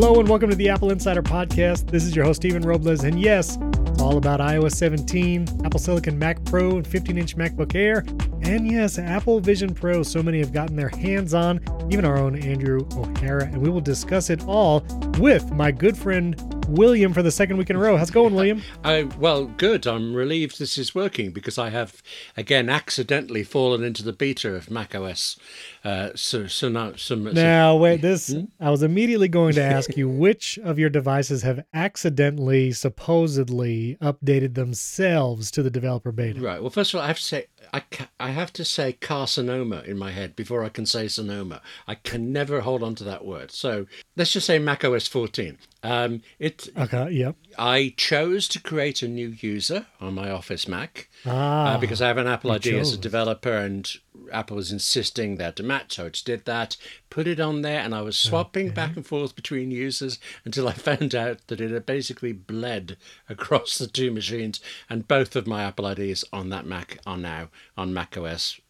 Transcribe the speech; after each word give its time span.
Hello 0.00 0.20
and 0.20 0.28
welcome 0.28 0.48
to 0.48 0.54
the 0.54 0.66
AppleInsider 0.66 1.24
Podcast. 1.24 1.90
This 1.90 2.04
is 2.04 2.14
your 2.14 2.24
host, 2.24 2.40
Stephen 2.40 2.62
Robles. 2.62 3.02
And 3.02 3.20
yes, 3.20 3.58
it's 3.60 4.00
all 4.00 4.16
about 4.16 4.38
iOS 4.38 4.76
17, 4.76 5.64
Apple 5.64 5.80
Silicon 5.80 6.16
Mac 6.16 6.42
Pro, 6.44 6.76
and 6.76 6.86
15 6.86 7.18
inch 7.18 7.36
MacBook 7.36 7.74
Air. 7.74 8.04
And 8.42 8.70
yes, 8.70 9.00
Apple 9.00 9.40
Vision 9.40 9.74
Pro. 9.74 10.04
So 10.04 10.22
many 10.22 10.38
have 10.38 10.52
gotten 10.52 10.76
their 10.76 10.88
hands 10.88 11.34
on, 11.34 11.60
even 11.90 12.04
our 12.04 12.16
own 12.16 12.38
Andrew 12.38 12.86
O'Hara. 12.92 13.46
And 13.46 13.60
we 13.60 13.70
will 13.70 13.80
discuss 13.80 14.30
it 14.30 14.44
all 14.46 14.84
with 15.18 15.50
my 15.50 15.72
good 15.72 15.98
friend 15.98 16.40
William 16.68 17.12
for 17.12 17.22
the 17.22 17.30
second 17.32 17.56
week 17.56 17.70
in 17.70 17.74
a 17.74 17.78
row. 17.80 17.96
How's 17.96 18.10
it 18.10 18.12
going, 18.12 18.34
William? 18.34 18.62
I, 18.84 19.02
well, 19.18 19.46
good. 19.46 19.86
I'm 19.86 20.14
relieved 20.14 20.60
this 20.60 20.78
is 20.78 20.94
working 20.94 21.32
because 21.32 21.58
I 21.58 21.70
have, 21.70 22.02
again, 22.36 22.68
accidentally 22.68 23.42
fallen 23.42 23.82
into 23.82 24.04
the 24.04 24.12
beta 24.12 24.54
of 24.54 24.70
macOS. 24.70 25.38
Uh, 25.84 26.10
so, 26.14 26.46
so 26.46 26.68
now, 26.68 26.94
some. 26.96 27.24
Now, 27.32 27.76
wait, 27.76 28.02
this, 28.02 28.32
hmm? 28.32 28.44
I 28.60 28.70
was 28.70 28.82
immediately 28.82 29.28
going 29.28 29.54
to 29.54 29.62
ask 29.62 29.96
you 29.96 30.08
which 30.08 30.58
of 30.64 30.78
your 30.78 30.90
devices 30.90 31.42
have 31.42 31.64
accidentally, 31.72 32.72
supposedly 32.72 33.96
updated 34.00 34.54
themselves 34.54 35.50
to 35.52 35.62
the 35.62 35.70
developer 35.70 36.12
beta? 36.12 36.40
Right. 36.40 36.60
Well, 36.60 36.70
first 36.70 36.94
of 36.94 36.98
all, 36.98 37.04
I 37.04 37.08
have 37.08 37.18
to 37.18 37.24
say, 37.24 37.46
I, 37.72 37.80
ca- 37.80 38.08
I 38.18 38.30
have 38.30 38.52
to 38.54 38.64
say 38.64 38.96
carcinoma 39.00 39.84
in 39.84 39.98
my 39.98 40.10
head 40.10 40.34
before 40.34 40.64
I 40.64 40.68
can 40.68 40.86
say 40.86 41.08
Sonoma. 41.08 41.60
I 41.86 41.94
can 41.94 42.32
never 42.32 42.60
hold 42.60 42.82
on 42.82 42.94
to 42.96 43.04
that 43.04 43.24
word. 43.24 43.50
So 43.50 43.86
let's 44.16 44.32
just 44.32 44.46
say 44.46 44.58
macOS 44.58 45.06
14. 45.06 45.58
Um, 45.82 46.22
it. 46.38 46.68
Okay. 46.76 47.10
Yep. 47.10 47.36
I 47.58 47.94
chose 47.96 48.48
to 48.48 48.60
create 48.60 49.02
a 49.02 49.08
new 49.08 49.28
user 49.28 49.86
on 50.00 50.14
my 50.14 50.30
Office 50.30 50.66
Mac 50.66 51.08
ah, 51.26 51.74
uh, 51.74 51.78
because 51.78 52.02
I 52.02 52.08
have 52.08 52.18
an 52.18 52.26
Apple 52.26 52.52
ID 52.52 52.70
chose. 52.70 52.88
as 52.88 52.94
a 52.94 52.98
developer, 52.98 53.52
and 53.52 53.90
Apple 54.32 54.56
was 54.56 54.72
insisting 54.72 55.36
that 55.36 55.56
to 55.56 55.62
match. 55.62 55.96
So 55.96 56.06
I 56.06 56.08
just 56.10 56.26
did 56.26 56.44
that, 56.44 56.76
put 57.10 57.26
it 57.26 57.40
on 57.40 57.62
there, 57.62 57.80
and 57.80 57.94
I 57.94 58.02
was 58.02 58.18
swapping 58.18 58.66
okay. 58.66 58.74
back 58.74 58.96
and 58.96 59.06
forth 59.06 59.34
between 59.34 59.70
users 59.70 60.18
until 60.44 60.68
I 60.68 60.72
found 60.74 61.14
out 61.14 61.46
that 61.48 61.60
it 61.60 61.70
had 61.70 61.86
basically 61.86 62.32
bled 62.32 62.96
across 63.28 63.78
the 63.78 63.86
two 63.86 64.10
machines, 64.10 64.60
and 64.88 65.08
both 65.08 65.36
of 65.36 65.46
my 65.46 65.64
Apple 65.64 65.86
IDs 65.86 66.24
on 66.32 66.50
that 66.50 66.66
Mac 66.66 66.98
are 67.06 67.18
now 67.18 67.48
on 67.76 67.94
macOS 67.94 68.60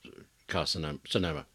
Carcinoma. 0.49 1.01
Sonoma. 1.07 1.47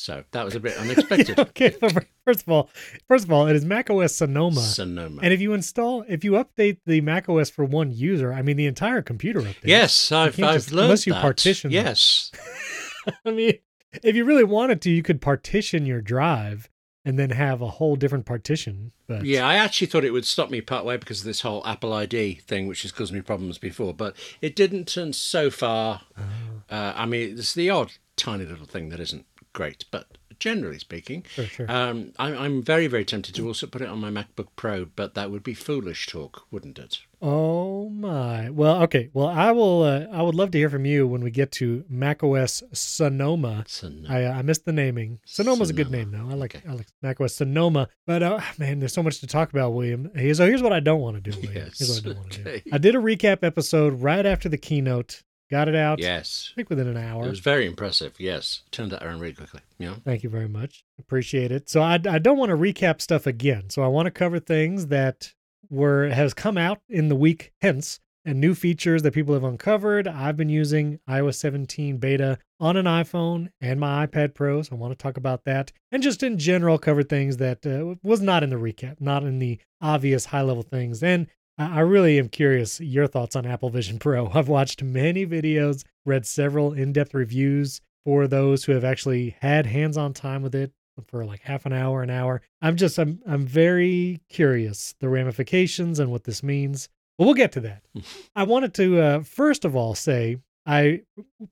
So 0.00 0.24
that 0.30 0.46
was 0.46 0.54
a 0.54 0.60
bit 0.60 0.76
unexpected. 0.78 1.38
okay, 1.38 1.70
first 2.24 2.42
of 2.42 2.48
all, 2.48 2.70
first 3.06 3.24
of 3.26 3.32
all, 3.32 3.46
it 3.46 3.54
is 3.54 3.66
macOS 3.66 4.16
Sonoma. 4.16 4.60
Sonoma. 4.60 5.20
And 5.22 5.32
if 5.32 5.42
you 5.42 5.52
install, 5.52 6.04
if 6.08 6.24
you 6.24 6.32
update 6.32 6.78
the 6.86 7.02
macOS 7.02 7.50
for 7.50 7.66
one 7.66 7.90
user, 7.90 8.32
I 8.32 8.40
mean 8.40 8.56
the 8.56 8.66
entire 8.66 9.02
computer 9.02 9.42
updates. 9.42 9.58
Yes, 9.64 10.10
I've, 10.10 10.42
I've 10.42 10.54
just, 10.54 10.72
learned 10.72 10.84
unless 10.84 11.06
you 11.06 11.12
that. 11.12 11.20
partition. 11.20 11.70
Yes. 11.70 12.32
I 13.26 13.30
mean, 13.30 13.58
if 14.02 14.16
you 14.16 14.24
really 14.24 14.44
wanted 14.44 14.80
to, 14.82 14.90
you 14.90 15.02
could 15.02 15.20
partition 15.20 15.84
your 15.84 16.00
drive 16.00 16.70
and 17.04 17.18
then 17.18 17.30
have 17.30 17.60
a 17.60 17.68
whole 17.68 17.96
different 17.96 18.24
partition. 18.24 18.92
But 19.06 19.26
yeah, 19.26 19.46
I 19.46 19.56
actually 19.56 19.88
thought 19.88 20.04
it 20.04 20.12
would 20.12 20.24
stop 20.24 20.50
me 20.50 20.62
partway 20.62 20.96
because 20.96 21.20
of 21.20 21.26
this 21.26 21.42
whole 21.42 21.66
Apple 21.66 21.92
ID 21.92 22.36
thing, 22.46 22.68
which 22.68 22.82
has 22.82 22.92
caused 22.92 23.12
me 23.12 23.20
problems 23.20 23.58
before. 23.58 23.92
But 23.92 24.16
it 24.40 24.56
didn't, 24.56 24.96
and 24.96 25.14
so 25.14 25.50
far, 25.50 26.02
oh. 26.18 26.74
uh, 26.74 26.94
I 26.96 27.04
mean, 27.04 27.38
it's 27.38 27.52
the 27.52 27.68
odd 27.68 27.92
tiny 28.16 28.44
little 28.44 28.66
thing 28.66 28.90
that 28.90 29.00
isn't 29.00 29.24
great, 29.52 29.84
but 29.90 30.06
generally 30.40 30.78
speaking, 30.78 31.24
sure, 31.34 31.44
sure. 31.44 31.70
Um, 31.70 32.12
I'm, 32.18 32.36
I'm 32.36 32.62
very, 32.62 32.86
very 32.86 33.04
tempted 33.04 33.34
to 33.36 33.46
also 33.46 33.66
put 33.66 33.82
it 33.82 33.88
on 33.88 34.00
my 34.00 34.10
MacBook 34.10 34.48
Pro, 34.56 34.86
but 34.86 35.14
that 35.14 35.30
would 35.30 35.44
be 35.44 35.54
foolish 35.54 36.06
talk, 36.06 36.46
wouldn't 36.50 36.78
it? 36.78 37.00
Oh 37.22 37.90
my! 37.90 38.48
Well, 38.48 38.82
okay. 38.84 39.10
Well, 39.12 39.28
I 39.28 39.52
will. 39.52 39.82
Uh, 39.82 40.06
I 40.10 40.22
would 40.22 40.34
love 40.34 40.50
to 40.52 40.58
hear 40.58 40.70
from 40.70 40.86
you 40.86 41.06
when 41.06 41.22
we 41.22 41.30
get 41.30 41.52
to 41.52 41.84
macOS 41.88 42.62
Sonoma. 42.72 43.64
Sonoma. 43.68 44.08
I, 44.08 44.24
uh, 44.24 44.32
I 44.32 44.42
missed 44.42 44.64
the 44.64 44.72
naming. 44.72 45.20
Sonoma's 45.26 45.68
Sonoma. 45.68 45.80
a 45.80 45.84
good 45.84 45.90
name, 45.92 46.10
though. 46.12 46.26
I 46.30 46.34
like 46.34 46.56
okay. 46.56 46.66
I 46.66 46.72
like 46.72 46.86
macOS 47.02 47.34
Sonoma. 47.34 47.88
But 48.06 48.22
uh, 48.22 48.40
man, 48.58 48.78
there's 48.78 48.94
so 48.94 49.02
much 49.02 49.20
to 49.20 49.26
talk 49.26 49.52
about, 49.52 49.74
William. 49.74 50.10
So 50.14 50.46
here's 50.46 50.62
what 50.62 50.72
I 50.72 50.80
don't 50.80 51.00
want 51.00 51.22
to 51.22 51.30
do. 51.30 51.36
William. 51.38 51.66
Yes. 51.66 51.78
Here's 51.78 51.90
what 51.90 51.98
I 51.98 52.14
don't 52.14 52.18
want 52.18 52.32
to 52.32 52.42
do. 52.44 52.60
I 52.72 52.78
did 52.78 52.94
a 52.94 52.98
recap 52.98 53.42
episode 53.42 54.00
right 54.00 54.24
after 54.24 54.48
the 54.48 54.58
keynote 54.58 55.22
Got 55.50 55.68
it 55.68 55.74
out. 55.74 55.98
Yes. 55.98 56.50
I 56.52 56.56
think 56.56 56.70
within 56.70 56.86
an 56.86 56.96
hour. 56.96 57.26
It 57.26 57.30
was 57.30 57.40
very 57.40 57.66
impressive. 57.66 58.14
Yes. 58.18 58.62
Turned 58.70 58.92
that 58.92 59.02
around 59.02 59.20
really 59.20 59.34
quickly. 59.34 59.60
Yeah. 59.78 59.94
Thank 60.04 60.22
you 60.22 60.30
very 60.30 60.48
much. 60.48 60.84
Appreciate 60.98 61.50
it. 61.50 61.68
So 61.68 61.82
I, 61.82 61.94
I 61.94 62.18
don't 62.18 62.38
want 62.38 62.50
to 62.50 62.56
recap 62.56 63.00
stuff 63.00 63.26
again. 63.26 63.70
So 63.70 63.82
I 63.82 63.88
want 63.88 64.06
to 64.06 64.10
cover 64.10 64.38
things 64.38 64.86
that 64.88 65.34
were 65.68 66.08
has 66.08 66.34
come 66.34 66.58
out 66.58 66.80
in 66.88 67.08
the 67.08 67.16
week 67.16 67.52
hence 67.60 68.00
and 68.24 68.40
new 68.40 68.54
features 68.54 69.02
that 69.02 69.14
people 69.14 69.34
have 69.34 69.44
uncovered. 69.44 70.06
I've 70.06 70.36
been 70.36 70.48
using 70.48 71.00
iOS 71.08 71.36
17 71.36 71.96
beta 71.98 72.38
on 72.58 72.76
an 72.76 72.84
iPhone 72.84 73.48
and 73.60 73.80
my 73.80 74.06
iPad 74.06 74.34
Pro, 74.34 74.62
so 74.62 74.76
I 74.76 74.78
want 74.78 74.92
to 74.92 75.02
talk 75.02 75.16
about 75.16 75.44
that. 75.44 75.72
And 75.90 76.02
just 76.02 76.22
in 76.22 76.38
general, 76.38 76.78
cover 76.78 77.02
things 77.02 77.38
that 77.38 77.64
uh, 77.66 77.94
was 78.02 78.20
not 78.20 78.42
in 78.42 78.50
the 78.50 78.56
recap, 78.56 79.00
not 79.00 79.22
in 79.22 79.38
the 79.38 79.58
obvious 79.80 80.26
high 80.26 80.42
level 80.42 80.62
things. 80.62 81.02
And 81.02 81.28
I 81.60 81.80
really 81.80 82.18
am 82.18 82.30
curious 82.30 82.80
your 82.80 83.06
thoughts 83.06 83.36
on 83.36 83.44
Apple 83.44 83.68
Vision 83.68 83.98
Pro. 83.98 84.30
I've 84.34 84.48
watched 84.48 84.82
many 84.82 85.26
videos, 85.26 85.84
read 86.06 86.24
several 86.24 86.72
in 86.72 86.94
depth 86.94 87.12
reviews 87.12 87.82
for 88.06 88.26
those 88.26 88.64
who 88.64 88.72
have 88.72 88.82
actually 88.84 89.36
had 89.40 89.66
hands 89.66 89.98
on 89.98 90.14
time 90.14 90.40
with 90.40 90.54
it 90.54 90.72
for 91.06 91.24
like 91.24 91.40
half 91.40 91.66
an 91.66 91.74
hour, 91.74 92.02
an 92.02 92.08
hour. 92.08 92.40
I'm 92.62 92.76
just, 92.76 92.98
I'm, 92.98 93.20
I'm 93.26 93.46
very 93.46 94.20
curious 94.30 94.94
the 95.00 95.10
ramifications 95.10 95.98
and 95.98 96.10
what 96.10 96.24
this 96.24 96.42
means. 96.42 96.88
But 97.18 97.26
we'll 97.26 97.34
get 97.34 97.52
to 97.52 97.60
that. 97.60 97.82
I 98.36 98.44
wanted 98.44 98.72
to, 98.74 99.00
uh, 99.00 99.20
first 99.20 99.66
of 99.66 99.76
all, 99.76 99.94
say 99.94 100.38
I 100.64 101.02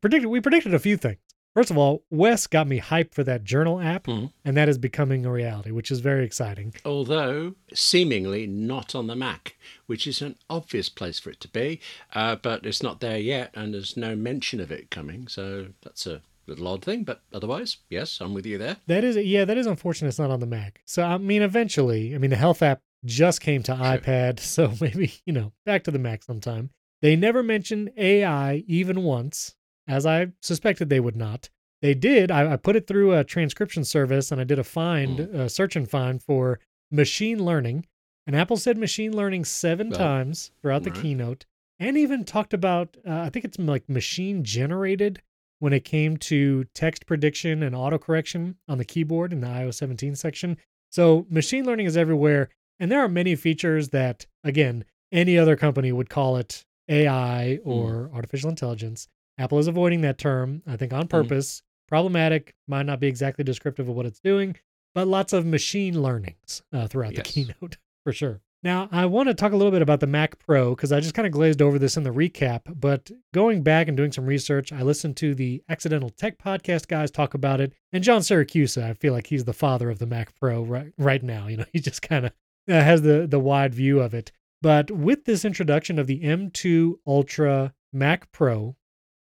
predicted, 0.00 0.30
we 0.30 0.40
predicted 0.40 0.72
a 0.72 0.78
few 0.78 0.96
things. 0.96 1.18
First 1.58 1.72
of 1.72 1.76
all, 1.76 2.04
Wes 2.08 2.46
got 2.46 2.68
me 2.68 2.80
hyped 2.80 3.14
for 3.14 3.24
that 3.24 3.42
journal 3.42 3.80
app, 3.80 4.04
mm. 4.04 4.30
and 4.44 4.56
that 4.56 4.68
is 4.68 4.78
becoming 4.78 5.26
a 5.26 5.32
reality, 5.32 5.72
which 5.72 5.90
is 5.90 5.98
very 5.98 6.24
exciting. 6.24 6.72
Although 6.84 7.56
seemingly 7.74 8.46
not 8.46 8.94
on 8.94 9.08
the 9.08 9.16
Mac, 9.16 9.56
which 9.86 10.06
is 10.06 10.22
an 10.22 10.36
obvious 10.48 10.88
place 10.88 11.18
for 11.18 11.30
it 11.30 11.40
to 11.40 11.48
be, 11.48 11.80
uh, 12.14 12.36
but 12.36 12.64
it's 12.64 12.80
not 12.80 13.00
there 13.00 13.18
yet, 13.18 13.50
and 13.54 13.74
there's 13.74 13.96
no 13.96 14.14
mention 14.14 14.60
of 14.60 14.70
it 14.70 14.92
coming. 14.92 15.26
So 15.26 15.70
that's 15.82 16.06
a 16.06 16.22
little 16.46 16.68
odd 16.68 16.84
thing, 16.84 17.02
but 17.02 17.22
otherwise, 17.34 17.78
yes, 17.90 18.20
I'm 18.20 18.34
with 18.34 18.46
you 18.46 18.56
there. 18.56 18.76
That 18.86 19.02
is, 19.02 19.16
yeah, 19.16 19.44
that 19.44 19.58
is 19.58 19.66
unfortunate. 19.66 20.10
It's 20.10 20.18
not 20.20 20.30
on 20.30 20.38
the 20.38 20.46
Mac. 20.46 20.80
So 20.84 21.02
I 21.02 21.18
mean, 21.18 21.42
eventually, 21.42 22.14
I 22.14 22.18
mean, 22.18 22.30
the 22.30 22.36
Health 22.36 22.62
app 22.62 22.82
just 23.04 23.40
came 23.40 23.64
to 23.64 23.74
iPad, 23.74 24.38
so 24.38 24.74
maybe 24.80 25.12
you 25.26 25.32
know, 25.32 25.50
back 25.66 25.82
to 25.82 25.90
the 25.90 25.98
Mac 25.98 26.22
sometime. 26.22 26.70
They 27.02 27.16
never 27.16 27.42
mentioned 27.42 27.90
AI 27.96 28.62
even 28.68 29.02
once 29.02 29.56
as 29.88 30.06
I 30.06 30.28
suspected 30.42 30.88
they 30.88 31.00
would 31.00 31.16
not. 31.16 31.48
They 31.80 31.94
did. 31.94 32.30
I, 32.30 32.52
I 32.52 32.56
put 32.56 32.76
it 32.76 32.86
through 32.86 33.14
a 33.14 33.24
transcription 33.24 33.84
service 33.84 34.30
and 34.30 34.40
I 34.40 34.44
did 34.44 34.58
a 34.58 34.64
find, 34.64 35.18
mm. 35.18 35.34
a 35.34 35.48
search 35.48 35.76
and 35.76 35.88
find 35.88 36.22
for 36.22 36.60
machine 36.90 37.44
learning. 37.44 37.86
And 38.26 38.36
Apple 38.36 38.56
said 38.56 38.76
machine 38.76 39.16
learning 39.16 39.44
seven 39.44 39.90
times 39.90 40.50
throughout 40.60 40.82
the 40.82 40.90
right. 40.90 41.00
keynote 41.00 41.46
and 41.78 41.96
even 41.96 42.24
talked 42.24 42.52
about, 42.52 42.96
uh, 43.06 43.20
I 43.20 43.30
think 43.30 43.44
it's 43.44 43.58
like 43.58 43.88
machine 43.88 44.44
generated 44.44 45.22
when 45.60 45.72
it 45.72 45.84
came 45.84 46.16
to 46.16 46.64
text 46.74 47.06
prediction 47.06 47.62
and 47.62 47.74
autocorrection 47.74 48.56
on 48.68 48.78
the 48.78 48.84
keyboard 48.84 49.32
in 49.32 49.40
the 49.40 49.46
iOS 49.46 49.74
17 49.74 50.14
section. 50.14 50.56
So 50.90 51.26
machine 51.30 51.64
learning 51.64 51.86
is 51.86 51.96
everywhere. 51.96 52.50
And 52.78 52.92
there 52.92 53.00
are 53.00 53.08
many 53.08 53.34
features 53.34 53.88
that, 53.90 54.26
again, 54.44 54.84
any 55.10 55.38
other 55.38 55.56
company 55.56 55.90
would 55.90 56.10
call 56.10 56.36
it 56.36 56.64
AI 56.88 57.58
or 57.64 58.08
mm. 58.08 58.14
artificial 58.14 58.50
intelligence. 58.50 59.08
Apple 59.38 59.58
is 59.58 59.68
avoiding 59.68 60.00
that 60.02 60.18
term, 60.18 60.62
I 60.66 60.76
think, 60.76 60.92
on 60.92 61.02
mm-hmm. 61.02 61.08
purpose. 61.08 61.60
Mm. 61.60 61.62
Problematic, 61.88 62.54
might 62.66 62.84
not 62.84 63.00
be 63.00 63.06
exactly 63.06 63.44
descriptive 63.44 63.88
of 63.88 63.96
what 63.96 64.04
it's 64.04 64.20
doing, 64.20 64.56
but 64.94 65.08
lots 65.08 65.32
of 65.32 65.46
machine 65.46 66.02
learnings 66.02 66.62
uh, 66.72 66.86
throughout 66.86 67.14
yes. 67.14 67.26
the 67.26 67.32
keynote 67.32 67.78
for 68.04 68.12
sure. 68.12 68.42
Now, 68.62 68.88
I 68.90 69.06
want 69.06 69.28
to 69.28 69.34
talk 69.34 69.52
a 69.52 69.56
little 69.56 69.70
bit 69.70 69.82
about 69.82 70.00
the 70.00 70.08
Mac 70.08 70.38
Pro 70.40 70.74
because 70.74 70.90
I 70.90 70.98
just 70.98 71.14
kind 71.14 71.26
of 71.26 71.32
glazed 71.32 71.62
over 71.62 71.78
this 71.78 71.96
in 71.96 72.02
the 72.02 72.10
recap. 72.10 72.62
But 72.74 73.08
going 73.32 73.62
back 73.62 73.86
and 73.86 73.96
doing 73.96 74.10
some 74.10 74.26
research, 74.26 74.72
I 74.72 74.82
listened 74.82 75.16
to 75.18 75.34
the 75.34 75.62
Accidental 75.68 76.10
Tech 76.10 76.38
podcast 76.38 76.88
guys 76.88 77.12
talk 77.12 77.34
about 77.34 77.60
it. 77.60 77.72
And 77.92 78.02
John 78.02 78.20
Siracusa, 78.20 78.82
I 78.82 78.94
feel 78.94 79.12
like 79.12 79.28
he's 79.28 79.44
the 79.44 79.52
father 79.52 79.90
of 79.90 80.00
the 80.00 80.06
Mac 80.06 80.34
Pro 80.34 80.62
right, 80.62 80.92
right 80.98 81.22
now. 81.22 81.46
You 81.46 81.58
know, 81.58 81.64
he 81.72 81.78
just 81.78 82.02
kind 82.02 82.26
of 82.26 82.32
uh, 82.68 82.72
has 82.72 83.02
the, 83.02 83.28
the 83.28 83.38
wide 83.38 83.74
view 83.74 84.00
of 84.00 84.12
it. 84.12 84.32
But 84.60 84.90
with 84.90 85.24
this 85.24 85.44
introduction 85.44 86.00
of 86.00 86.08
the 86.08 86.20
M2 86.20 86.94
Ultra 87.06 87.74
Mac 87.92 88.32
Pro, 88.32 88.74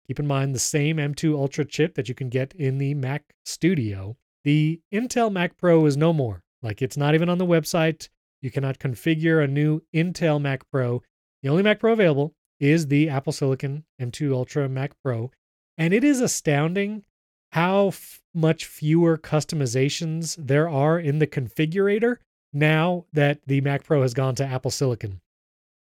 Keep 0.07 0.19
in 0.19 0.27
mind 0.27 0.55
the 0.55 0.59
same 0.59 0.97
M2 0.97 1.35
Ultra 1.35 1.65
chip 1.65 1.95
that 1.95 2.07
you 2.07 2.15
can 2.15 2.29
get 2.29 2.53
in 2.53 2.77
the 2.77 2.93
Mac 2.93 3.33
Studio. 3.45 4.15
The 4.43 4.79
Intel 4.93 5.31
Mac 5.31 5.57
Pro 5.57 5.85
is 5.85 5.97
no 5.97 6.13
more. 6.13 6.43
Like 6.61 6.81
it's 6.81 6.95
not 6.97 7.13
even 7.13 7.27
on 7.29 7.37
the 7.37 7.45
website. 7.45 8.07
You 8.41 8.49
cannot 8.49 8.79
configure 8.79 9.43
a 9.43 9.47
new 9.47 9.81
Intel 9.93 10.41
Mac 10.41 10.69
Pro. 10.71 11.03
The 11.43 11.49
only 11.49 11.63
Mac 11.63 11.79
Pro 11.79 11.91
available 11.91 12.33
is 12.59 12.87
the 12.87 13.09
Apple 13.09 13.33
Silicon 13.33 13.83
M2 14.01 14.31
Ultra 14.31 14.69
Mac 14.69 14.93
Pro. 15.03 15.31
And 15.77 15.93
it 15.93 16.03
is 16.03 16.21
astounding 16.21 17.03
how 17.51 17.87
f- 17.87 18.21
much 18.33 18.65
fewer 18.65 19.17
customizations 19.17 20.35
there 20.39 20.69
are 20.69 20.99
in 20.99 21.19
the 21.19 21.27
configurator 21.27 22.17
now 22.53 23.05
that 23.13 23.39
the 23.45 23.61
Mac 23.61 23.83
Pro 23.83 24.01
has 24.01 24.13
gone 24.13 24.35
to 24.35 24.45
Apple 24.45 24.71
Silicon. 24.71 25.21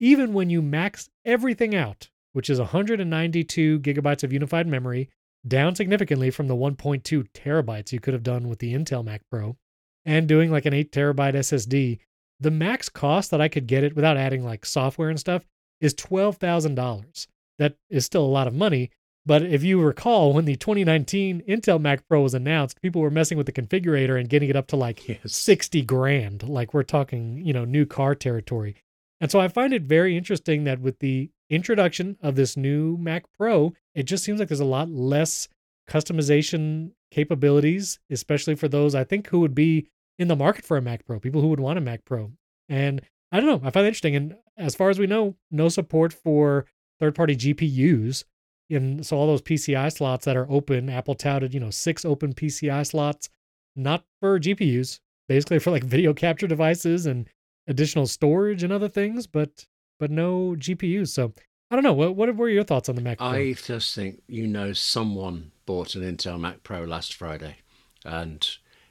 Even 0.00 0.32
when 0.32 0.50
you 0.50 0.60
max 0.60 1.08
everything 1.24 1.74
out, 1.74 2.10
which 2.36 2.50
is 2.50 2.58
192 2.58 3.80
gigabytes 3.80 4.22
of 4.22 4.30
unified 4.30 4.66
memory, 4.66 5.08
down 5.48 5.74
significantly 5.74 6.30
from 6.30 6.48
the 6.48 6.54
1.2 6.54 7.26
terabytes 7.32 7.92
you 7.92 7.98
could 7.98 8.12
have 8.12 8.22
done 8.22 8.46
with 8.46 8.58
the 8.58 8.74
Intel 8.74 9.02
Mac 9.02 9.22
Pro. 9.30 9.56
and 10.04 10.28
doing 10.28 10.50
like 10.50 10.66
an 10.66 10.74
eight 10.74 10.92
terabyte 10.92 11.32
SSD, 11.32 11.98
the 12.38 12.50
max 12.50 12.90
cost 12.90 13.30
that 13.30 13.40
I 13.40 13.48
could 13.48 13.66
get 13.66 13.84
it 13.84 13.96
without 13.96 14.18
adding 14.18 14.44
like 14.44 14.66
software 14.66 15.08
and 15.08 15.18
stuff 15.18 15.46
is 15.80 15.94
$12,000. 15.94 17.26
That 17.58 17.76
is 17.88 18.04
still 18.04 18.22
a 18.22 18.26
lot 18.26 18.46
of 18.46 18.52
money. 18.52 18.90
But 19.24 19.42
if 19.42 19.64
you 19.64 19.80
recall, 19.80 20.34
when 20.34 20.44
the 20.44 20.56
2019 20.56 21.42
Intel 21.48 21.80
Mac 21.80 22.06
Pro 22.06 22.20
was 22.20 22.34
announced, 22.34 22.82
people 22.82 23.00
were 23.00 23.10
messing 23.10 23.38
with 23.38 23.46
the 23.46 23.52
configurator 23.52 24.20
and 24.20 24.28
getting 24.28 24.50
it 24.50 24.56
up 24.56 24.66
to 24.66 24.76
like 24.76 25.08
yes. 25.08 25.34
60 25.34 25.80
grand. 25.82 26.46
Like 26.46 26.74
we're 26.74 26.82
talking, 26.82 27.38
you 27.38 27.54
know, 27.54 27.64
new 27.64 27.86
car 27.86 28.14
territory. 28.14 28.76
And 29.20 29.30
so 29.30 29.40
I 29.40 29.48
find 29.48 29.72
it 29.72 29.82
very 29.82 30.16
interesting 30.16 30.64
that 30.64 30.80
with 30.80 30.98
the 30.98 31.30
introduction 31.48 32.16
of 32.22 32.34
this 32.34 32.56
new 32.56 32.96
Mac 32.98 33.24
Pro, 33.36 33.72
it 33.94 34.04
just 34.04 34.24
seems 34.24 34.38
like 34.38 34.48
there's 34.48 34.60
a 34.60 34.64
lot 34.64 34.90
less 34.90 35.48
customization 35.88 36.90
capabilities, 37.10 37.98
especially 38.10 38.54
for 38.54 38.68
those 38.68 38.94
I 38.94 39.04
think 39.04 39.28
who 39.28 39.40
would 39.40 39.54
be 39.54 39.88
in 40.18 40.28
the 40.28 40.36
market 40.36 40.64
for 40.64 40.76
a 40.76 40.82
Mac 40.82 41.04
Pro, 41.06 41.20
people 41.20 41.40
who 41.40 41.48
would 41.48 41.60
want 41.60 41.78
a 41.78 41.82
Mac 41.82 42.04
Pro. 42.04 42.32
And 42.68 43.00
I 43.32 43.40
don't 43.40 43.48
know, 43.62 43.66
I 43.66 43.70
find 43.70 43.86
it 43.86 43.88
interesting. 43.88 44.16
And 44.16 44.36
as 44.56 44.74
far 44.74 44.90
as 44.90 44.98
we 44.98 45.06
know, 45.06 45.36
no 45.50 45.68
support 45.68 46.12
for 46.12 46.66
third 47.00 47.14
party 47.14 47.36
GPUs. 47.36 48.24
And 48.70 49.06
so 49.06 49.16
all 49.16 49.26
those 49.26 49.42
PCI 49.42 49.92
slots 49.92 50.24
that 50.24 50.36
are 50.36 50.50
open, 50.50 50.88
Apple 50.88 51.14
touted, 51.14 51.54
you 51.54 51.60
know, 51.60 51.70
six 51.70 52.04
open 52.04 52.32
PCI 52.32 52.86
slots, 52.86 53.28
not 53.76 54.04
for 54.20 54.40
GPUs, 54.40 55.00
basically 55.28 55.58
for 55.60 55.70
like 55.70 55.84
video 55.84 56.12
capture 56.12 56.46
devices 56.46 57.06
and 57.06 57.28
additional 57.66 58.06
storage 58.06 58.62
and 58.62 58.72
other 58.72 58.88
things, 58.88 59.26
but 59.26 59.66
but 59.98 60.10
no 60.10 60.54
GPUs. 60.58 61.08
So 61.08 61.32
I 61.70 61.76
don't 61.76 61.84
know. 61.84 61.92
What 61.92 62.16
what 62.16 62.34
were 62.36 62.48
your 62.48 62.64
thoughts 62.64 62.88
on 62.88 62.94
the 62.94 63.02
Mac 63.02 63.18
Pro? 63.18 63.28
I 63.28 63.52
just 63.54 63.94
think 63.94 64.22
you 64.28 64.46
know 64.46 64.72
someone 64.72 65.52
bought 65.66 65.94
an 65.94 66.02
Intel 66.02 66.38
Mac 66.38 66.62
Pro 66.62 66.84
last 66.84 67.14
Friday, 67.14 67.56
and 68.04 68.46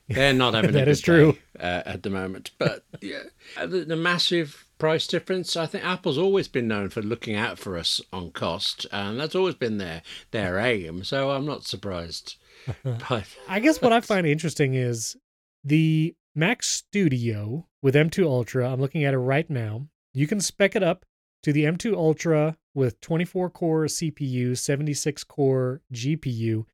they're 0.09 0.33
not 0.33 0.53
having 0.55 0.73
that 0.73 0.87
is 0.87 1.01
true 1.01 1.37
uh, 1.59 1.83
at 1.85 2.03
the 2.03 2.09
moment. 2.09 2.51
But 2.57 2.83
yeah, 3.01 3.23
the, 3.59 3.85
the, 3.85 3.95
massive 3.95 4.65
price 4.77 5.07
difference. 5.07 5.55
I 5.55 5.65
think 5.65 5.85
Apple's 5.85 6.17
always 6.17 6.47
been 6.47 6.67
known 6.67 6.89
for 6.89 7.01
looking 7.01 7.35
out 7.35 7.57
for 7.57 7.77
us 7.77 8.01
on 8.11 8.31
cost, 8.31 8.85
and 8.91 9.19
that's 9.19 9.35
always 9.35 9.55
been 9.55 9.77
their 9.77 10.01
their 10.31 10.59
aim. 10.59 11.03
So 11.03 11.31
I'm 11.31 11.45
not 11.45 11.63
surprised. 11.63 12.35
but 12.83 13.25
I 13.47 13.59
guess 13.59 13.81
what 13.81 13.93
I 13.93 14.01
find 14.01 14.25
interesting 14.25 14.73
is 14.73 15.15
the 15.63 16.15
Mac 16.35 16.63
Studio 16.63 17.67
with 17.81 17.95
M2 17.95 18.25
Ultra. 18.25 18.71
I'm 18.71 18.81
looking 18.81 19.03
at 19.03 19.13
it 19.13 19.19
right 19.19 19.49
now. 19.49 19.87
You 20.13 20.27
can 20.27 20.41
spec 20.41 20.75
it 20.75 20.83
up 20.83 21.05
to 21.43 21.53
the 21.53 21.63
M2 21.63 21.95
Ultra 21.95 22.57
with 22.73 22.99
24 23.01 23.49
core 23.49 23.85
CPU, 23.85 24.57
76 24.57 25.23
core 25.23 25.81
GPU, 25.93 26.65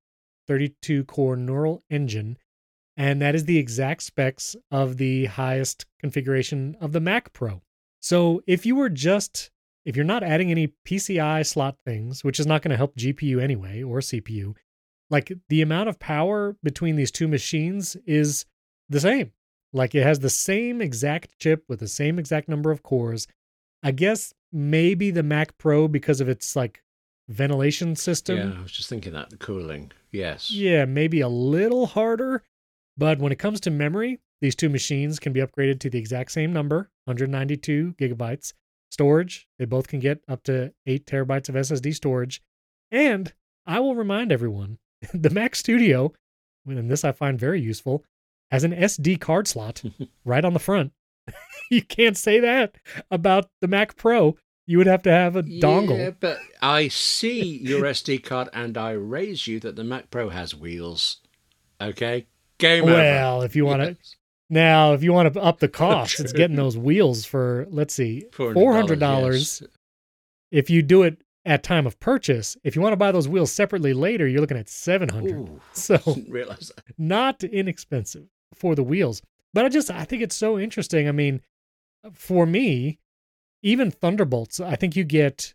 32 0.47 1.03
core 1.05 1.35
neural 1.35 1.83
engine 1.89 2.37
and 2.97 3.21
that 3.21 3.35
is 3.35 3.45
the 3.45 3.57
exact 3.57 4.03
specs 4.03 4.55
of 4.69 4.97
the 4.97 5.25
highest 5.25 5.85
configuration 5.99 6.75
of 6.81 6.91
the 6.91 6.99
Mac 6.99 7.33
Pro. 7.33 7.61
So 7.99 8.41
if 8.47 8.65
you 8.65 8.75
were 8.75 8.89
just 8.89 9.49
if 9.85 9.95
you're 9.95 10.05
not 10.05 10.21
adding 10.21 10.51
any 10.51 10.73
PCI 10.85 11.43
slot 11.43 11.77
things, 11.83 12.23
which 12.23 12.39
is 12.39 12.45
not 12.45 12.61
going 12.61 12.69
to 12.69 12.77
help 12.77 12.95
GPU 12.95 13.41
anyway 13.41 13.81
or 13.81 13.97
CPU, 13.99 14.53
like 15.09 15.31
the 15.49 15.63
amount 15.63 15.89
of 15.89 15.97
power 15.97 16.55
between 16.61 16.95
these 16.95 17.09
two 17.09 17.27
machines 17.27 17.97
is 18.05 18.45
the 18.89 18.99
same. 18.99 19.31
Like 19.73 19.95
it 19.95 20.03
has 20.03 20.19
the 20.19 20.29
same 20.29 20.81
exact 20.81 21.37
chip 21.39 21.63
with 21.67 21.79
the 21.79 21.87
same 21.87 22.19
exact 22.19 22.49
number 22.49 22.71
of 22.71 22.83
cores. 22.83 23.27
I 23.83 23.91
guess 23.91 24.33
maybe 24.51 25.11
the 25.11 25.23
Mac 25.23 25.57
Pro 25.57 25.87
because 25.87 26.21
of 26.21 26.29
its 26.29 26.55
like 26.55 26.83
ventilation 27.29 27.95
system. 27.95 28.37
Yeah, 28.37 28.59
I 28.59 28.61
was 28.61 28.71
just 28.71 28.89
thinking 28.89 29.13
that 29.13 29.29
the 29.29 29.37
cooling. 29.37 29.91
Yes. 30.11 30.51
Yeah, 30.51 30.85
maybe 30.85 31.21
a 31.21 31.29
little 31.29 31.85
harder, 31.85 32.43
but 32.97 33.19
when 33.19 33.31
it 33.31 33.39
comes 33.39 33.59
to 33.61 33.71
memory, 33.71 34.19
these 34.41 34.55
two 34.55 34.69
machines 34.69 35.19
can 35.19 35.33
be 35.33 35.39
upgraded 35.39 35.79
to 35.81 35.89
the 35.89 35.99
exact 35.99 36.31
same 36.31 36.51
number, 36.51 36.89
192 37.05 37.95
gigabytes. 37.99 38.53
Storage, 38.89 39.47
they 39.57 39.65
both 39.65 39.87
can 39.87 40.01
get 40.01 40.21
up 40.27 40.43
to 40.43 40.73
8 40.85 41.05
terabytes 41.05 41.47
of 41.47 41.55
SSD 41.55 41.95
storage. 41.95 42.41
And 42.91 43.31
I 43.65 43.79
will 43.79 43.95
remind 43.95 44.31
everyone 44.31 44.79
the 45.13 45.29
Mac 45.29 45.55
Studio, 45.55 46.11
and 46.67 46.91
this 46.91 47.05
I 47.05 47.13
find 47.13 47.39
very 47.39 47.61
useful, 47.61 48.03
has 48.51 48.63
an 48.63 48.73
SD 48.73 49.19
card 49.19 49.47
slot 49.47 49.81
right 50.25 50.43
on 50.43 50.53
the 50.53 50.59
front. 50.59 50.91
you 51.71 51.81
can't 51.81 52.17
say 52.17 52.39
that 52.39 52.75
about 53.09 53.49
the 53.61 53.67
Mac 53.67 53.95
Pro. 53.95 54.35
You 54.67 54.77
would 54.77 54.87
have 54.87 55.03
to 55.03 55.11
have 55.11 55.35
a 55.35 55.43
dongle. 55.43 56.15
But 56.19 56.39
I 56.61 56.87
see 56.87 57.57
your 57.57 57.81
SD 57.81 58.23
card 58.23 58.49
and 58.53 58.77
I 58.77 58.91
raise 58.91 59.47
you 59.47 59.59
that 59.61 59.75
the 59.75 59.83
Mac 59.83 60.09
Pro 60.11 60.29
has 60.29 60.55
wheels. 60.55 61.17
Okay? 61.81 62.27
Game 62.57 62.85
well, 62.85 62.95
over. 62.95 63.03
Well, 63.03 63.41
if 63.41 63.55
you 63.55 63.65
want 63.65 63.81
to. 63.81 63.97
Now, 64.49 64.93
if 64.93 65.01
you 65.01 65.13
want 65.13 65.33
to 65.33 65.39
up 65.39 65.59
the 65.59 65.67
cost, 65.69 66.19
it's 66.19 66.33
getting 66.33 66.57
those 66.57 66.77
wheels 66.77 67.25
for 67.25 67.65
let's 67.69 67.93
see, 67.93 68.25
four 68.33 68.73
hundred 68.73 68.99
dollars. 68.99 69.61
Yes. 69.61 69.71
If 70.51 70.69
you 70.69 70.81
do 70.81 71.03
it 71.03 71.23
at 71.45 71.63
time 71.63 71.87
of 71.87 71.99
purchase, 71.99 72.57
if 72.63 72.75
you 72.75 72.81
want 72.81 72.91
to 72.91 72.97
buy 72.97 73.11
those 73.13 73.29
wheels 73.29 73.51
separately 73.51 73.93
later, 73.93 74.27
you're 74.27 74.41
looking 74.41 74.57
at 74.57 74.69
seven 74.69 75.09
hundred. 75.09 75.49
So 75.71 75.99
realize 76.29 76.71
that. 76.75 76.83
not 76.97 77.43
inexpensive 77.43 78.27
for 78.53 78.75
the 78.75 78.83
wheels. 78.83 79.21
But 79.53 79.65
I 79.65 79.69
just 79.69 79.91
I 79.91 80.05
think 80.05 80.21
it's 80.21 80.35
so 80.35 80.59
interesting. 80.59 81.07
I 81.07 81.11
mean, 81.11 81.41
for 82.13 82.45
me, 82.45 82.99
even 83.61 83.91
Thunderbolts, 83.91 84.59
I 84.59 84.75
think 84.75 84.95
you 84.95 85.03
get 85.03 85.53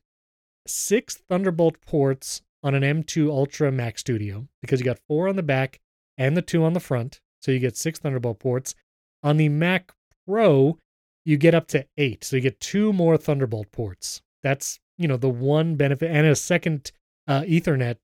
six 0.66 1.16
Thunderbolt 1.28 1.80
ports 1.86 2.42
on 2.62 2.74
an 2.74 2.82
M2 2.82 3.28
Ultra 3.28 3.70
Mac 3.70 3.98
Studio 3.98 4.48
because 4.60 4.80
you 4.80 4.84
got 4.84 4.98
four 5.06 5.28
on 5.28 5.36
the 5.36 5.42
back 5.42 5.80
and 6.18 6.36
the 6.36 6.42
two 6.42 6.64
on 6.64 6.72
the 6.72 6.80
front. 6.80 7.20
So 7.40 7.52
you 7.52 7.58
get 7.58 7.76
six 7.76 7.98
Thunderbolt 7.98 8.38
ports. 8.38 8.74
On 9.22 9.36
the 9.36 9.48
Mac 9.48 9.92
Pro, 10.26 10.78
you 11.24 11.36
get 11.36 11.54
up 11.54 11.66
to 11.68 11.86
eight. 11.96 12.24
So 12.24 12.36
you 12.36 12.42
get 12.42 12.60
two 12.60 12.92
more 12.92 13.16
Thunderbolt 13.16 13.70
ports. 13.72 14.22
That's, 14.42 14.78
you 14.98 15.08
know, 15.08 15.16
the 15.16 15.28
one 15.28 15.76
benefit 15.76 16.10
and 16.10 16.26
a 16.26 16.36
second 16.36 16.92
uh, 17.26 17.42
Ethernet 17.42 17.96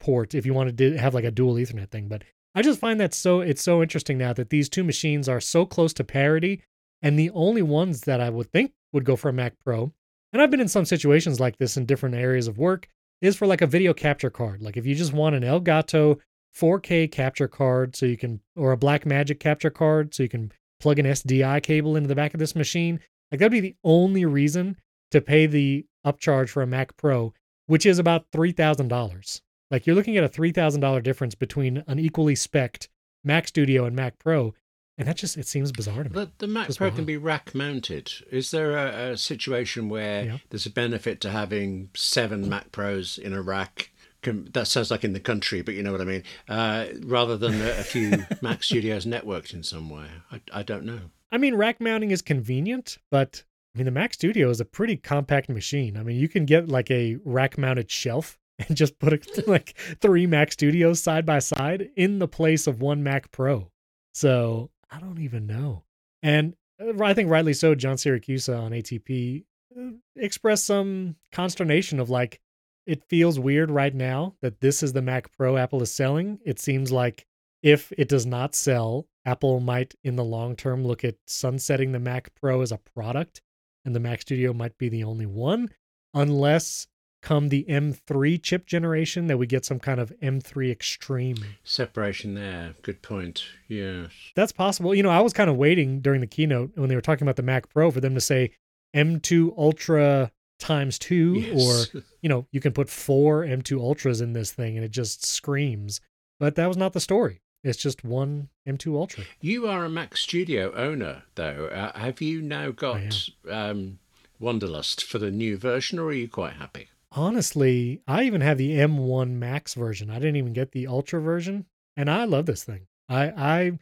port 0.00 0.34
if 0.34 0.44
you 0.46 0.54
wanted 0.54 0.78
to 0.78 0.96
have 0.96 1.14
like 1.14 1.24
a 1.24 1.30
dual 1.30 1.54
Ethernet 1.54 1.90
thing. 1.90 2.08
But 2.08 2.22
I 2.54 2.62
just 2.62 2.78
find 2.78 3.00
that 3.00 3.14
so, 3.14 3.40
it's 3.40 3.62
so 3.62 3.82
interesting 3.82 4.18
now 4.18 4.32
that 4.32 4.50
these 4.50 4.68
two 4.68 4.84
machines 4.84 5.28
are 5.28 5.40
so 5.40 5.66
close 5.66 5.92
to 5.94 6.04
parity. 6.04 6.62
And 7.02 7.18
the 7.18 7.30
only 7.30 7.62
ones 7.62 8.02
that 8.02 8.20
I 8.20 8.30
would 8.30 8.50
think 8.50 8.72
would 8.92 9.04
go 9.04 9.16
for 9.16 9.28
a 9.28 9.32
Mac 9.32 9.54
Pro, 9.62 9.92
and 10.32 10.40
I've 10.40 10.50
been 10.50 10.60
in 10.60 10.68
some 10.68 10.86
situations 10.86 11.38
like 11.38 11.58
this 11.58 11.76
in 11.76 11.84
different 11.84 12.14
areas 12.14 12.48
of 12.48 12.56
work, 12.56 12.88
is 13.20 13.36
for 13.36 13.46
like 13.46 13.60
a 13.60 13.66
video 13.66 13.92
capture 13.92 14.30
card. 14.30 14.62
Like 14.62 14.76
if 14.76 14.86
you 14.86 14.94
just 14.94 15.12
want 15.12 15.34
an 15.34 15.42
Elgato 15.42 16.18
4K 16.56 17.10
capture 17.10 17.48
card 17.48 17.94
so 17.94 18.06
you 18.06 18.16
can, 18.16 18.40
or 18.56 18.72
a 18.72 18.76
Blackmagic 18.76 19.38
capture 19.38 19.70
card 19.70 20.14
so 20.14 20.22
you 20.22 20.28
can 20.28 20.50
plug 20.80 20.98
an 20.98 21.06
SDI 21.06 21.62
cable 21.62 21.96
into 21.96 22.08
the 22.08 22.14
back 22.14 22.32
of 22.32 22.40
this 22.40 22.56
machine. 22.56 23.00
Like 23.30 23.38
that'd 23.38 23.52
be 23.52 23.60
the 23.60 23.76
only 23.84 24.24
reason 24.24 24.76
to 25.10 25.20
pay 25.20 25.46
the 25.46 25.84
upcharge 26.06 26.48
for 26.48 26.62
a 26.62 26.66
Mac 26.66 26.96
Pro, 26.96 27.34
which 27.66 27.84
is 27.84 27.98
about 27.98 28.30
$3,000. 28.32 29.40
Like 29.74 29.88
you're 29.88 29.96
looking 29.96 30.16
at 30.16 30.22
a 30.22 30.28
$3,000 30.28 31.02
difference 31.02 31.34
between 31.34 31.82
an 31.88 31.98
equally 31.98 32.34
specced 32.34 32.86
Mac 33.24 33.48
Studio 33.48 33.86
and 33.86 33.96
Mac 33.96 34.20
Pro. 34.20 34.54
And 34.96 35.08
that 35.08 35.16
just, 35.16 35.36
it 35.36 35.48
seems 35.48 35.72
bizarre 35.72 36.04
to 36.04 36.10
me. 36.10 36.14
But 36.14 36.38
the 36.38 36.46
Mac 36.46 36.68
just 36.68 36.78
Pro 36.78 36.86
wild. 36.86 36.94
can 36.94 37.04
be 37.04 37.16
rack 37.16 37.56
mounted. 37.56 38.12
Is 38.30 38.52
there 38.52 38.76
a, 38.78 39.10
a 39.10 39.16
situation 39.16 39.88
where 39.88 40.26
yeah. 40.26 40.38
there's 40.50 40.64
a 40.64 40.70
benefit 40.70 41.20
to 41.22 41.30
having 41.30 41.90
seven 41.96 42.48
Mac 42.48 42.70
Pros 42.70 43.18
in 43.18 43.32
a 43.32 43.42
rack 43.42 43.90
that 44.22 44.68
sounds 44.68 44.92
like 44.92 45.02
in 45.02 45.12
the 45.12 45.18
country, 45.18 45.60
but 45.60 45.74
you 45.74 45.82
know 45.82 45.90
what 45.90 46.00
I 46.00 46.04
mean. 46.04 46.22
Uh, 46.48 46.86
rather 47.02 47.36
than 47.36 47.60
a, 47.60 47.70
a 47.70 47.82
few 47.82 48.24
Mac 48.42 48.62
Studios 48.62 49.04
networked 49.04 49.54
in 49.54 49.64
some 49.64 49.90
way, 49.90 50.06
I, 50.30 50.40
I 50.52 50.62
don't 50.62 50.84
know. 50.84 51.00
I 51.32 51.38
mean, 51.38 51.56
rack 51.56 51.80
mounting 51.80 52.12
is 52.12 52.22
convenient, 52.22 52.98
but 53.10 53.42
I 53.74 53.78
mean, 53.78 53.86
the 53.86 53.90
Mac 53.90 54.14
Studio 54.14 54.50
is 54.50 54.60
a 54.60 54.64
pretty 54.64 54.96
compact 54.96 55.48
machine. 55.48 55.96
I 55.96 56.04
mean, 56.04 56.16
you 56.16 56.28
can 56.28 56.44
get 56.44 56.68
like 56.68 56.92
a 56.92 57.16
rack 57.24 57.58
mounted 57.58 57.90
shelf 57.90 58.38
and 58.68 58.76
just 58.76 58.98
put 58.98 59.12
like 59.48 59.76
three 60.00 60.26
Mac 60.26 60.52
Studios 60.52 61.02
side 61.02 61.26
by 61.26 61.38
side 61.38 61.90
in 61.96 62.18
the 62.18 62.28
place 62.28 62.66
of 62.66 62.80
one 62.80 63.02
Mac 63.02 63.30
Pro. 63.30 63.70
So 64.12 64.70
I 64.90 65.00
don't 65.00 65.20
even 65.20 65.46
know. 65.46 65.84
And 66.22 66.54
uh, 66.80 67.02
I 67.02 67.14
think 67.14 67.30
rightly 67.30 67.54
so, 67.54 67.74
John 67.74 67.96
Siracusa 67.96 68.60
on 68.60 68.72
ATP 68.72 69.44
uh, 69.78 69.90
expressed 70.16 70.66
some 70.66 71.16
consternation 71.32 72.00
of 72.00 72.10
like, 72.10 72.40
it 72.86 73.02
feels 73.04 73.38
weird 73.38 73.70
right 73.70 73.94
now 73.94 74.34
that 74.42 74.60
this 74.60 74.82
is 74.82 74.92
the 74.92 75.02
Mac 75.02 75.34
Pro 75.36 75.56
Apple 75.56 75.82
is 75.82 75.90
selling. 75.90 76.38
It 76.44 76.60
seems 76.60 76.92
like 76.92 77.26
if 77.62 77.90
it 77.92 78.08
does 78.08 78.26
not 78.26 78.54
sell, 78.54 79.06
Apple 79.24 79.58
might, 79.58 79.94
in 80.04 80.16
the 80.16 80.24
long 80.24 80.54
term, 80.54 80.86
look 80.86 81.02
at 81.02 81.16
sunsetting 81.26 81.92
the 81.92 81.98
Mac 81.98 82.34
Pro 82.34 82.60
as 82.60 82.72
a 82.72 82.78
product, 82.94 83.40
and 83.86 83.94
the 83.94 84.00
Mac 84.00 84.20
Studio 84.20 84.52
might 84.52 84.76
be 84.76 84.90
the 84.90 85.04
only 85.04 85.24
one, 85.24 85.70
unless 86.12 86.86
come 87.24 87.48
the 87.48 87.64
M3 87.64 88.40
chip 88.42 88.66
generation 88.66 89.26
that 89.28 89.38
we 89.38 89.46
get 89.46 89.64
some 89.64 89.80
kind 89.80 89.98
of 89.98 90.12
M3 90.22 90.70
Extreme 90.70 91.38
separation 91.64 92.34
there. 92.34 92.74
Good 92.82 93.00
point. 93.00 93.44
Yes, 93.66 94.10
that's 94.36 94.52
possible. 94.52 94.94
You 94.94 95.02
know, 95.02 95.10
I 95.10 95.22
was 95.22 95.32
kind 95.32 95.48
of 95.48 95.56
waiting 95.56 96.00
during 96.00 96.20
the 96.20 96.26
keynote 96.26 96.72
when 96.74 96.88
they 96.88 96.94
were 96.94 97.00
talking 97.00 97.26
about 97.26 97.36
the 97.36 97.42
Mac 97.42 97.70
Pro 97.70 97.90
for 97.90 98.00
them 98.00 98.14
to 98.14 98.20
say 98.20 98.50
M2 98.94 99.56
Ultra 99.56 100.30
times 100.58 100.98
two, 100.98 101.34
yes. 101.34 101.88
or 101.94 102.02
you 102.20 102.28
know, 102.28 102.46
you 102.52 102.60
can 102.60 102.72
put 102.72 102.90
four 102.90 103.42
M2 103.42 103.80
Ultras 103.80 104.20
in 104.20 104.34
this 104.34 104.52
thing 104.52 104.76
and 104.76 104.84
it 104.84 104.90
just 104.90 105.24
screams. 105.24 106.00
But 106.38 106.56
that 106.56 106.68
was 106.68 106.76
not 106.76 106.92
the 106.92 107.00
story. 107.00 107.40
It's 107.62 107.78
just 107.78 108.04
one 108.04 108.50
M2 108.68 108.94
Ultra. 108.94 109.24
You 109.40 109.66
are 109.66 109.86
a 109.86 109.88
Mac 109.88 110.18
Studio 110.18 110.74
owner, 110.74 111.22
though. 111.36 111.70
Uh, 111.72 111.98
have 111.98 112.20
you 112.20 112.42
now 112.42 112.70
got 112.70 113.30
um, 113.50 113.98
Wanderlust 114.38 115.02
for 115.02 115.18
the 115.18 115.30
new 115.30 115.56
version, 115.56 115.98
or 115.98 116.08
are 116.08 116.12
you 116.12 116.28
quite 116.28 116.54
happy? 116.54 116.88
Honestly, 117.16 118.00
I 118.08 118.24
even 118.24 118.40
have 118.40 118.58
the 118.58 118.72
M1 118.72 119.30
Max 119.30 119.74
version. 119.74 120.10
I 120.10 120.14
didn't 120.14 120.36
even 120.36 120.52
get 120.52 120.72
the 120.72 120.88
Ultra 120.88 121.20
version, 121.20 121.66
and 121.96 122.10
I 122.10 122.24
love 122.24 122.46
this 122.46 122.64
thing. 122.64 122.88
I, 123.08 123.26
I, 123.28 123.78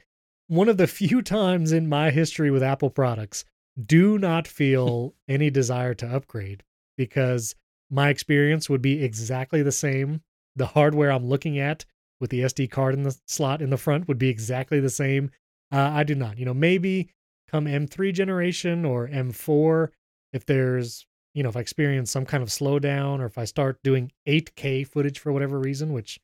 one 0.49 0.69
of 0.69 0.77
the 0.77 0.87
few 0.87 1.23
times 1.23 1.73
in 1.73 1.89
my 1.89 2.11
history 2.11 2.51
with 2.51 2.63
Apple 2.63 2.91
products, 2.91 3.45
do 3.87 4.19
not 4.19 4.47
feel 4.47 5.15
any 5.29 5.49
desire 5.49 5.95
to 5.95 6.15
upgrade 6.15 6.63
because 6.99 7.55
my 7.91 8.11
experience 8.11 8.69
would 8.69 8.83
be 8.83 9.03
exactly 9.03 9.63
the 9.63 9.73
same. 9.73 10.21
The 10.55 10.67
hardware 10.67 11.11
I'm 11.11 11.27
looking 11.27 11.59
at 11.59 11.87
with 12.21 12.29
the 12.29 12.41
SD 12.41 12.71
card 12.71 12.95
in 12.95 13.03
the 13.03 13.19
slot 13.27 13.63
in 13.63 13.71
the 13.71 13.79
front 13.79 14.09
would 14.09 14.19
be 14.19 14.29
exactly 14.29 14.79
the 14.79 14.91
same. 14.91 15.31
Uh, 15.73 15.91
I 15.95 16.05
do 16.05 16.15
not. 16.15 16.39
You 16.39 16.45
know, 16.45 16.55
maybe 16.55 17.09
come 17.49 17.65
M3 17.65 18.13
generation 18.13 18.85
or 18.85 19.09
M4, 19.09 19.89
if 20.35 20.45
there's 20.45 21.07
you 21.35 21.43
know, 21.43 21.49
if 21.49 21.57
I 21.57 21.61
experience 21.61 22.11
some 22.11 22.27
kind 22.27 22.43
of 22.43 22.49
slowdown 22.49 23.21
or 23.21 23.27
if 23.27 23.39
I 23.39 23.45
start 23.45 23.83
doing 23.83 24.13
8K 24.27 24.87
footage 24.87 25.19
for 25.19 25.33
whatever 25.33 25.59
reason, 25.59 25.93
which 25.93 26.21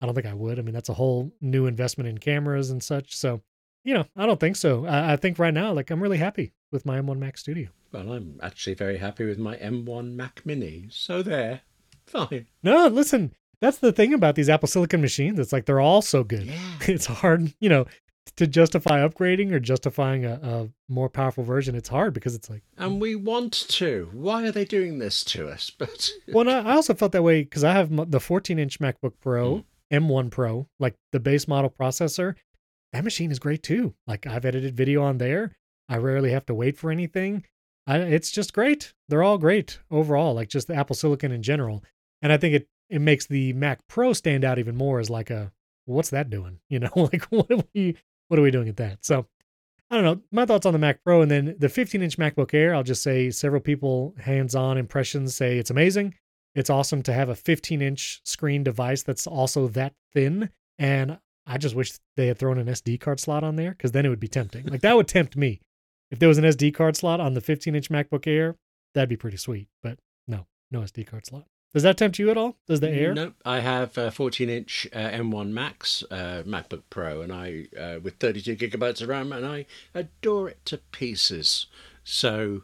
I 0.00 0.06
don't 0.06 0.14
think 0.14 0.26
I 0.26 0.34
would. 0.34 0.58
I 0.58 0.62
mean, 0.62 0.74
that's 0.74 0.88
a 0.88 0.94
whole 0.94 1.32
new 1.40 1.66
investment 1.66 2.08
in 2.08 2.18
cameras 2.18 2.70
and 2.70 2.82
such. 2.82 3.16
So, 3.16 3.42
you 3.84 3.94
know, 3.94 4.04
I 4.16 4.26
don't 4.26 4.40
think 4.40 4.56
so. 4.56 4.86
I, 4.86 5.12
I 5.12 5.16
think 5.16 5.38
right 5.38 5.54
now, 5.54 5.72
like, 5.72 5.90
I'm 5.90 6.02
really 6.02 6.18
happy 6.18 6.52
with 6.70 6.86
my 6.86 7.00
M1 7.00 7.18
Mac 7.18 7.38
Studio. 7.38 7.68
Well, 7.92 8.12
I'm 8.12 8.40
actually 8.42 8.74
very 8.74 8.98
happy 8.98 9.24
with 9.24 9.38
my 9.38 9.56
M1 9.56 10.14
Mac 10.14 10.44
Mini. 10.44 10.88
So 10.90 11.22
there, 11.22 11.60
fine. 12.06 12.46
No, 12.62 12.86
listen, 12.88 13.32
that's 13.60 13.78
the 13.78 13.92
thing 13.92 14.14
about 14.14 14.34
these 14.34 14.48
Apple 14.48 14.68
Silicon 14.68 15.00
machines. 15.00 15.38
It's 15.38 15.52
like 15.52 15.66
they're 15.66 15.80
all 15.80 16.02
so 16.02 16.24
good. 16.24 16.46
Yeah. 16.46 16.58
It's 16.88 17.06
hard, 17.06 17.52
you 17.60 17.68
know, 17.68 17.86
to 18.36 18.46
justify 18.46 19.06
upgrading 19.06 19.52
or 19.52 19.60
justifying 19.60 20.24
a, 20.24 20.34
a, 20.42 20.68
more 20.88 21.08
powerful 21.08 21.42
version, 21.42 21.74
it's 21.74 21.88
hard 21.88 22.12
because 22.12 22.34
it's 22.34 22.50
like. 22.50 22.62
And 22.76 23.00
we 23.00 23.14
want 23.14 23.52
to. 23.52 24.10
Why 24.12 24.44
are 24.46 24.52
they 24.52 24.64
doing 24.64 24.98
this 24.98 25.24
to 25.24 25.48
us? 25.48 25.70
But 25.78 26.10
well, 26.28 26.48
I 26.48 26.74
also 26.74 26.94
felt 26.94 27.12
that 27.12 27.22
way 27.22 27.42
because 27.42 27.64
I 27.64 27.72
have 27.72 28.10
the 28.10 28.20
14 28.20 28.58
inch 28.58 28.78
MacBook 28.78 29.14
Pro, 29.20 29.56
mm. 29.56 29.64
M1 29.92 30.30
Pro, 30.30 30.68
like 30.78 30.94
the 31.12 31.20
base 31.20 31.48
model 31.48 31.70
processor. 31.70 32.34
That 32.92 33.04
machine 33.04 33.30
is 33.30 33.38
great 33.38 33.62
too. 33.62 33.94
Like 34.06 34.26
I've 34.26 34.44
edited 34.44 34.76
video 34.76 35.02
on 35.02 35.18
there. 35.18 35.52
I 35.88 35.96
rarely 35.96 36.30
have 36.32 36.46
to 36.46 36.54
wait 36.54 36.78
for 36.78 36.90
anything. 36.90 37.44
I, 37.86 37.98
it's 37.98 38.30
just 38.30 38.52
great. 38.52 38.92
They're 39.08 39.22
all 39.22 39.38
great 39.38 39.80
overall, 39.90 40.34
like 40.34 40.48
just 40.48 40.68
the 40.68 40.74
Apple 40.74 40.94
Silicon 40.94 41.32
in 41.32 41.42
general. 41.42 41.82
And 42.20 42.32
I 42.32 42.36
think 42.36 42.54
it 42.54 42.68
it 42.88 43.00
makes 43.00 43.26
the 43.26 43.54
Mac 43.54 43.86
Pro 43.88 44.12
stand 44.12 44.44
out 44.44 44.58
even 44.58 44.76
more 44.76 45.00
as 45.00 45.10
like 45.10 45.30
a 45.30 45.52
what's 45.86 46.10
that 46.10 46.30
doing? 46.30 46.60
You 46.68 46.78
know, 46.80 46.92
like 46.94 47.24
what 47.30 47.50
are 47.50 47.64
we 47.74 47.96
what 48.32 48.38
are 48.38 48.42
we 48.42 48.50
doing 48.50 48.70
at 48.70 48.78
that? 48.78 49.04
So 49.04 49.26
I 49.90 49.94
don't 49.94 50.04
know. 50.04 50.22
My 50.32 50.46
thoughts 50.46 50.64
on 50.64 50.72
the 50.72 50.78
Mac 50.78 51.04
Pro 51.04 51.20
and 51.20 51.30
then 51.30 51.54
the 51.58 51.68
15 51.68 52.00
inch 52.00 52.16
MacBook 52.16 52.54
Air. 52.54 52.74
I'll 52.74 52.82
just 52.82 53.02
say 53.02 53.28
several 53.28 53.60
people 53.60 54.14
hands 54.18 54.54
on 54.54 54.78
impressions 54.78 55.36
say 55.36 55.58
it's 55.58 55.68
amazing. 55.68 56.14
It's 56.54 56.70
awesome 56.70 57.02
to 57.02 57.12
have 57.12 57.28
a 57.28 57.34
15 57.34 57.82
inch 57.82 58.22
screen 58.24 58.64
device 58.64 59.02
that's 59.02 59.26
also 59.26 59.68
that 59.68 59.92
thin. 60.14 60.48
And 60.78 61.18
I 61.46 61.58
just 61.58 61.74
wish 61.74 61.92
they 62.16 62.28
had 62.28 62.38
thrown 62.38 62.56
an 62.56 62.68
SD 62.68 63.00
card 63.00 63.20
slot 63.20 63.44
on 63.44 63.56
there 63.56 63.72
because 63.72 63.92
then 63.92 64.06
it 64.06 64.08
would 64.08 64.18
be 64.18 64.28
tempting. 64.28 64.64
Like 64.64 64.80
that 64.80 64.96
would 64.96 65.08
tempt 65.08 65.36
me. 65.36 65.60
If 66.10 66.18
there 66.18 66.28
was 66.30 66.38
an 66.38 66.44
SD 66.44 66.72
card 66.72 66.96
slot 66.96 67.20
on 67.20 67.34
the 67.34 67.42
15 67.42 67.74
inch 67.74 67.90
MacBook 67.90 68.26
Air, 68.26 68.56
that'd 68.94 69.10
be 69.10 69.16
pretty 69.18 69.36
sweet. 69.36 69.68
But 69.82 69.98
no, 70.26 70.46
no 70.70 70.80
SD 70.80 71.06
card 71.06 71.26
slot. 71.26 71.44
Does 71.72 71.84
that 71.84 71.96
tempt 71.96 72.18
you 72.18 72.30
at 72.30 72.36
all? 72.36 72.56
Does 72.66 72.80
the 72.80 72.90
Air? 72.90 73.14
Nope. 73.14 73.34
I 73.46 73.60
have 73.60 73.96
a 73.96 74.10
14 74.10 74.50
inch 74.50 74.86
uh, 74.92 74.98
M1 74.98 75.50
Max 75.50 76.04
uh, 76.10 76.42
MacBook 76.46 76.82
Pro, 76.90 77.22
and 77.22 77.32
I 77.32 77.66
uh, 77.78 77.98
with 78.00 78.16
32 78.16 78.56
gigabytes 78.56 79.00
of 79.00 79.08
RAM, 79.08 79.32
and 79.32 79.46
I 79.46 79.64
adore 79.94 80.50
it 80.50 80.64
to 80.66 80.78
pieces. 80.78 81.66
So, 82.04 82.62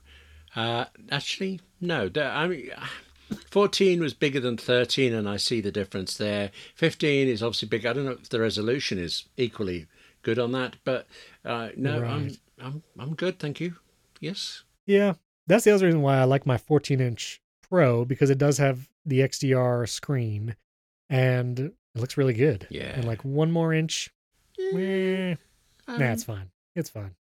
uh, 0.55 0.87
actually, 1.11 1.61
no. 1.81 2.11
I 2.17 2.49
mean, 2.49 2.71
14 3.51 4.01
was 4.01 4.13
bigger 4.13 4.41
than 4.41 4.59
13, 4.59 5.15
and 5.15 5.27
I 5.27 5.39
see 5.39 5.63
the 5.63 5.73
difference 5.73 6.17
there. 6.19 6.51
15 6.75 7.29
is 7.29 7.43
obviously 7.43 7.69
big. 7.69 7.87
I 7.87 7.95
don't 7.95 8.05
know 8.05 8.13
if 8.13 8.29
the 8.29 8.41
resolution 8.41 8.99
is 8.99 9.25
equally 9.39 9.87
good 10.23 10.39
on 10.39 10.53
that, 10.53 10.77
but 10.85 11.07
uh, 11.47 11.71
no, 11.79 12.01
right. 12.01 12.11
I'm 12.11 12.37
I'm 12.61 12.83
I'm 12.99 13.15
good, 13.15 13.39
thank 13.39 13.59
you. 13.59 13.77
Yes. 14.21 14.65
Yeah, 14.85 15.15
that's 15.47 15.65
the 15.65 15.71
other 15.71 15.87
reason 15.87 16.03
why 16.03 16.19
I 16.19 16.25
like 16.25 16.45
my 16.45 16.59
14 16.59 17.01
inch 17.01 17.41
Pro 17.71 18.05
because 18.05 18.31
it 18.31 18.39
does 18.39 18.59
have 18.59 18.89
the 19.05 19.21
XDR 19.21 19.89
screen 19.89 20.57
and 21.11 21.59
it 21.59 21.75
looks 21.95 22.17
really 22.17 22.35
good. 22.35 22.67
Yeah. 22.71 22.93
And 22.95 23.07
like 23.07 23.25
one 23.25 23.51
more 23.51 23.73
inch, 23.73 24.11
eh, 24.59 25.35
um, 25.87 25.99
nah, 25.99 26.13
it's 26.13 26.25
fine. 26.25 26.51
It's 26.75 26.91
fine. 26.91 27.15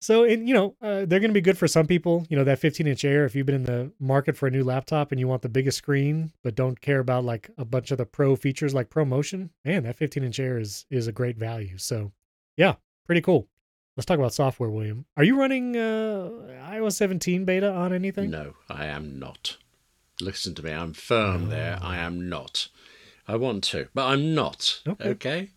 So, 0.00 0.24
and 0.24 0.46
you 0.46 0.54
know, 0.54 0.76
uh, 0.82 1.06
they're 1.06 1.20
going 1.20 1.30
to 1.30 1.34
be 1.34 1.40
good 1.40 1.58
for 1.58 1.66
some 1.66 1.86
people. 1.86 2.26
You 2.28 2.36
know, 2.36 2.44
that 2.44 2.58
15 2.58 2.86
inch 2.86 3.04
Air, 3.04 3.24
if 3.24 3.34
you've 3.34 3.46
been 3.46 3.56
in 3.56 3.64
the 3.64 3.92
market 3.98 4.36
for 4.36 4.46
a 4.46 4.50
new 4.50 4.62
laptop 4.62 5.10
and 5.10 5.18
you 5.18 5.26
want 5.26 5.42
the 5.42 5.48
biggest 5.48 5.78
screen, 5.78 6.32
but 6.42 6.54
don't 6.54 6.80
care 6.80 7.00
about 7.00 7.24
like 7.24 7.50
a 7.58 7.64
bunch 7.64 7.90
of 7.90 7.98
the 7.98 8.06
pro 8.06 8.36
features 8.36 8.74
like 8.74 8.90
ProMotion, 8.90 9.50
man, 9.64 9.84
that 9.84 9.96
15 9.96 10.22
inch 10.22 10.38
Air 10.38 10.58
is 10.58 10.86
is 10.90 11.06
a 11.06 11.12
great 11.12 11.36
value. 11.36 11.78
So, 11.78 12.12
yeah, 12.56 12.74
pretty 13.06 13.22
cool. 13.22 13.48
Let's 13.96 14.04
talk 14.04 14.18
about 14.18 14.34
software, 14.34 14.68
William. 14.68 15.06
Are 15.16 15.24
you 15.24 15.38
running 15.40 15.74
uh, 15.74 16.28
iOS 16.70 16.92
17 16.92 17.46
beta 17.46 17.72
on 17.72 17.94
anything? 17.94 18.30
No, 18.30 18.52
I 18.68 18.86
am 18.86 19.18
not. 19.18 19.56
Listen 20.20 20.54
to 20.54 20.62
me. 20.62 20.72
I'm 20.72 20.92
firm 20.92 21.48
there. 21.48 21.78
I 21.82 21.98
am 21.98 22.28
not. 22.28 22.68
I 23.28 23.36
want 23.36 23.64
to, 23.64 23.88
but 23.94 24.06
I'm 24.06 24.34
not. 24.34 24.80
Okay. 24.86 25.08
okay? 25.10 25.50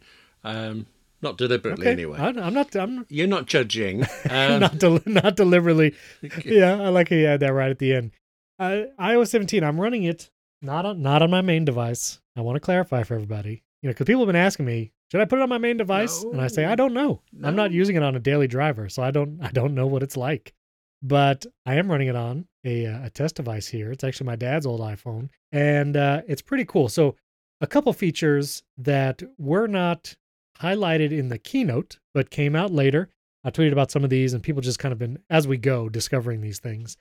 Um, 0.43 0.87
not 1.21 1.37
deliberately, 1.37 1.85
okay. 1.85 1.91
anyway. 1.91 2.17
I'm 2.19 2.53
not. 2.53 2.75
I'm. 2.75 3.05
You're 3.09 3.27
not 3.27 3.45
judging. 3.45 4.05
Um, 4.29 4.59
not 4.59 4.77
del- 4.77 5.01
not 5.05 5.35
deliberately. 5.35 5.95
yeah, 6.45 6.73
I 6.81 6.89
like 6.89 7.09
how 7.09 7.15
you 7.15 7.25
had 7.25 7.39
that 7.41 7.53
right 7.53 7.71
at 7.71 7.79
the 7.79 7.93
end. 7.93 8.11
Uh, 8.57 8.83
iOS 8.99 9.29
17. 9.29 9.63
I'm 9.63 9.79
running 9.79 10.03
it 10.03 10.29
not 10.61 10.85
on 10.85 11.01
not 11.01 11.21
on 11.21 11.29
my 11.29 11.41
main 11.41 11.65
device. 11.65 12.19
I 12.35 12.41
want 12.41 12.55
to 12.57 12.61
clarify 12.61 13.03
for 13.03 13.15
everybody. 13.15 13.63
You 13.81 13.87
know, 13.87 13.93
because 13.93 14.05
people 14.05 14.21
have 14.21 14.27
been 14.27 14.35
asking 14.35 14.65
me, 14.65 14.91
should 15.11 15.21
I 15.21 15.25
put 15.25 15.39
it 15.39 15.41
on 15.41 15.49
my 15.49 15.57
main 15.57 15.77
device? 15.77 16.23
No. 16.23 16.31
And 16.31 16.41
I 16.41 16.47
say, 16.47 16.65
I 16.65 16.75
don't 16.75 16.93
know. 16.93 17.21
No. 17.31 17.47
I'm 17.47 17.55
not 17.55 17.71
using 17.71 17.95
it 17.95 18.03
on 18.03 18.15
a 18.15 18.19
daily 18.19 18.47
driver, 18.47 18.89
so 18.89 19.01
I 19.01 19.11
don't. 19.11 19.39
I 19.41 19.51
don't 19.51 19.73
know 19.73 19.87
what 19.87 20.03
it's 20.03 20.17
like 20.17 20.53
but 21.01 21.45
I 21.65 21.75
am 21.75 21.89
running 21.89 22.07
it 22.07 22.15
on 22.15 22.45
a, 22.63 22.85
uh, 22.85 23.05
a 23.05 23.09
test 23.09 23.35
device 23.35 23.67
here. 23.67 23.91
It's 23.91 24.03
actually 24.03 24.27
my 24.27 24.35
dad's 24.35 24.65
old 24.65 24.81
iPhone, 24.81 25.29
and 25.51 25.95
uh, 25.95 26.21
it's 26.27 26.41
pretty 26.41 26.65
cool. 26.65 26.89
So, 26.89 27.15
a 27.61 27.67
couple 27.67 27.91
features 27.91 28.63
that 28.77 29.21
were 29.37 29.67
not 29.67 30.15
highlighted 30.61 31.11
in 31.11 31.29
the 31.29 31.37
keynote, 31.37 31.99
but 32.13 32.29
came 32.29 32.55
out 32.55 32.71
later. 32.71 33.09
I 33.43 33.51
tweeted 33.51 33.73
about 33.73 33.91
some 33.91 34.03
of 34.03 34.09
these, 34.09 34.33
and 34.33 34.43
people 34.43 34.61
just 34.61 34.79
kind 34.79 34.91
of 34.93 34.99
been, 34.99 35.19
as 35.29 35.47
we 35.47 35.57
go, 35.57 35.89
discovering 35.89 36.41
these 36.41 36.59
things. 36.59 36.95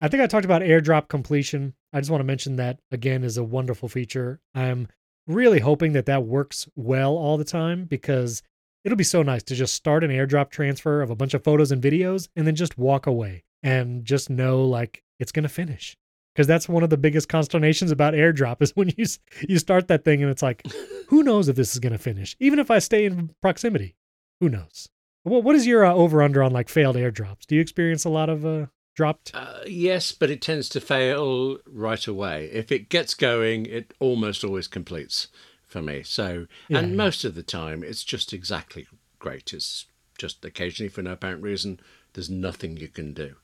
I 0.00 0.08
think 0.08 0.22
I 0.22 0.26
talked 0.26 0.44
about 0.44 0.62
airdrop 0.62 1.08
completion. 1.08 1.74
I 1.92 2.00
just 2.00 2.10
want 2.10 2.20
to 2.20 2.26
mention 2.26 2.56
that 2.56 2.80
again 2.90 3.24
is 3.24 3.36
a 3.36 3.44
wonderful 3.44 3.88
feature. 3.88 4.40
I'm 4.54 4.88
really 5.26 5.60
hoping 5.60 5.92
that 5.92 6.06
that 6.06 6.24
works 6.24 6.68
well 6.74 7.16
all 7.16 7.38
the 7.38 7.44
time 7.44 7.84
because 7.84 8.42
It'll 8.84 8.96
be 8.96 9.04
so 9.04 9.22
nice 9.22 9.44
to 9.44 9.54
just 9.54 9.74
start 9.74 10.02
an 10.02 10.10
airdrop 10.10 10.50
transfer 10.50 11.02
of 11.02 11.10
a 11.10 11.14
bunch 11.14 11.34
of 11.34 11.44
photos 11.44 11.70
and 11.70 11.82
videos 11.82 12.28
and 12.34 12.46
then 12.46 12.56
just 12.56 12.78
walk 12.78 13.06
away 13.06 13.44
and 13.62 14.04
just 14.04 14.30
know 14.30 14.64
like 14.64 15.02
it's 15.18 15.32
going 15.32 15.44
to 15.44 15.48
finish. 15.48 15.96
Because 16.34 16.46
that's 16.46 16.68
one 16.68 16.82
of 16.82 16.88
the 16.88 16.96
biggest 16.96 17.28
consternations 17.28 17.90
about 17.90 18.14
airdrop 18.14 18.56
is 18.62 18.74
when 18.74 18.92
you 18.96 19.06
you 19.48 19.58
start 19.58 19.88
that 19.88 20.04
thing 20.04 20.22
and 20.22 20.30
it's 20.30 20.42
like, 20.42 20.62
who 21.08 21.22
knows 21.22 21.48
if 21.48 21.56
this 21.56 21.72
is 21.72 21.78
going 21.78 21.92
to 21.92 21.98
finish? 21.98 22.36
Even 22.40 22.58
if 22.58 22.70
I 22.70 22.78
stay 22.78 23.04
in 23.04 23.30
proximity, 23.40 23.96
who 24.40 24.48
knows? 24.48 24.88
What 25.24 25.44
what 25.44 25.54
is 25.54 25.66
your 25.66 25.84
uh, 25.84 25.92
over 25.92 26.22
under 26.22 26.42
on 26.42 26.52
like 26.52 26.68
failed 26.68 26.96
airdrops? 26.96 27.46
Do 27.46 27.54
you 27.54 27.60
experience 27.60 28.04
a 28.04 28.10
lot 28.10 28.28
of 28.28 28.44
uh, 28.44 28.66
dropped? 28.96 29.32
Uh, 29.34 29.60
yes, 29.66 30.12
but 30.12 30.30
it 30.30 30.42
tends 30.42 30.68
to 30.70 30.80
fail 30.80 31.58
right 31.66 32.06
away. 32.06 32.50
If 32.52 32.72
it 32.72 32.88
gets 32.88 33.14
going, 33.14 33.66
it 33.66 33.94
almost 34.00 34.42
always 34.42 34.66
completes 34.66 35.28
for 35.66 35.82
me. 35.82 36.02
So, 36.02 36.46
yeah, 36.68 36.78
and 36.78 36.90
yeah. 36.90 36.96
most 36.96 37.24
of 37.24 37.34
the 37.34 37.42
time, 37.42 37.82
it's 37.82 38.04
just 38.04 38.32
exactly 38.32 38.86
great. 39.18 39.52
It's 39.52 39.86
just 40.18 40.44
occasionally, 40.44 40.88
for 40.88 41.02
no 41.02 41.12
apparent 41.12 41.42
reason, 41.42 41.80
there's 42.12 42.30
nothing 42.30 42.76
you 42.76 42.88
can 42.88 43.12
do, 43.12 43.36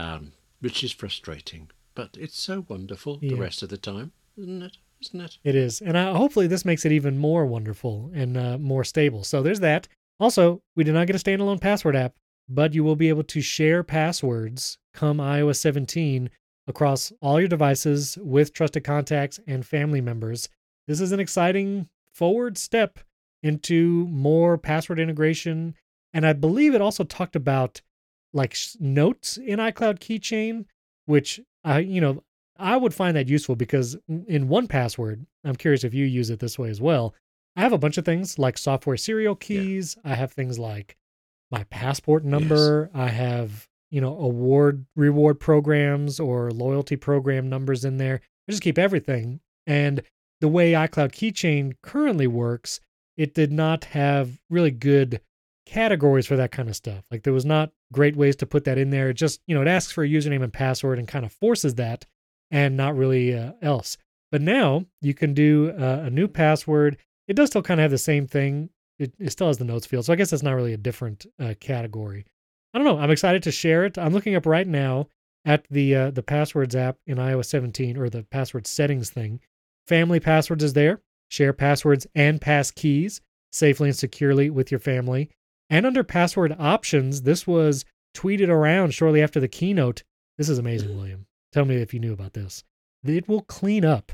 um, 0.00 0.32
which 0.60 0.82
is 0.84 0.92
frustrating. 0.92 1.70
But 1.94 2.16
it's 2.18 2.38
so 2.38 2.64
wonderful 2.68 3.18
yeah. 3.20 3.30
the 3.30 3.40
rest 3.40 3.62
of 3.62 3.68
the 3.68 3.76
time, 3.76 4.12
isn't 4.36 4.62
it? 4.62 4.76
Isn't 5.02 5.20
it? 5.20 5.38
It 5.44 5.54
is, 5.54 5.80
and 5.80 5.96
uh, 5.96 6.14
hopefully 6.14 6.46
this 6.46 6.64
makes 6.64 6.84
it 6.84 6.92
even 6.92 7.18
more 7.18 7.46
wonderful 7.46 8.10
and 8.14 8.36
uh, 8.36 8.58
more 8.58 8.84
stable. 8.84 9.24
So 9.24 9.42
there's 9.42 9.60
that. 9.60 9.88
Also, 10.18 10.60
we 10.76 10.84
did 10.84 10.94
not 10.94 11.06
get 11.06 11.16
a 11.16 11.18
standalone 11.18 11.60
password 11.60 11.96
app, 11.96 12.14
but 12.48 12.74
you 12.74 12.84
will 12.84 12.96
be 12.96 13.08
able 13.08 13.24
to 13.24 13.40
share 13.40 13.82
passwords 13.82 14.78
come 14.92 15.18
iOS 15.18 15.56
17 15.56 16.28
across 16.66 17.12
all 17.22 17.40
your 17.40 17.48
devices 17.48 18.18
with 18.20 18.52
trusted 18.52 18.84
contacts 18.84 19.40
and 19.46 19.64
family 19.64 20.00
members 20.00 20.48
this 20.90 21.00
is 21.00 21.12
an 21.12 21.20
exciting 21.20 21.88
forward 22.12 22.58
step 22.58 22.98
into 23.44 24.08
more 24.08 24.58
password 24.58 24.98
integration. 24.98 25.76
And 26.12 26.26
I 26.26 26.32
believe 26.32 26.74
it 26.74 26.80
also 26.80 27.04
talked 27.04 27.36
about 27.36 27.80
like 28.32 28.56
notes 28.78 29.36
in 29.36 29.58
iCloud 29.58 29.98
Keychain, 29.98 30.64
which 31.06 31.40
I, 31.64 31.80
you 31.80 32.00
know, 32.00 32.22
I 32.58 32.76
would 32.76 32.94
find 32.94 33.16
that 33.16 33.28
useful 33.28 33.56
because 33.56 33.96
in 34.08 34.48
1Password, 34.48 35.24
I'm 35.44 35.56
curious 35.56 35.84
if 35.84 35.94
you 35.94 36.04
use 36.04 36.30
it 36.30 36.40
this 36.40 36.58
way 36.58 36.68
as 36.68 36.80
well. 36.80 37.14
I 37.56 37.62
have 37.62 37.72
a 37.72 37.78
bunch 37.78 37.98
of 37.98 38.04
things 38.04 38.38
like 38.38 38.58
software 38.58 38.96
serial 38.96 39.34
keys. 39.34 39.96
Yeah. 40.04 40.12
I 40.12 40.14
have 40.14 40.32
things 40.32 40.58
like 40.58 40.96
my 41.50 41.64
passport 41.64 42.24
number. 42.24 42.90
Yes. 42.94 43.02
I 43.02 43.08
have, 43.08 43.66
you 43.90 44.00
know, 44.00 44.16
award 44.18 44.86
reward 44.94 45.40
programs 45.40 46.20
or 46.20 46.50
loyalty 46.50 46.96
program 46.96 47.48
numbers 47.48 47.84
in 47.84 47.96
there. 47.96 48.20
I 48.48 48.52
just 48.52 48.62
keep 48.62 48.78
everything. 48.78 49.40
And 49.66 50.02
the 50.40 50.48
way 50.48 50.72
iCloud 50.72 51.12
Keychain 51.12 51.74
currently 51.82 52.26
works, 52.26 52.80
it 53.16 53.34
did 53.34 53.52
not 53.52 53.84
have 53.86 54.40
really 54.48 54.70
good 54.70 55.20
categories 55.70 56.26
for 56.26 56.36
that 56.36 56.50
kind 56.50 56.68
of 56.68 56.74
stuff. 56.74 57.04
Like 57.10 57.22
there 57.22 57.32
was 57.32 57.44
not 57.44 57.70
great 57.92 58.16
ways 58.16 58.34
to 58.36 58.46
put 58.46 58.64
that 58.64 58.76
in 58.76 58.90
there. 58.90 59.10
It 59.10 59.14
just, 59.14 59.40
you 59.46 59.54
know, 59.54 59.62
it 59.62 59.68
asks 59.68 59.92
for 59.92 60.02
a 60.02 60.08
username 60.08 60.42
and 60.42 60.52
password 60.52 60.98
and 60.98 61.06
kind 61.06 61.24
of 61.24 61.32
forces 61.32 61.76
that 61.76 62.06
and 62.50 62.76
not 62.76 62.96
really 62.96 63.38
uh, 63.38 63.52
else. 63.62 63.96
But 64.32 64.42
now 64.42 64.86
you 65.00 65.14
can 65.14 65.32
do 65.32 65.72
uh, 65.78 66.02
a 66.04 66.10
new 66.10 66.26
password. 66.26 66.96
It 67.28 67.34
does 67.34 67.50
still 67.50 67.62
kind 67.62 67.78
of 67.78 67.82
have 67.82 67.92
the 67.92 67.98
same 67.98 68.26
thing. 68.26 68.70
It, 68.98 69.14
it, 69.20 69.30
still 69.30 69.46
has 69.46 69.58
the 69.58 69.64
notes 69.64 69.86
field. 69.86 70.04
So 70.04 70.12
I 70.12 70.16
guess 70.16 70.30
that's 70.30 70.42
not 70.42 70.56
really 70.56 70.72
a 70.72 70.76
different 70.76 71.26
uh, 71.38 71.54
category. 71.60 72.26
I 72.74 72.78
don't 72.78 72.86
know. 72.86 72.98
I'm 72.98 73.10
excited 73.10 73.44
to 73.44 73.52
share 73.52 73.84
it. 73.84 73.96
I'm 73.96 74.12
looking 74.12 74.34
up 74.34 74.46
right 74.46 74.66
now 74.66 75.06
at 75.44 75.64
the 75.70 75.94
uh, 75.94 76.10
the 76.10 76.22
passwords 76.22 76.76
app 76.76 76.98
in 77.06 77.16
iOS 77.16 77.46
17 77.46 77.96
or 77.96 78.10
the 78.10 78.24
password 78.24 78.66
settings 78.66 79.10
thing. 79.10 79.40
Family 79.86 80.20
passwords 80.20 80.64
is 80.64 80.74
there. 80.74 81.00
Share 81.28 81.52
passwords 81.52 82.06
and 82.14 82.40
pass 82.40 82.70
keys 82.70 83.20
safely 83.52 83.88
and 83.88 83.96
securely 83.96 84.50
with 84.50 84.70
your 84.70 84.80
family. 84.80 85.30
And 85.70 85.86
under 85.86 86.02
password 86.02 86.54
options, 86.58 87.22
this 87.22 87.46
was 87.46 87.84
tweeted 88.14 88.48
around 88.48 88.92
shortly 88.92 89.22
after 89.22 89.38
the 89.38 89.48
keynote. 89.48 90.02
This 90.36 90.48
is 90.48 90.58
amazing, 90.58 90.90
mm. 90.90 90.96
William. 90.96 91.26
Tell 91.52 91.64
me 91.64 91.76
if 91.76 91.94
you 91.94 92.00
knew 92.00 92.12
about 92.12 92.32
this. 92.32 92.64
It 93.04 93.28
will 93.28 93.42
clean 93.42 93.84
up 93.84 94.12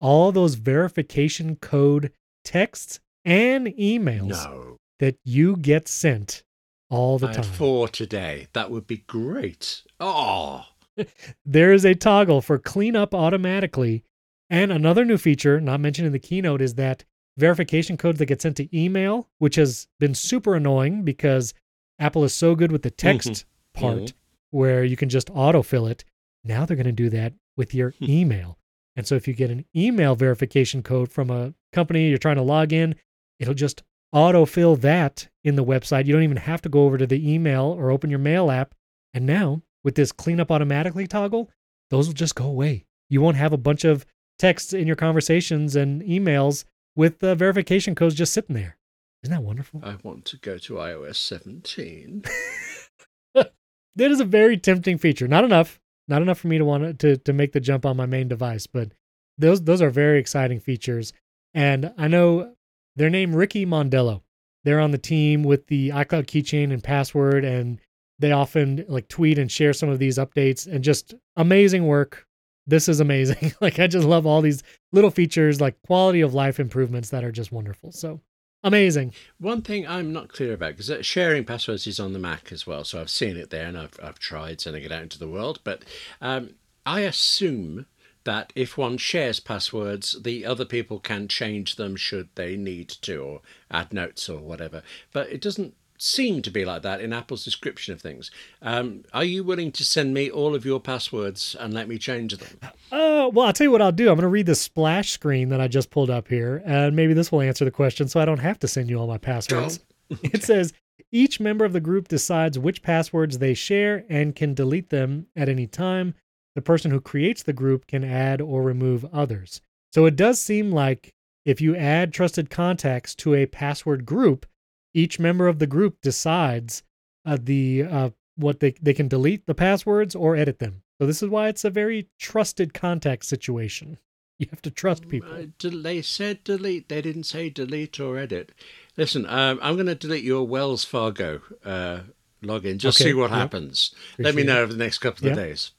all 0.00 0.32
those 0.32 0.54
verification 0.54 1.56
code 1.56 2.12
texts 2.44 3.00
and 3.24 3.66
emails 3.68 4.28
no. 4.28 4.78
that 4.98 5.18
you 5.24 5.56
get 5.56 5.88
sent 5.88 6.42
all 6.90 7.18
the 7.18 7.28
I 7.28 7.32
time. 7.32 7.44
For 7.44 7.88
today, 7.88 8.48
that 8.54 8.70
would 8.70 8.86
be 8.86 9.04
great. 9.06 9.82
Oh, 10.00 10.64
there 11.44 11.72
is 11.72 11.84
a 11.84 11.94
toggle 11.94 12.40
for 12.40 12.58
clean 12.58 12.96
up 12.96 13.14
automatically. 13.14 14.04
And 14.50 14.72
another 14.72 15.04
new 15.04 15.18
feature, 15.18 15.60
not 15.60 15.80
mentioned 15.80 16.06
in 16.06 16.12
the 16.12 16.18
keynote, 16.18 16.62
is 16.62 16.74
that 16.74 17.04
verification 17.38 17.96
codes 17.96 18.18
that 18.18 18.26
get 18.26 18.42
sent 18.42 18.56
to 18.56 18.78
email, 18.78 19.28
which 19.38 19.54
has 19.54 19.86
been 19.98 20.14
super 20.14 20.54
annoying 20.54 21.02
because 21.02 21.54
Apple 21.98 22.24
is 22.24 22.34
so 22.34 22.54
good 22.54 22.72
with 22.72 22.82
the 22.82 22.90
text 22.90 23.30
mm-hmm. 23.30 23.80
part 23.80 23.98
mm-hmm. 23.98 24.58
where 24.58 24.84
you 24.84 24.96
can 24.96 25.08
just 25.08 25.28
autofill 25.28 25.90
it. 25.90 26.04
Now 26.44 26.66
they're 26.66 26.76
going 26.76 26.86
to 26.86 26.92
do 26.92 27.10
that 27.10 27.34
with 27.56 27.74
your 27.74 27.90
hmm. 27.92 28.04
email. 28.08 28.58
And 28.96 29.06
so 29.06 29.14
if 29.14 29.28
you 29.28 29.34
get 29.34 29.50
an 29.50 29.64
email 29.76 30.14
verification 30.14 30.82
code 30.82 31.10
from 31.10 31.30
a 31.30 31.54
company 31.72 32.08
you're 32.08 32.18
trying 32.18 32.36
to 32.36 32.42
log 32.42 32.72
in, 32.72 32.96
it'll 33.38 33.54
just 33.54 33.82
autofill 34.14 34.80
that 34.80 35.28
in 35.44 35.56
the 35.56 35.64
website. 35.64 36.06
You 36.06 36.12
don't 36.12 36.22
even 36.22 36.38
have 36.38 36.62
to 36.62 36.68
go 36.68 36.84
over 36.84 36.98
to 36.98 37.06
the 37.06 37.32
email 37.32 37.64
or 37.64 37.90
open 37.90 38.10
your 38.10 38.18
mail 38.18 38.50
app. 38.50 38.74
And 39.14 39.26
now 39.26 39.62
with 39.84 39.94
this 39.94 40.12
cleanup 40.12 40.50
automatically 40.50 41.06
toggle, 41.06 41.50
those 41.90 42.06
will 42.06 42.14
just 42.14 42.34
go 42.34 42.46
away. 42.46 42.86
You 43.08 43.20
won't 43.20 43.36
have 43.36 43.52
a 43.52 43.58
bunch 43.58 43.84
of 43.84 44.04
texts 44.38 44.72
in 44.72 44.86
your 44.86 44.96
conversations 44.96 45.76
and 45.76 46.02
emails 46.02 46.64
with 46.98 47.20
the 47.20 47.36
verification 47.36 47.94
codes 47.94 48.16
just 48.16 48.32
sitting 48.32 48.56
there. 48.56 48.76
Isn't 49.22 49.32
that 49.32 49.42
wonderful? 49.42 49.80
I 49.84 49.96
want 50.02 50.24
to 50.26 50.36
go 50.36 50.58
to 50.58 50.74
iOS 50.74 51.14
17. 51.14 52.24
that 53.34 53.52
is 53.96 54.18
a 54.18 54.24
very 54.24 54.56
tempting 54.58 54.98
feature. 54.98 55.28
Not 55.28 55.44
enough. 55.44 55.80
Not 56.08 56.22
enough 56.22 56.40
for 56.40 56.48
me 56.48 56.58
to 56.58 56.64
want 56.64 56.98
to, 56.98 57.16
to 57.16 57.32
make 57.32 57.52
the 57.52 57.60
jump 57.60 57.86
on 57.86 57.96
my 57.96 58.06
main 58.06 58.28
device, 58.28 58.66
but 58.66 58.92
those 59.36 59.62
those 59.62 59.82
are 59.82 59.90
very 59.90 60.18
exciting 60.18 60.58
features. 60.58 61.12
And 61.54 61.92
I 61.98 62.08
know 62.08 62.54
their 62.96 63.10
name 63.10 63.36
Ricky 63.36 63.66
Mondello. 63.66 64.22
They're 64.64 64.80
on 64.80 64.90
the 64.90 64.98
team 64.98 65.44
with 65.44 65.66
the 65.66 65.90
iCloud 65.90 66.26
keychain 66.26 66.72
and 66.72 66.82
password, 66.82 67.44
and 67.44 67.78
they 68.18 68.32
often 68.32 68.84
like 68.88 69.06
tweet 69.08 69.38
and 69.38 69.52
share 69.52 69.72
some 69.72 69.90
of 69.90 69.98
these 69.98 70.18
updates 70.18 70.66
and 70.66 70.82
just 70.82 71.14
amazing 71.36 71.86
work 71.86 72.26
this 72.68 72.88
is 72.88 73.00
amazing. 73.00 73.52
like 73.60 73.80
I 73.80 73.88
just 73.88 74.06
love 74.06 74.26
all 74.26 74.42
these 74.42 74.62
little 74.92 75.10
features, 75.10 75.60
like 75.60 75.82
quality 75.82 76.20
of 76.20 76.34
life 76.34 76.60
improvements 76.60 77.10
that 77.10 77.24
are 77.24 77.32
just 77.32 77.50
wonderful. 77.50 77.90
So 77.90 78.20
amazing. 78.62 79.14
One 79.38 79.62
thing 79.62 79.88
I'm 79.88 80.12
not 80.12 80.28
clear 80.28 80.52
about 80.52 80.72
because 80.72 80.90
uh, 80.90 81.02
sharing 81.02 81.44
passwords 81.44 81.86
is 81.86 81.98
on 81.98 82.12
the 82.12 82.18
Mac 82.18 82.52
as 82.52 82.66
well, 82.66 82.84
so 82.84 83.00
I've 83.00 83.10
seen 83.10 83.36
it 83.36 83.50
there 83.50 83.66
and 83.66 83.76
I've 83.76 83.98
I've 84.00 84.18
tried 84.18 84.60
sending 84.60 84.84
it 84.84 84.92
out 84.92 85.02
into 85.02 85.18
the 85.18 85.28
world. 85.28 85.60
But 85.64 85.82
um, 86.20 86.50
I 86.86 87.00
assume 87.00 87.86
that 88.24 88.52
if 88.54 88.76
one 88.76 88.98
shares 88.98 89.40
passwords, 89.40 90.16
the 90.22 90.44
other 90.44 90.66
people 90.66 91.00
can 91.00 91.28
change 91.28 91.76
them 91.76 91.96
should 91.96 92.28
they 92.34 92.56
need 92.56 92.90
to, 92.90 93.16
or 93.16 93.40
add 93.70 93.90
notes 93.90 94.28
or 94.28 94.40
whatever. 94.40 94.82
But 95.12 95.30
it 95.30 95.40
doesn't 95.40 95.74
seem 95.98 96.42
to 96.42 96.50
be 96.50 96.64
like 96.64 96.82
that 96.82 97.00
in 97.00 97.12
Apple's 97.12 97.44
description 97.44 97.92
of 97.92 98.00
things. 98.00 98.30
Um, 98.62 99.04
are 99.12 99.24
you 99.24 99.44
willing 99.44 99.72
to 99.72 99.84
send 99.84 100.14
me 100.14 100.30
all 100.30 100.54
of 100.54 100.64
your 100.64 100.80
passwords 100.80 101.56
and 101.58 101.74
let 101.74 101.88
me 101.88 101.98
change 101.98 102.36
them? 102.36 102.58
Uh, 102.90 103.28
well, 103.32 103.46
I'll 103.46 103.52
tell 103.52 103.66
you 103.66 103.70
what 103.70 103.82
I'll 103.82 103.92
do. 103.92 104.08
I'm 104.08 104.14
going 104.14 104.22
to 104.22 104.28
read 104.28 104.46
the 104.46 104.54
splash 104.54 105.10
screen 105.10 105.48
that 105.50 105.60
I 105.60 105.68
just 105.68 105.90
pulled 105.90 106.10
up 106.10 106.28
here, 106.28 106.62
and 106.64 106.96
maybe 106.96 107.14
this 107.14 107.30
will 107.30 107.40
answer 107.40 107.64
the 107.64 107.70
question 107.70 108.08
so 108.08 108.20
I 108.20 108.24
don't 108.24 108.38
have 108.38 108.58
to 108.60 108.68
send 108.68 108.88
you 108.88 108.98
all 108.98 109.06
my 109.06 109.18
passwords. 109.18 109.80
Oh, 110.10 110.14
okay. 110.14 110.30
It 110.32 110.42
says 110.42 110.72
each 111.12 111.40
member 111.40 111.64
of 111.64 111.72
the 111.72 111.80
group 111.80 112.08
decides 112.08 112.58
which 112.58 112.82
passwords 112.82 113.38
they 113.38 113.54
share 113.54 114.04
and 114.08 114.34
can 114.34 114.54
delete 114.54 114.90
them 114.90 115.26
at 115.36 115.48
any 115.48 115.66
time. 115.66 116.14
The 116.54 116.62
person 116.62 116.90
who 116.90 117.00
creates 117.00 117.42
the 117.42 117.52
group 117.52 117.86
can 117.86 118.04
add 118.04 118.40
or 118.40 118.62
remove 118.62 119.04
others. 119.12 119.60
So 119.92 120.06
it 120.06 120.16
does 120.16 120.40
seem 120.40 120.70
like 120.70 121.14
if 121.44 121.60
you 121.60 121.74
add 121.76 122.12
trusted 122.12 122.50
contacts 122.50 123.14
to 123.16 123.34
a 123.34 123.46
password 123.46 124.04
group, 124.04 124.44
each 124.94 125.18
member 125.18 125.48
of 125.48 125.58
the 125.58 125.66
group 125.66 126.00
decides 126.00 126.82
uh, 127.24 127.38
the 127.40 127.84
uh, 127.84 128.10
what 128.36 128.60
they 128.60 128.72
they 128.80 128.94
can 128.94 129.08
delete 129.08 129.46
the 129.46 129.54
passwords 129.54 130.14
or 130.14 130.36
edit 130.36 130.58
them. 130.58 130.82
So 131.00 131.06
this 131.06 131.22
is 131.22 131.28
why 131.28 131.48
it's 131.48 131.64
a 131.64 131.70
very 131.70 132.08
trusted 132.18 132.74
contact 132.74 133.24
situation. 133.24 133.98
You 134.38 134.46
have 134.50 134.62
to 134.62 134.70
trust 134.70 135.04
mm, 135.04 135.10
people. 135.10 135.32
Uh, 135.32 135.46
they 135.82 136.00
said 136.00 136.44
delete. 136.44 136.88
They 136.88 137.02
didn't 137.02 137.24
say 137.24 137.50
delete 137.50 137.98
or 137.98 138.18
edit. 138.18 138.52
Listen, 138.96 139.26
um, 139.26 139.58
I'm 139.60 139.74
going 139.74 139.86
to 139.86 139.96
delete 139.96 140.22
your 140.22 140.46
Wells 140.46 140.84
Fargo 140.84 141.40
uh, 141.64 142.00
login. 142.42 142.78
Just 142.78 143.00
okay, 143.00 143.10
see 143.10 143.14
what 143.14 143.30
happens. 143.30 143.94
Let 144.16 144.36
me 144.36 144.44
know 144.44 144.62
over 144.62 144.72
the 144.72 144.78
next 144.78 144.98
couple 144.98 145.28
of 145.28 145.34
days. 145.34 145.72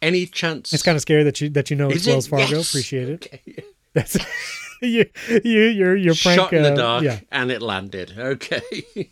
Any 0.00 0.26
chance? 0.26 0.72
It's 0.72 0.82
kind 0.82 0.96
of 0.96 1.02
scary 1.02 1.22
that 1.22 1.40
you 1.40 1.50
that 1.50 1.70
you 1.70 1.76
know 1.76 1.90
it's 1.90 2.06
Wells 2.06 2.26
Fargo. 2.26 2.56
Yes. 2.56 2.70
Appreciate 2.70 3.08
it. 3.08 3.26
Okay. 3.26 3.64
That's 3.92 4.16
you, 4.86 5.04
you, 5.44 5.62
your 5.62 5.94
your 5.94 6.14
prank. 6.16 6.40
Shot 6.40 6.52
in 6.52 6.64
the 6.64 6.72
uh, 6.72 6.76
dark, 6.76 7.04
yeah. 7.04 7.20
and 7.30 7.52
it 7.52 7.62
landed. 7.62 8.14
Okay. 8.18 8.60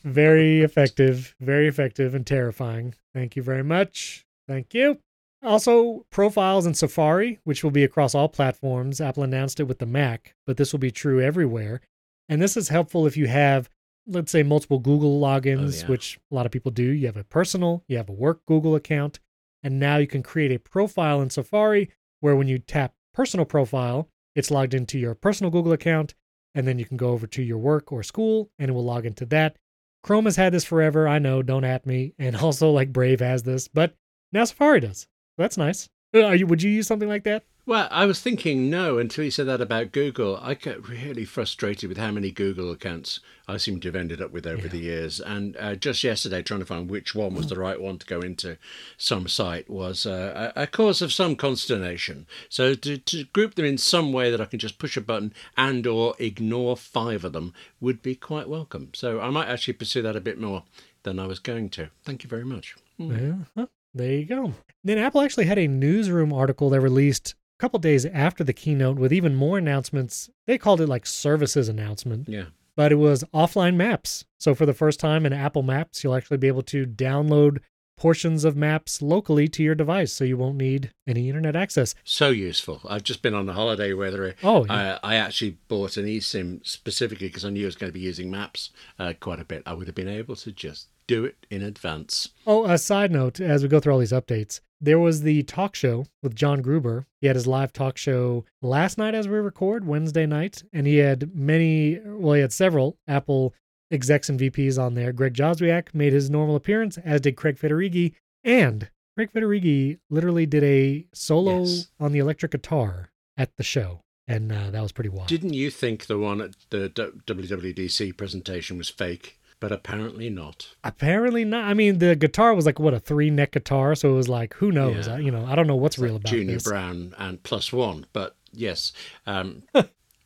very 0.04 0.62
effective, 0.62 1.36
very 1.40 1.68
effective, 1.68 2.12
and 2.12 2.26
terrifying. 2.26 2.94
Thank 3.14 3.36
you 3.36 3.42
very 3.44 3.62
much. 3.62 4.26
Thank 4.48 4.74
you. 4.74 4.98
Also, 5.44 6.04
profiles 6.10 6.66
in 6.66 6.74
Safari, 6.74 7.38
which 7.44 7.62
will 7.62 7.70
be 7.70 7.84
across 7.84 8.16
all 8.16 8.28
platforms. 8.28 9.00
Apple 9.00 9.22
announced 9.22 9.60
it 9.60 9.64
with 9.64 9.78
the 9.78 9.86
Mac, 9.86 10.34
but 10.44 10.56
this 10.56 10.72
will 10.72 10.80
be 10.80 10.90
true 10.90 11.20
everywhere. 11.20 11.80
And 12.28 12.42
this 12.42 12.56
is 12.56 12.68
helpful 12.68 13.06
if 13.06 13.16
you 13.16 13.28
have, 13.28 13.70
let's 14.08 14.32
say, 14.32 14.42
multiple 14.42 14.80
Google 14.80 15.20
logins, 15.20 15.78
oh, 15.78 15.80
yeah. 15.82 15.86
which 15.86 16.18
a 16.30 16.34
lot 16.34 16.46
of 16.46 16.52
people 16.52 16.72
do. 16.72 16.82
You 16.82 17.06
have 17.06 17.16
a 17.16 17.24
personal, 17.24 17.84
you 17.86 17.96
have 17.96 18.08
a 18.08 18.12
work 18.12 18.44
Google 18.46 18.74
account, 18.74 19.20
and 19.62 19.78
now 19.78 19.98
you 19.98 20.08
can 20.08 20.24
create 20.24 20.50
a 20.50 20.58
profile 20.58 21.22
in 21.22 21.30
Safari 21.30 21.90
where 22.18 22.34
when 22.34 22.48
you 22.48 22.58
tap 22.58 22.92
personal 23.14 23.46
profile, 23.46 24.08
it's 24.40 24.50
logged 24.50 24.74
into 24.74 24.98
your 24.98 25.14
personal 25.14 25.50
Google 25.50 25.72
account, 25.72 26.14
and 26.54 26.66
then 26.66 26.78
you 26.78 26.84
can 26.86 26.96
go 26.96 27.10
over 27.10 27.26
to 27.28 27.42
your 27.42 27.58
work 27.58 27.92
or 27.92 28.02
school 28.02 28.50
and 28.58 28.70
it 28.70 28.72
will 28.72 28.84
log 28.84 29.06
into 29.06 29.26
that. 29.26 29.56
Chrome 30.02 30.24
has 30.24 30.36
had 30.36 30.52
this 30.52 30.64
forever. 30.64 31.06
I 31.06 31.18
know, 31.18 31.42
don't 31.42 31.62
at 31.62 31.86
me. 31.86 32.14
And 32.18 32.34
also, 32.42 32.70
like 32.70 32.92
Brave 32.92 33.20
has 33.20 33.42
this, 33.42 33.68
but 33.68 33.94
now 34.32 34.44
Safari 34.44 34.80
does. 34.80 35.06
That's 35.36 35.58
nice. 35.58 35.88
Uh, 36.14 36.30
you? 36.30 36.46
Would 36.46 36.62
you 36.62 36.70
use 36.70 36.86
something 36.86 37.08
like 37.08 37.24
that? 37.24 37.44
Well, 37.70 37.86
I 37.92 38.04
was 38.04 38.20
thinking 38.20 38.68
no 38.68 38.98
until 38.98 39.24
you 39.24 39.30
said 39.30 39.46
that 39.46 39.60
about 39.60 39.92
Google. 39.92 40.36
I 40.42 40.54
get 40.54 40.88
really 40.88 41.24
frustrated 41.24 41.88
with 41.88 41.98
how 41.98 42.10
many 42.10 42.32
Google 42.32 42.72
accounts 42.72 43.20
I 43.46 43.58
seem 43.58 43.78
to 43.78 43.86
have 43.86 43.94
ended 43.94 44.20
up 44.20 44.32
with 44.32 44.44
over 44.44 44.62
yeah. 44.62 44.68
the 44.72 44.78
years. 44.78 45.20
And 45.20 45.56
uh, 45.56 45.76
just 45.76 46.02
yesterday, 46.02 46.42
trying 46.42 46.58
to 46.58 46.66
find 46.66 46.90
which 46.90 47.14
one 47.14 47.32
was 47.36 47.46
the 47.46 47.60
right 47.60 47.80
one 47.80 47.98
to 47.98 48.06
go 48.06 48.22
into 48.22 48.58
some 48.96 49.28
site 49.28 49.70
was 49.70 50.04
uh, 50.04 50.50
a 50.56 50.66
cause 50.66 51.00
of 51.00 51.12
some 51.12 51.36
consternation. 51.36 52.26
So 52.48 52.74
to, 52.74 52.98
to 52.98 53.22
group 53.26 53.54
them 53.54 53.66
in 53.66 53.78
some 53.78 54.12
way 54.12 54.32
that 54.32 54.40
I 54.40 54.46
can 54.46 54.58
just 54.58 54.80
push 54.80 54.96
a 54.96 55.00
button 55.00 55.32
and 55.56 55.86
or 55.86 56.16
ignore 56.18 56.76
five 56.76 57.24
of 57.24 57.32
them 57.32 57.54
would 57.80 58.02
be 58.02 58.16
quite 58.16 58.48
welcome. 58.48 58.90
So 58.94 59.20
I 59.20 59.30
might 59.30 59.46
actually 59.46 59.74
pursue 59.74 60.02
that 60.02 60.16
a 60.16 60.20
bit 60.20 60.40
more 60.40 60.64
than 61.04 61.20
I 61.20 61.28
was 61.28 61.38
going 61.38 61.68
to. 61.70 61.90
Thank 62.02 62.24
you 62.24 62.28
very 62.28 62.44
much. 62.44 62.74
Mm. 62.98 63.44
Yeah, 63.56 63.66
there 63.94 64.12
you 64.12 64.24
go. 64.24 64.54
Then 64.82 64.98
Apple 64.98 65.20
actually 65.20 65.46
had 65.46 65.58
a 65.58 65.68
newsroom 65.68 66.32
article 66.32 66.70
that 66.70 66.80
released 66.80 67.34
couple 67.60 67.78
days 67.78 68.06
after 68.06 68.42
the 68.42 68.54
keynote 68.54 68.98
with 68.98 69.12
even 69.12 69.34
more 69.34 69.58
announcements. 69.58 70.30
They 70.46 70.56
called 70.56 70.80
it 70.80 70.88
like 70.88 71.06
services 71.06 71.68
announcement. 71.68 72.28
Yeah. 72.28 72.46
But 72.74 72.92
it 72.92 72.96
was 72.96 73.22
offline 73.34 73.76
maps. 73.76 74.24
So 74.38 74.54
for 74.54 74.64
the 74.64 74.72
first 74.72 74.98
time 74.98 75.26
in 75.26 75.34
Apple 75.34 75.62
Maps, 75.62 76.02
you'll 76.02 76.14
actually 76.14 76.38
be 76.38 76.48
able 76.48 76.62
to 76.62 76.86
download 76.86 77.58
portions 77.98 78.46
of 78.46 78.56
maps 78.56 79.02
locally 79.02 79.46
to 79.46 79.62
your 79.62 79.74
device 79.74 80.10
so 80.10 80.24
you 80.24 80.38
won't 80.38 80.56
need 80.56 80.90
any 81.06 81.28
internet 81.28 81.54
access. 81.54 81.94
So 82.02 82.30
useful. 82.30 82.80
I've 82.88 83.02
just 83.02 83.20
been 83.20 83.34
on 83.34 83.46
a 83.46 83.52
holiday 83.52 83.92
where 83.92 84.34
oh, 84.42 84.64
yeah. 84.64 84.98
I, 85.02 85.12
I, 85.12 85.16
actually 85.16 85.58
bought 85.68 85.98
an 85.98 86.06
eSIM 86.06 86.66
specifically 86.66 87.26
because 87.26 87.44
I 87.44 87.50
knew 87.50 87.64
I 87.64 87.66
was 87.66 87.76
going 87.76 87.92
to 87.92 87.98
be 87.98 88.00
using 88.00 88.30
maps 88.30 88.70
uh, 88.98 89.12
quite 89.20 89.38
a 89.38 89.44
bit. 89.44 89.62
I 89.66 89.74
would 89.74 89.86
have 89.86 89.94
been 89.94 90.08
able 90.08 90.36
to 90.36 90.50
just 90.50 90.88
do 91.10 91.24
it 91.24 91.44
in 91.50 91.60
advance. 91.60 92.28
Oh, 92.46 92.64
a 92.66 92.78
side 92.78 93.10
note 93.10 93.40
as 93.40 93.64
we 93.64 93.68
go 93.68 93.80
through 93.80 93.92
all 93.92 93.98
these 93.98 94.12
updates, 94.12 94.60
there 94.80 94.98
was 94.98 95.22
the 95.22 95.42
talk 95.42 95.74
show 95.74 96.06
with 96.22 96.36
John 96.36 96.62
Gruber. 96.62 97.04
He 97.20 97.26
had 97.26 97.34
his 97.34 97.48
live 97.48 97.72
talk 97.72 97.98
show 97.98 98.44
last 98.62 98.96
night 98.96 99.16
as 99.16 99.26
we 99.26 99.36
record, 99.38 99.84
Wednesday 99.84 100.24
night, 100.24 100.62
and 100.72 100.86
he 100.86 100.98
had 100.98 101.34
many, 101.34 101.98
well, 102.04 102.34
he 102.34 102.40
had 102.40 102.52
several 102.52 102.96
Apple 103.08 103.52
execs 103.90 104.28
and 104.28 104.38
VPs 104.38 104.80
on 104.80 104.94
there. 104.94 105.12
Greg 105.12 105.34
Joswiak 105.34 105.92
made 105.92 106.12
his 106.12 106.30
normal 106.30 106.54
appearance, 106.54 106.96
as 106.98 107.20
did 107.20 107.36
Craig 107.36 107.58
Federighi. 107.58 108.14
And 108.44 108.88
Craig 109.16 109.32
Federighi 109.34 109.98
literally 110.10 110.46
did 110.46 110.62
a 110.62 111.06
solo 111.12 111.64
yes. 111.64 111.88
on 111.98 112.12
the 112.12 112.20
electric 112.20 112.52
guitar 112.52 113.10
at 113.36 113.56
the 113.56 113.64
show. 113.64 114.00
And 114.28 114.52
uh, 114.52 114.70
that 114.70 114.80
was 114.80 114.92
pretty 114.92 115.10
wild. 115.10 115.26
Didn't 115.26 115.54
you 115.54 115.70
think 115.72 116.06
the 116.06 116.18
one 116.18 116.40
at 116.40 116.54
the 116.70 116.88
WWDC 117.26 118.16
presentation 118.16 118.78
was 118.78 118.88
fake? 118.88 119.39
But 119.60 119.72
apparently 119.72 120.30
not. 120.30 120.74
Apparently 120.82 121.44
not. 121.44 121.64
I 121.64 121.74
mean, 121.74 121.98
the 121.98 122.16
guitar 122.16 122.54
was 122.54 122.66
like 122.66 122.80
what 122.80 122.94
a 122.94 122.98
three 122.98 123.30
neck 123.30 123.52
guitar, 123.52 123.94
so 123.94 124.10
it 124.10 124.16
was 124.16 124.28
like, 124.28 124.54
who 124.54 124.72
knows? 124.72 125.06
Yeah. 125.06 125.14
I, 125.14 125.18
you 125.18 125.30
know, 125.30 125.44
I 125.46 125.54
don't 125.54 125.66
know 125.66 125.76
what's 125.76 125.96
it's 125.96 126.02
real 126.02 126.14
like 126.14 126.22
about 126.22 126.30
Junior 126.30 126.54
this. 126.54 126.64
Brown 126.64 127.14
and 127.18 127.42
plus 127.42 127.72
one, 127.72 128.06
but 128.12 128.36
yes. 128.52 128.92
Um, 129.26 129.62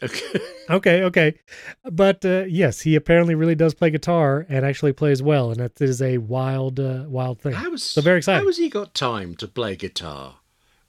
Okay. 0.02 0.40
okay, 0.70 1.02
okay. 1.04 1.34
But 1.90 2.24
uh, 2.24 2.44
yes, 2.46 2.80
he 2.80 2.94
apparently 2.94 3.34
really 3.34 3.54
does 3.54 3.74
play 3.74 3.90
guitar 3.90 4.46
and 4.48 4.64
actually 4.64 4.92
plays 4.92 5.22
well, 5.22 5.50
and 5.50 5.60
that 5.60 5.80
is 5.80 6.02
a 6.02 6.18
wild, 6.18 6.78
uh, 6.80 7.04
wild 7.06 7.40
thing. 7.40 7.52
How 7.52 7.70
was, 7.70 7.82
so 7.82 8.00
very 8.00 8.18
excited. 8.18 8.40
How 8.40 8.46
has 8.46 8.58
he 8.58 8.68
got 8.68 8.94
time 8.94 9.34
to 9.36 9.48
play 9.48 9.76
guitar? 9.76 10.36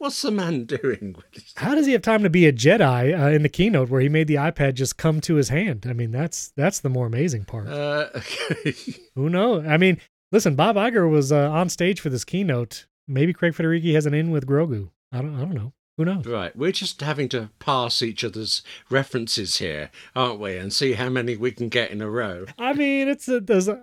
What's 0.05 0.21
the 0.21 0.29
man 0.29 0.65
doing? 0.65 1.15
How 1.55 1.73
does 1.73 1.87
he 1.87 1.93
have 1.93 2.03
time 2.03 2.21
to 2.21 2.29
be 2.29 2.45
a 2.45 2.53
Jedi 2.53 3.19
uh, 3.19 3.29
in 3.31 3.41
the 3.41 3.49
keynote 3.49 3.89
where 3.89 4.01
he 4.01 4.07
made 4.07 4.27
the 4.27 4.35
iPad 4.35 4.75
just 4.75 4.97
come 4.97 5.19
to 5.21 5.33
his 5.33 5.49
hand? 5.49 5.87
I 5.89 5.93
mean, 5.93 6.11
that's 6.11 6.49
that's 6.55 6.81
the 6.81 6.89
more 6.89 7.07
amazing 7.07 7.45
part. 7.45 7.67
Uh, 7.67 8.09
okay. 8.15 8.75
Who 9.15 9.31
knows? 9.31 9.65
I 9.65 9.77
mean, 9.77 9.99
listen, 10.31 10.53
Bob 10.53 10.75
Iger 10.75 11.09
was 11.09 11.31
uh, 11.31 11.49
on 11.49 11.69
stage 11.69 12.01
for 12.01 12.09
this 12.09 12.23
keynote. 12.23 12.85
Maybe 13.07 13.33
Craig 13.33 13.53
Federighi 13.53 13.95
has 13.95 14.05
an 14.05 14.13
in 14.13 14.29
with 14.29 14.45
Grogu. 14.45 14.91
I 15.11 15.23
don't. 15.23 15.35
I 15.37 15.39
don't 15.39 15.55
know. 15.55 15.73
Who 15.97 16.05
knows? 16.05 16.27
Right. 16.27 16.55
We're 16.55 16.71
just 16.71 17.01
having 17.01 17.27
to 17.29 17.49
pass 17.57 18.03
each 18.03 18.23
other's 18.23 18.61
references 18.91 19.57
here, 19.57 19.89
aren't 20.15 20.39
we? 20.39 20.55
And 20.55 20.71
see 20.71 20.93
how 20.93 21.09
many 21.09 21.35
we 21.35 21.49
can 21.51 21.69
get 21.69 21.89
in 21.89 22.03
a 22.03 22.09
row. 22.11 22.45
I 22.59 22.73
mean, 22.73 23.07
it's 23.07 23.27
a, 23.27 23.39
there's 23.39 23.69
a 23.69 23.79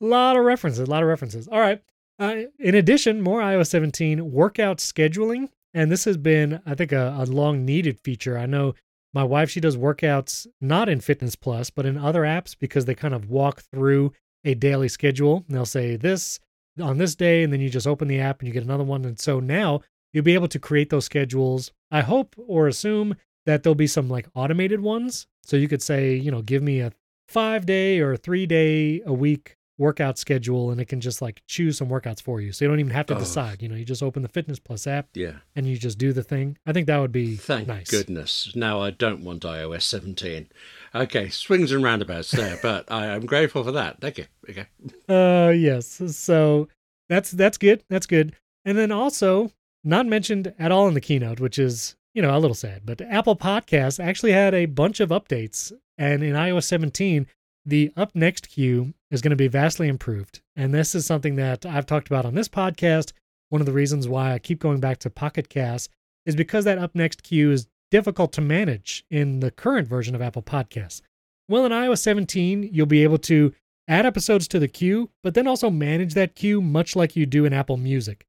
lot 0.00 0.36
of 0.36 0.44
references, 0.44 0.86
a 0.86 0.90
lot 0.90 1.02
of 1.02 1.08
references. 1.08 1.48
All 1.48 1.60
right. 1.60 1.80
Uh, 2.18 2.42
in 2.58 2.74
addition, 2.74 3.20
more 3.20 3.40
iOS 3.40 3.68
17 3.68 4.30
workout 4.32 4.78
scheduling. 4.78 5.48
And 5.74 5.92
this 5.92 6.04
has 6.06 6.16
been, 6.16 6.62
I 6.64 6.74
think, 6.74 6.92
a, 6.92 7.14
a 7.18 7.26
long 7.26 7.64
needed 7.64 8.00
feature. 8.00 8.38
I 8.38 8.46
know 8.46 8.74
my 9.12 9.24
wife, 9.24 9.50
she 9.50 9.60
does 9.60 9.76
workouts 9.76 10.46
not 10.60 10.88
in 10.88 11.00
Fitness 11.00 11.36
Plus, 11.36 11.70
but 11.70 11.86
in 11.86 11.98
other 11.98 12.22
apps 12.22 12.56
because 12.58 12.86
they 12.86 12.94
kind 12.94 13.14
of 13.14 13.28
walk 13.28 13.62
through 13.72 14.12
a 14.44 14.54
daily 14.54 14.88
schedule. 14.88 15.44
And 15.46 15.56
they'll 15.56 15.66
say 15.66 15.96
this 15.96 16.40
on 16.80 16.98
this 16.98 17.14
day, 17.14 17.42
and 17.42 17.52
then 17.52 17.60
you 17.60 17.68
just 17.68 17.86
open 17.86 18.08
the 18.08 18.20
app 18.20 18.40
and 18.40 18.48
you 18.48 18.54
get 18.54 18.62
another 18.62 18.84
one. 18.84 19.04
And 19.04 19.18
so 19.18 19.40
now 19.40 19.80
you'll 20.12 20.24
be 20.24 20.34
able 20.34 20.48
to 20.48 20.58
create 20.58 20.90
those 20.90 21.04
schedules. 21.04 21.72
I 21.90 22.00
hope 22.00 22.34
or 22.38 22.68
assume 22.68 23.16
that 23.44 23.62
there'll 23.62 23.74
be 23.74 23.86
some 23.86 24.08
like 24.08 24.28
automated 24.34 24.80
ones. 24.80 25.26
So 25.42 25.56
you 25.56 25.68
could 25.68 25.82
say, 25.82 26.14
you 26.14 26.30
know, 26.30 26.42
give 26.42 26.62
me 26.62 26.80
a 26.80 26.92
five 27.28 27.66
day 27.66 28.00
or 28.00 28.16
three 28.16 28.46
day 28.46 29.02
a 29.04 29.12
week 29.12 29.56
workout 29.78 30.18
schedule 30.18 30.70
and 30.70 30.80
it 30.80 30.86
can 30.86 31.00
just 31.00 31.20
like 31.20 31.42
choose 31.46 31.76
some 31.76 31.88
workouts 31.88 32.22
for 32.22 32.40
you. 32.40 32.52
So 32.52 32.64
you 32.64 32.70
don't 32.70 32.80
even 32.80 32.92
have 32.92 33.06
to 33.06 33.16
oh. 33.16 33.18
decide. 33.18 33.62
You 33.62 33.68
know, 33.68 33.74
you 33.74 33.84
just 33.84 34.02
open 34.02 34.22
the 34.22 34.28
Fitness 34.28 34.58
Plus 34.58 34.86
app 34.86 35.08
yeah. 35.14 35.32
and 35.54 35.66
you 35.66 35.76
just 35.76 35.98
do 35.98 36.12
the 36.12 36.22
thing. 36.22 36.58
I 36.66 36.72
think 36.72 36.86
that 36.86 36.98
would 36.98 37.12
be 37.12 37.36
Thank 37.36 37.68
nice. 37.68 37.90
goodness. 37.90 38.52
Now 38.54 38.80
I 38.80 38.90
don't 38.90 39.22
want 39.22 39.42
iOS 39.42 39.82
17. 39.82 40.48
Okay, 40.94 41.28
swings 41.28 41.72
and 41.72 41.84
roundabouts 41.84 42.30
there, 42.30 42.58
but 42.62 42.90
I 42.90 43.06
am 43.06 43.26
grateful 43.26 43.64
for 43.64 43.72
that. 43.72 44.00
Thank 44.00 44.18
you. 44.18 44.26
Okay. 44.48 44.66
Uh 45.08 45.50
yes. 45.50 46.00
So 46.16 46.68
that's 47.08 47.30
that's 47.30 47.58
good. 47.58 47.84
That's 47.88 48.06
good. 48.06 48.34
And 48.64 48.76
then 48.76 48.90
also 48.90 49.52
not 49.84 50.06
mentioned 50.06 50.52
at 50.58 50.72
all 50.72 50.88
in 50.88 50.94
the 50.94 51.00
keynote, 51.00 51.38
which 51.38 51.58
is, 51.58 51.96
you 52.14 52.20
know, 52.20 52.36
a 52.36 52.40
little 52.40 52.54
sad. 52.54 52.82
But 52.84 53.00
Apple 53.00 53.36
Podcasts 53.36 54.02
actually 54.02 54.32
had 54.32 54.52
a 54.52 54.66
bunch 54.66 55.00
of 55.00 55.10
updates. 55.10 55.72
And 55.98 56.22
in 56.22 56.34
iOS 56.34 56.64
17, 56.64 57.26
the 57.66 57.92
up 57.96 58.12
next 58.14 58.48
queue 58.48 58.94
is 59.10 59.20
going 59.20 59.30
to 59.30 59.36
be 59.36 59.48
vastly 59.48 59.88
improved. 59.88 60.40
And 60.54 60.72
this 60.72 60.94
is 60.94 61.04
something 61.04 61.36
that 61.36 61.66
I've 61.66 61.84
talked 61.84 62.06
about 62.06 62.24
on 62.24 62.34
this 62.34 62.48
podcast. 62.48 63.12
One 63.48 63.60
of 63.60 63.66
the 63.66 63.72
reasons 63.72 64.08
why 64.08 64.32
I 64.32 64.38
keep 64.38 64.60
going 64.60 64.80
back 64.80 64.98
to 64.98 65.10
Pocket 65.10 65.48
Cast 65.48 65.90
is 66.24 66.36
because 66.36 66.64
that 66.64 66.78
up 66.78 66.94
next 66.94 67.22
queue 67.22 67.50
is 67.50 67.66
difficult 67.90 68.32
to 68.32 68.40
manage 68.40 69.04
in 69.10 69.40
the 69.40 69.50
current 69.50 69.88
version 69.88 70.14
of 70.14 70.22
Apple 70.22 70.42
Podcasts. 70.42 71.02
Well, 71.48 71.66
in 71.66 71.72
iOS 71.72 71.98
17, 71.98 72.70
you'll 72.72 72.86
be 72.86 73.02
able 73.02 73.18
to 73.18 73.52
add 73.88 74.06
episodes 74.06 74.48
to 74.48 74.58
the 74.58 74.68
queue, 74.68 75.10
but 75.22 75.34
then 75.34 75.46
also 75.46 75.70
manage 75.70 76.14
that 76.14 76.34
queue 76.34 76.60
much 76.60 76.96
like 76.96 77.14
you 77.14 77.26
do 77.26 77.44
in 77.44 77.52
Apple 77.52 77.76
Music. 77.76 78.26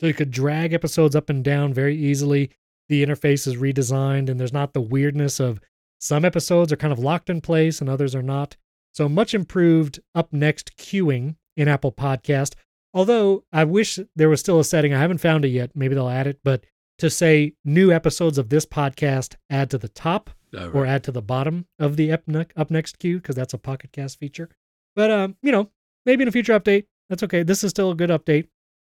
So 0.00 0.06
you 0.06 0.14
could 0.14 0.30
drag 0.30 0.72
episodes 0.72 1.14
up 1.14 1.28
and 1.28 1.44
down 1.44 1.74
very 1.74 1.96
easily. 1.96 2.50
The 2.88 3.04
interface 3.04 3.46
is 3.46 3.56
redesigned, 3.56 4.28
and 4.28 4.40
there's 4.40 4.52
not 4.52 4.72
the 4.72 4.80
weirdness 4.80 5.38
of 5.38 5.60
some 6.00 6.24
episodes 6.24 6.72
are 6.72 6.76
kind 6.76 6.92
of 6.92 6.98
locked 6.98 7.30
in 7.30 7.40
place 7.40 7.80
and 7.80 7.88
others 7.88 8.14
are 8.14 8.22
not. 8.22 8.56
So 8.92 9.08
much 9.08 9.34
improved 9.34 10.00
up 10.14 10.32
next 10.32 10.76
queuing 10.76 11.36
in 11.56 11.68
Apple 11.68 11.92
Podcast. 11.92 12.54
Although 12.92 13.44
I 13.52 13.64
wish 13.64 13.98
there 14.16 14.28
was 14.28 14.40
still 14.40 14.58
a 14.58 14.64
setting, 14.64 14.92
I 14.92 14.98
haven't 14.98 15.18
found 15.18 15.44
it 15.44 15.48
yet. 15.48 15.70
Maybe 15.74 15.94
they'll 15.94 16.08
add 16.08 16.26
it, 16.26 16.40
but 16.42 16.64
to 16.98 17.08
say 17.08 17.54
new 17.64 17.92
episodes 17.92 18.36
of 18.36 18.48
this 18.48 18.66
podcast 18.66 19.36
add 19.48 19.70
to 19.70 19.78
the 19.78 19.88
top 19.88 20.30
oh, 20.54 20.66
right. 20.66 20.74
or 20.74 20.86
add 20.86 21.04
to 21.04 21.12
the 21.12 21.22
bottom 21.22 21.66
of 21.78 21.96
the 21.96 22.12
up, 22.12 22.22
up 22.56 22.70
next 22.70 22.98
queue 22.98 23.18
because 23.18 23.36
that's 23.36 23.54
a 23.54 23.58
Pocket 23.58 23.92
Cast 23.92 24.18
feature. 24.18 24.48
But 24.96 25.10
um, 25.10 25.36
you 25.42 25.52
know, 25.52 25.70
maybe 26.04 26.22
in 26.22 26.28
a 26.28 26.32
future 26.32 26.58
update, 26.58 26.86
that's 27.08 27.22
okay. 27.22 27.42
This 27.42 27.62
is 27.62 27.70
still 27.70 27.90
a 27.90 27.94
good 27.94 28.10
update. 28.10 28.48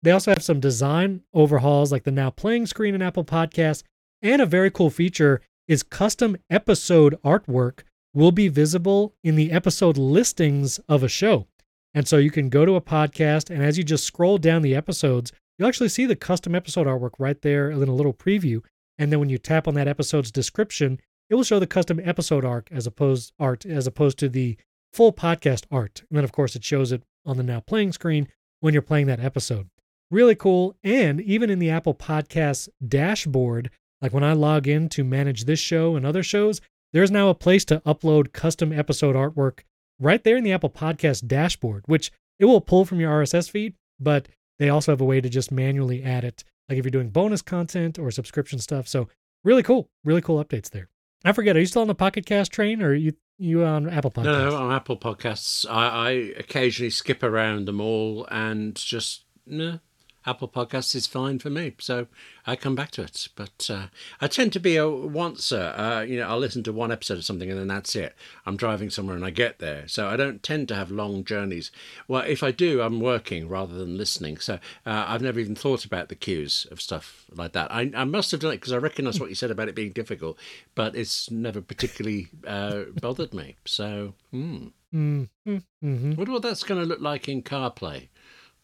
They 0.02 0.10
also 0.10 0.32
have 0.32 0.42
some 0.42 0.58
design 0.58 1.22
overhauls 1.32 1.92
like 1.92 2.04
the 2.04 2.10
now 2.10 2.30
playing 2.30 2.66
screen 2.66 2.94
in 2.94 3.02
Apple 3.02 3.24
Podcasts. 3.24 3.82
And 4.20 4.40
a 4.40 4.46
very 4.46 4.70
cool 4.70 4.90
feature 4.90 5.40
is 5.68 5.82
custom 5.82 6.36
episode 6.50 7.16
artwork 7.24 7.80
will 8.14 8.32
be 8.32 8.48
visible 8.48 9.14
in 9.24 9.36
the 9.36 9.52
episode 9.52 9.96
listings 9.96 10.78
of 10.88 11.02
a 11.02 11.08
show. 11.08 11.46
And 11.94 12.08
so 12.08 12.16
you 12.16 12.30
can 12.30 12.48
go 12.48 12.64
to 12.64 12.76
a 12.76 12.80
podcast, 12.80 13.50
and 13.50 13.62
as 13.62 13.76
you 13.78 13.84
just 13.84 14.04
scroll 14.04 14.38
down 14.38 14.62
the 14.62 14.74
episodes, 14.74 15.32
you'll 15.58 15.68
actually 15.68 15.88
see 15.88 16.06
the 16.06 16.16
custom 16.16 16.54
episode 16.54 16.86
artwork 16.86 17.12
right 17.18 17.40
there 17.42 17.70
in 17.70 17.88
a 17.88 17.94
little 17.94 18.14
preview. 18.14 18.60
And 18.98 19.12
then 19.12 19.20
when 19.20 19.28
you 19.28 19.38
tap 19.38 19.68
on 19.68 19.74
that 19.74 19.88
episode's 19.88 20.30
description, 20.30 21.00
it 21.28 21.34
will 21.34 21.44
show 21.44 21.58
the 21.58 21.66
custom 21.66 22.00
episode 22.02 22.44
art 22.44 22.68
as 22.70 22.86
opposed 22.86 23.32
art 23.38 23.64
as 23.64 23.86
opposed 23.86 24.18
to 24.18 24.28
the 24.28 24.56
full 24.92 25.12
podcast 25.12 25.64
art. 25.70 26.02
And 26.10 26.16
then 26.16 26.24
of 26.24 26.32
course 26.32 26.54
it 26.54 26.64
shows 26.64 26.92
it 26.92 27.02
on 27.24 27.36
the 27.36 27.42
now 27.42 27.60
playing 27.60 27.92
screen 27.92 28.28
when 28.60 28.74
you're 28.74 28.82
playing 28.82 29.06
that 29.06 29.20
episode. 29.20 29.68
Really 30.10 30.34
cool. 30.34 30.76
And 30.84 31.20
even 31.22 31.48
in 31.48 31.58
the 31.58 31.70
Apple 31.70 31.94
Podcasts 31.94 32.68
dashboard, 32.86 33.70
like 34.02 34.12
when 34.12 34.24
I 34.24 34.32
log 34.32 34.66
in 34.66 34.88
to 34.90 35.04
manage 35.04 35.44
this 35.44 35.60
show 35.60 35.96
and 35.96 36.04
other 36.04 36.22
shows, 36.22 36.60
there's 36.92 37.10
now 37.10 37.28
a 37.28 37.34
place 37.34 37.64
to 37.66 37.80
upload 37.86 38.32
custom 38.32 38.72
episode 38.72 39.14
artwork 39.16 39.60
right 39.98 40.22
there 40.24 40.36
in 40.36 40.44
the 40.44 40.52
Apple 40.52 40.68
Podcast 40.70 41.26
dashboard, 41.26 41.84
which 41.86 42.10
it 42.38 42.44
will 42.44 42.60
pull 42.60 42.84
from 42.84 43.00
your 43.00 43.12
RSS 43.22 43.48
feed, 43.48 43.74
but 44.00 44.28
they 44.58 44.68
also 44.68 44.92
have 44.92 45.00
a 45.00 45.04
way 45.04 45.20
to 45.20 45.28
just 45.28 45.52
manually 45.52 46.02
add 46.02 46.24
it, 46.24 46.44
like 46.68 46.78
if 46.78 46.84
you're 46.84 46.90
doing 46.90 47.10
bonus 47.10 47.40
content 47.40 47.98
or 47.98 48.10
subscription 48.10 48.58
stuff. 48.58 48.88
So 48.88 49.08
really 49.44 49.62
cool, 49.62 49.88
really 50.04 50.20
cool 50.20 50.44
updates 50.44 50.70
there. 50.70 50.88
I 51.24 51.32
forget, 51.32 51.56
are 51.56 51.60
you 51.60 51.66
still 51.66 51.82
on 51.82 51.88
the 51.88 51.94
Pocket 51.94 52.26
Cast 52.26 52.52
train 52.52 52.82
or 52.82 52.88
are 52.88 52.94
you 52.94 53.12
you 53.38 53.64
on 53.64 53.88
Apple 53.88 54.10
Podcasts? 54.10 54.24
No, 54.24 54.50
no, 54.50 54.56
on 54.56 54.72
Apple 54.72 54.96
Podcasts. 54.96 55.66
I, 55.68 55.86
I 55.86 56.10
occasionally 56.38 56.90
skip 56.90 57.22
around 57.22 57.66
them 57.66 57.80
all 57.80 58.26
and 58.30 58.74
just 58.74 59.24
no, 59.46 59.78
Apple 60.24 60.48
Podcasts 60.48 60.94
is 60.94 61.06
fine 61.06 61.38
for 61.38 61.50
me, 61.50 61.74
so 61.78 62.06
I 62.46 62.56
come 62.56 62.74
back 62.74 62.90
to 62.92 63.02
it. 63.02 63.28
But 63.34 63.68
uh, 63.70 63.86
I 64.20 64.28
tend 64.28 64.52
to 64.52 64.60
be 64.60 64.76
a 64.76 64.84
oncer. 64.84 65.78
Uh, 65.78 66.02
you 66.02 66.18
know, 66.18 66.28
I'll 66.28 66.38
listen 66.38 66.62
to 66.64 66.72
one 66.72 66.92
episode 66.92 67.18
of 67.18 67.24
something 67.24 67.50
and 67.50 67.58
then 67.58 67.68
that's 67.68 67.96
it. 67.96 68.14
I'm 68.46 68.56
driving 68.56 68.90
somewhere 68.90 69.16
and 69.16 69.24
I 69.24 69.30
get 69.30 69.58
there, 69.58 69.88
so 69.88 70.08
I 70.08 70.16
don't 70.16 70.42
tend 70.42 70.68
to 70.68 70.74
have 70.74 70.90
long 70.90 71.24
journeys. 71.24 71.70
Well, 72.08 72.22
if 72.22 72.42
I 72.42 72.50
do, 72.50 72.80
I'm 72.82 73.00
working 73.00 73.48
rather 73.48 73.74
than 73.74 73.96
listening. 73.96 74.38
So 74.38 74.54
uh, 74.86 75.04
I've 75.08 75.22
never 75.22 75.40
even 75.40 75.54
thought 75.54 75.84
about 75.84 76.08
the 76.08 76.14
queues 76.14 76.66
of 76.70 76.80
stuff 76.80 77.26
like 77.34 77.52
that. 77.52 77.72
I, 77.72 77.90
I 77.94 78.04
must 78.04 78.30
have 78.30 78.40
done 78.40 78.52
it 78.52 78.56
because 78.56 78.72
I 78.72 78.78
recognise 78.78 79.18
what 79.20 79.28
you 79.28 79.34
said 79.34 79.50
about 79.50 79.68
it 79.68 79.74
being 79.74 79.92
difficult, 79.92 80.38
but 80.74 80.94
it's 80.94 81.30
never 81.30 81.60
particularly 81.60 82.28
uh, 82.46 82.84
bothered 83.00 83.34
me. 83.34 83.56
So, 83.64 84.14
hmm. 84.30 84.68
Mm-hmm. 84.94 85.56
Mm-hmm. 85.82 86.14
Wonder 86.16 86.32
what 86.32 86.42
that's 86.42 86.64
going 86.64 86.80
to 86.80 86.86
look 86.86 87.00
like 87.00 87.28
in 87.28 87.42
CarPlay. 87.42 88.08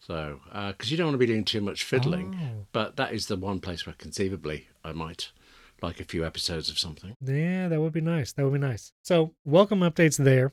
So, 0.09 0.39
because 0.47 0.89
uh, 0.89 0.91
you 0.91 0.97
don't 0.97 1.05
want 1.05 1.13
to 1.13 1.19
be 1.19 1.27
doing 1.27 1.45
too 1.45 1.61
much 1.61 1.83
fiddling, 1.83 2.35
oh. 2.41 2.65
but 2.71 2.95
that 2.95 3.13
is 3.13 3.27
the 3.27 3.35
one 3.35 3.59
place 3.59 3.85
where 3.85 3.93
conceivably 3.93 4.67
I 4.83 4.91
might 4.91 5.31
like 5.83 5.99
a 5.99 6.03
few 6.03 6.25
episodes 6.25 6.71
of 6.71 6.79
something. 6.79 7.15
Yeah, 7.21 7.67
that 7.67 7.79
would 7.79 7.93
be 7.93 8.01
nice. 8.01 8.33
That 8.33 8.43
would 8.43 8.53
be 8.53 8.59
nice. 8.59 8.91
So, 9.03 9.35
welcome 9.45 9.81
updates 9.81 10.17
there. 10.17 10.51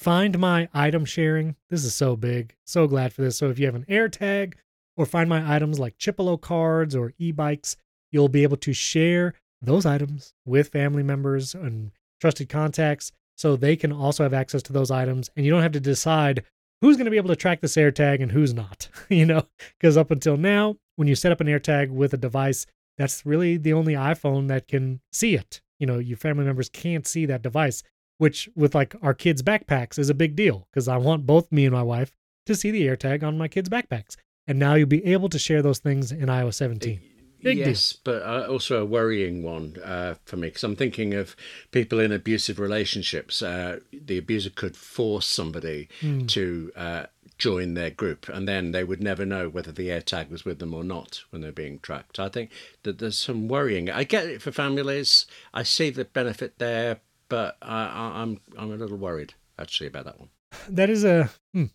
Find 0.00 0.36
My 0.40 0.68
item 0.74 1.04
sharing. 1.04 1.54
This 1.70 1.84
is 1.84 1.94
so 1.94 2.16
big. 2.16 2.56
So 2.64 2.88
glad 2.88 3.12
for 3.12 3.22
this. 3.22 3.36
So 3.36 3.50
if 3.50 3.58
you 3.60 3.66
have 3.66 3.76
an 3.76 3.86
AirTag 3.88 4.54
or 4.96 5.06
Find 5.06 5.28
My 5.28 5.54
items 5.54 5.78
like 5.78 5.98
Chipolo 5.98 6.40
cards 6.40 6.96
or 6.96 7.14
e-bikes, 7.18 7.76
you'll 8.10 8.28
be 8.28 8.42
able 8.42 8.56
to 8.58 8.72
share 8.72 9.34
those 9.62 9.86
items 9.86 10.34
with 10.44 10.68
family 10.70 11.04
members 11.04 11.54
and 11.54 11.92
trusted 12.20 12.48
contacts 12.48 13.12
so 13.36 13.54
they 13.54 13.76
can 13.76 13.92
also 13.92 14.24
have 14.24 14.34
access 14.34 14.62
to 14.64 14.72
those 14.72 14.90
items 14.90 15.30
and 15.36 15.44
you 15.44 15.52
don't 15.52 15.62
have 15.62 15.72
to 15.72 15.80
decide 15.80 16.44
who's 16.80 16.96
going 16.96 17.06
to 17.06 17.10
be 17.10 17.16
able 17.16 17.28
to 17.28 17.36
track 17.36 17.60
this 17.60 17.76
AirTag 17.76 18.22
and 18.22 18.32
who's 18.32 18.54
not, 18.54 18.88
you 19.08 19.26
know, 19.26 19.46
because 19.78 19.96
up 19.96 20.10
until 20.10 20.36
now, 20.36 20.76
when 20.96 21.08
you 21.08 21.14
set 21.14 21.32
up 21.32 21.40
an 21.40 21.46
AirTag 21.46 21.90
with 21.90 22.12
a 22.14 22.18
device, 22.18 22.66
that's 22.96 23.24
really 23.24 23.56
the 23.56 23.72
only 23.72 23.94
iPhone 23.94 24.48
that 24.48 24.68
can 24.68 25.00
see 25.12 25.34
it. 25.34 25.60
You 25.78 25.86
know, 25.86 25.98
your 25.98 26.16
family 26.16 26.44
members 26.44 26.68
can't 26.68 27.06
see 27.06 27.26
that 27.26 27.42
device, 27.42 27.82
which 28.18 28.48
with 28.56 28.74
like 28.74 28.94
our 29.02 29.14
kids' 29.14 29.42
backpacks 29.42 29.98
is 29.98 30.10
a 30.10 30.14
big 30.14 30.34
deal 30.34 30.66
because 30.70 30.88
I 30.88 30.96
want 30.96 31.26
both 31.26 31.50
me 31.52 31.64
and 31.64 31.74
my 31.74 31.82
wife 31.82 32.12
to 32.46 32.56
see 32.56 32.70
the 32.70 32.82
AirTag 32.82 33.22
on 33.22 33.38
my 33.38 33.46
kids' 33.46 33.68
backpacks. 33.68 34.16
And 34.46 34.58
now 34.58 34.74
you'll 34.74 34.88
be 34.88 35.04
able 35.04 35.28
to 35.28 35.38
share 35.38 35.62
those 35.62 35.78
things 35.78 36.10
in 36.10 36.26
iOS 36.26 36.54
17. 36.54 37.17
Big 37.42 37.58
yes, 37.58 37.92
deal. 37.92 38.00
but 38.04 38.22
uh, 38.22 38.46
also 38.48 38.82
a 38.82 38.84
worrying 38.84 39.42
one 39.42 39.76
uh, 39.84 40.14
for 40.24 40.36
me 40.36 40.48
because 40.48 40.64
I'm 40.64 40.76
thinking 40.76 41.14
of 41.14 41.36
people 41.70 42.00
in 42.00 42.10
abusive 42.10 42.58
relationships. 42.58 43.42
Uh, 43.42 43.80
the 43.92 44.18
abuser 44.18 44.50
could 44.50 44.76
force 44.76 45.26
somebody 45.26 45.88
mm. 46.00 46.26
to 46.28 46.72
uh, 46.74 47.06
join 47.38 47.74
their 47.74 47.90
group, 47.90 48.28
and 48.28 48.48
then 48.48 48.72
they 48.72 48.82
would 48.82 49.02
never 49.02 49.24
know 49.24 49.48
whether 49.48 49.70
the 49.70 49.88
AirTag 49.88 50.30
was 50.30 50.44
with 50.44 50.58
them 50.58 50.74
or 50.74 50.82
not 50.82 51.22
when 51.30 51.40
they're 51.40 51.52
being 51.52 51.78
tracked. 51.78 52.18
I 52.18 52.28
think 52.28 52.50
that 52.82 52.98
there's 52.98 53.18
some 53.18 53.48
worrying. 53.48 53.88
I 53.88 54.04
get 54.04 54.26
it 54.26 54.42
for 54.42 54.50
families. 54.50 55.26
I 55.54 55.62
see 55.62 55.90
the 55.90 56.04
benefit 56.04 56.58
there, 56.58 57.00
but 57.28 57.56
I, 57.62 57.84
am 57.84 58.40
I'm, 58.56 58.64
I'm 58.64 58.72
a 58.72 58.76
little 58.76 58.98
worried 58.98 59.34
actually 59.58 59.86
about 59.86 60.06
that 60.06 60.18
one. 60.18 60.30
That 60.68 60.90
is 60.90 61.04
a 61.04 61.30
hmm, 61.52 61.66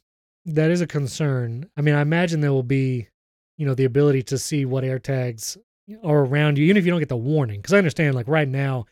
that 0.46 0.72
is 0.72 0.82
a 0.82 0.88
concern. 0.88 1.70
I 1.78 1.82
mean, 1.82 1.96
I 1.96 2.02
imagine 2.02 2.42
there 2.42 2.52
will 2.52 2.64
be 2.64 3.08
you 3.64 3.70
know 3.70 3.76
the 3.76 3.86
ability 3.86 4.24
to 4.24 4.38
see 4.38 4.66
what 4.66 4.84
AirTags 4.84 5.56
are 6.04 6.26
around 6.26 6.58
you, 6.58 6.66
even 6.66 6.76
if 6.76 6.84
you 6.84 6.92
don't 6.92 7.00
get 7.00 7.08
the 7.08 7.16
warning. 7.16 7.62
Because 7.62 7.72
I 7.72 7.78
understand, 7.78 8.14
like 8.14 8.28
right 8.28 8.48
now, 8.48 8.88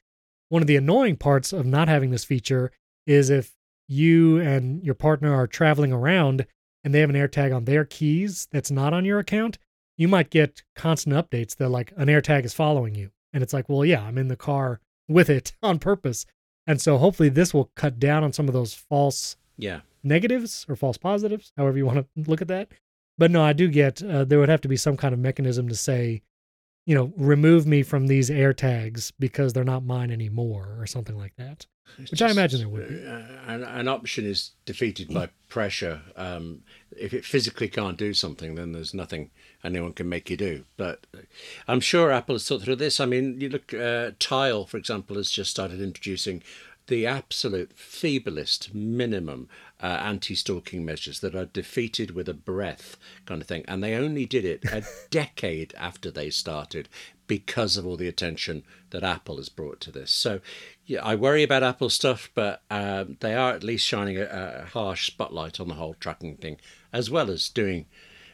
one 0.48 0.62
of 0.62 0.68
the 0.68 0.78
annoying 0.78 1.18
parts 1.18 1.52
of 1.52 1.66
not 1.66 1.90
having 1.90 2.10
this 2.10 2.24
feature 2.24 2.72
is 3.06 3.30
if 3.30 3.54
you 3.90 4.40
and 4.40 4.82
your 4.82 4.96
partner 4.96 5.36
are 5.36 5.46
traveling 5.46 5.92
around 5.92 6.46
and 6.86 6.94
they 6.94 7.02
have 7.02 7.10
an 7.10 7.18
AirTag 7.18 7.54
on 7.54 7.66
their 7.66 7.84
keys 7.84 8.48
that's 8.50 8.72
not 8.72 8.94
on 8.94 9.04
your 9.04 9.20
account, 9.20 9.58
you 9.98 10.08
might 10.08 10.30
get 10.30 10.64
constant 10.74 11.18
updates 11.18 11.58
that 11.58 11.68
like 11.68 11.92
an 11.98 12.08
AirTag 12.08 12.46
is 12.46 12.54
following 12.54 12.96
you. 12.96 13.12
And 13.34 13.44
it's 13.44 13.52
like, 13.52 13.68
well, 13.68 13.84
yeah, 13.84 14.02
I'm 14.02 14.18
in 14.18 14.30
the 14.30 14.38
car 14.38 14.80
with 15.10 15.30
it 15.30 15.52
on 15.62 15.80
purpose. 15.80 16.26
And 16.66 16.80
so 16.80 16.98
hopefully 16.98 17.28
this 17.28 17.54
will 17.54 17.72
cut 17.76 18.00
down 18.00 18.24
on 18.24 18.32
some 18.32 18.48
of 18.48 18.54
those 18.54 18.74
false 18.74 19.36
yeah 19.58 19.82
negatives 20.02 20.66
or 20.70 20.78
false 20.78 20.98
positives, 20.98 21.52
however 21.58 21.78
you 21.78 21.86
want 21.86 22.00
to 22.00 22.30
look 22.30 22.42
at 22.42 22.48
that. 22.48 22.70
But 23.22 23.30
no, 23.30 23.44
I 23.44 23.54
do 23.54 23.68
get 23.68 24.02
uh, 24.02 24.24
there 24.24 24.40
would 24.40 24.50
have 24.50 24.62
to 24.62 24.68
be 24.68 24.76
some 24.76 24.98
kind 24.98 25.14
of 25.14 25.20
mechanism 25.20 25.70
to 25.70 25.76
say, 25.76 26.24
you 26.88 26.96
know, 26.96 27.14
remove 27.16 27.68
me 27.68 27.84
from 27.84 28.08
these 28.08 28.32
air 28.32 28.52
tags 28.52 29.12
because 29.12 29.54
they're 29.54 29.64
not 29.64 29.86
mine 29.86 30.10
anymore 30.10 30.76
or 30.80 30.88
something 30.88 31.16
like 31.16 31.36
that. 31.36 31.68
Which 32.00 32.10
just, 32.10 32.22
I 32.24 32.32
imagine 32.32 32.62
there 32.62 32.70
would 32.70 32.90
be. 32.90 33.06
Uh, 33.06 33.22
an, 33.46 33.64
an, 33.64 33.88
option 33.88 34.26
is 34.26 34.54
defeated 34.66 35.14
by 35.14 35.30
pressure. 35.50 36.02
Um, 36.16 36.64
if 36.98 37.14
it 37.14 37.24
physically 37.24 37.68
can't 37.68 37.96
do 37.96 38.16
something, 38.16 38.56
then 38.56 38.72
there's 38.72 38.96
nothing 38.96 39.30
anyone 39.64 39.94
can 39.94 40.10
make 40.10 40.32
you 40.32 40.38
do. 40.38 40.66
But 40.76 41.06
I'm 41.68 41.80
sure 41.80 42.12
Apple 42.12 42.34
has 42.34 42.48
thought 42.48 42.64
through 42.64 42.78
this. 42.78 43.00
I 43.00 43.06
mean, 43.06 43.40
you 43.40 43.50
look, 43.50 43.72
uh, 43.72 44.12
Tile, 44.18 44.66
for 44.66 44.78
example, 44.78 45.18
has 45.18 45.30
just 45.30 45.52
started 45.52 45.80
introducing 45.80 46.42
the 46.88 47.06
absolute 47.06 47.76
feeblest 47.76 48.74
minimum 48.74 49.48
uh, 49.82 49.86
anti 49.86 50.36
stalking 50.36 50.86
measures 50.86 51.20
that 51.22 51.36
are 51.36 51.46
defeated 51.46 52.12
with 52.12 52.30
a 52.30 52.34
breath, 52.34 52.98
kind 53.26 53.42
of 53.42 53.48
thing. 53.48 53.64
And 53.68 53.84
they 53.84 53.96
only 53.96 54.26
did 54.26 54.46
it 54.46 54.64
a 54.66 54.84
decade 55.10 55.74
after 55.78 56.12
they 56.12 56.30
started 56.30 56.88
because 57.28 57.78
of 57.78 57.86
all 57.86 57.98
the 57.98 58.08
attention 58.08 58.64
that 58.90 59.04
Apple 59.04 59.38
has 59.38 59.50
brought 59.50 59.80
to 59.82 59.92
this. 59.92 60.12
So, 60.12 60.42
yeah, 60.86 61.04
I 61.04 61.16
worry 61.16 61.44
about 61.44 61.64
Apple 61.64 61.90
stuff, 61.90 62.30
but 62.36 62.62
um, 62.70 63.18
they 63.22 63.34
are 63.34 63.54
at 63.54 63.64
least 63.64 63.88
shining 63.88 64.18
a, 64.18 64.64
a 64.64 64.66
harsh 64.66 65.08
spotlight 65.08 65.60
on 65.60 65.68
the 65.68 65.76
whole 65.76 65.96
tracking 66.00 66.36
thing, 66.36 66.58
as 66.92 67.10
well 67.10 67.32
as 67.32 67.48
doing 67.48 67.86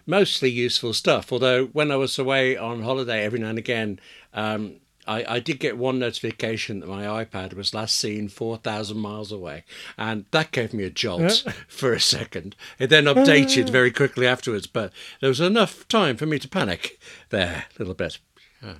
mostly 0.07 0.49
useful 0.49 0.93
stuff. 0.93 1.31
Although, 1.31 1.67
when 1.67 1.91
I 1.91 1.95
was 1.95 2.17
away 2.17 2.57
on 2.57 2.81
holiday, 2.81 3.23
every 3.23 3.39
now 3.39 3.49
and 3.49 3.59
again, 3.59 3.99
um, 4.33 4.77
I, 5.07 5.35
I 5.35 5.39
did 5.39 5.59
get 5.59 5.77
one 5.77 5.99
notification 5.99 6.81
that 6.81 6.89
my 6.89 7.03
iPad 7.23 7.53
was 7.53 7.73
last 7.73 7.95
seen 7.95 8.27
4,000 8.27 8.97
miles 8.97 9.31
away. 9.31 9.63
And 9.97 10.25
that 10.31 10.51
gave 10.51 10.73
me 10.73 10.83
a 10.83 10.89
jolt 10.89 11.43
yeah. 11.45 11.53
for 11.67 11.93
a 11.93 11.99
second. 11.99 12.55
It 12.77 12.87
then 12.87 13.05
updated 13.05 13.69
very 13.69 13.91
quickly 13.91 14.27
afterwards, 14.27 14.67
but 14.67 14.91
there 15.21 15.29
was 15.29 15.39
enough 15.39 15.87
time 15.87 16.17
for 16.17 16.25
me 16.25 16.39
to 16.39 16.47
panic 16.47 16.99
there 17.29 17.65
a 17.69 17.79
little 17.79 17.93
bit. 17.93 18.19
Yeah. 18.61 18.75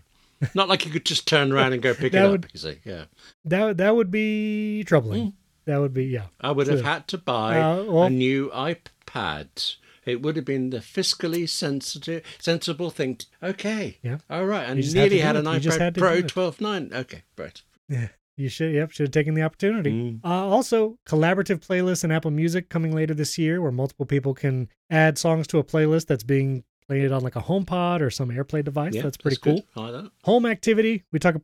Not 0.54 0.70
like 0.70 0.86
you 0.86 0.92
could 0.92 1.06
just 1.06 1.28
turn 1.28 1.52
around 1.52 1.74
and 1.74 1.82
go 1.82 1.94
pick 1.94 2.14
it 2.14 2.30
would, 2.30 2.46
up, 2.46 2.52
you 2.54 2.60
see. 2.60 2.80
Yeah. 2.84 3.06
That, 3.46 3.78
that 3.78 3.96
would 3.96 4.12
be 4.12 4.84
troubling. 4.84 5.28
Mm. 5.28 5.34
That 5.66 5.80
would 5.80 5.94
be, 5.94 6.06
yeah. 6.06 6.28
I 6.40 6.52
would 6.52 6.68
have 6.68 6.84
had 6.84 7.08
to 7.10 7.18
buy 7.18 7.60
uh, 7.60 7.84
well, 7.84 8.04
a 8.04 8.10
new 8.10 8.50
iPad 8.52 9.76
it 10.08 10.22
would 10.22 10.36
have 10.36 10.46
been 10.46 10.70
the 10.70 10.80
fiscally 10.80 11.48
sensitive, 11.48 12.24
sensible 12.40 12.90
thing. 12.90 13.18
To, 13.18 13.26
okay. 13.44 13.98
Yeah. 14.02 14.18
All 14.30 14.46
right. 14.46 14.68
And 14.68 14.84
you 14.84 14.94
nearly 14.94 15.20
had, 15.20 15.36
had 15.36 15.46
an 15.46 15.46
iPad 15.46 15.98
Pro 15.98 16.22
12.9. 16.22 16.94
Okay. 16.94 17.24
Right. 17.38 17.62
Yeah. 17.90 18.08
You 18.38 18.50
should, 18.50 18.74
yep, 18.74 18.92
should 18.92 19.08
have 19.08 19.12
taken 19.12 19.34
the 19.34 19.42
opportunity. 19.42 19.92
Mm. 19.92 20.20
Uh, 20.24 20.28
also, 20.28 21.00
collaborative 21.08 21.66
playlists 21.66 22.04
in 22.04 22.12
Apple 22.12 22.30
Music 22.30 22.70
coming 22.70 22.96
later 22.96 23.16
this 23.16 23.38
year, 23.40 23.62
where 23.62 23.72
multiple 23.72 24.06
people 24.06 24.36
can 24.36 24.70
add 24.92 25.18
songs 25.18 25.48
to 25.48 25.58
a 25.58 25.64
playlist 25.64 26.06
that's 26.06 26.24
being 26.24 26.64
played 26.88 27.12
on 27.12 27.24
like 27.24 27.36
a 27.36 27.42
HomePod 27.42 28.02
or 28.02 28.12
some 28.12 28.30
AirPlay 28.30 28.64
device. 28.64 28.94
Yeah, 28.94 29.02
that's 29.02 29.18
pretty 29.18 29.38
that's 29.44 29.66
cool. 29.66 29.84
I 29.84 29.90
like 29.90 30.04
that. 30.04 30.12
Home 30.24 30.46
activity. 30.46 31.04
We 31.12 31.18
talk. 31.18 31.36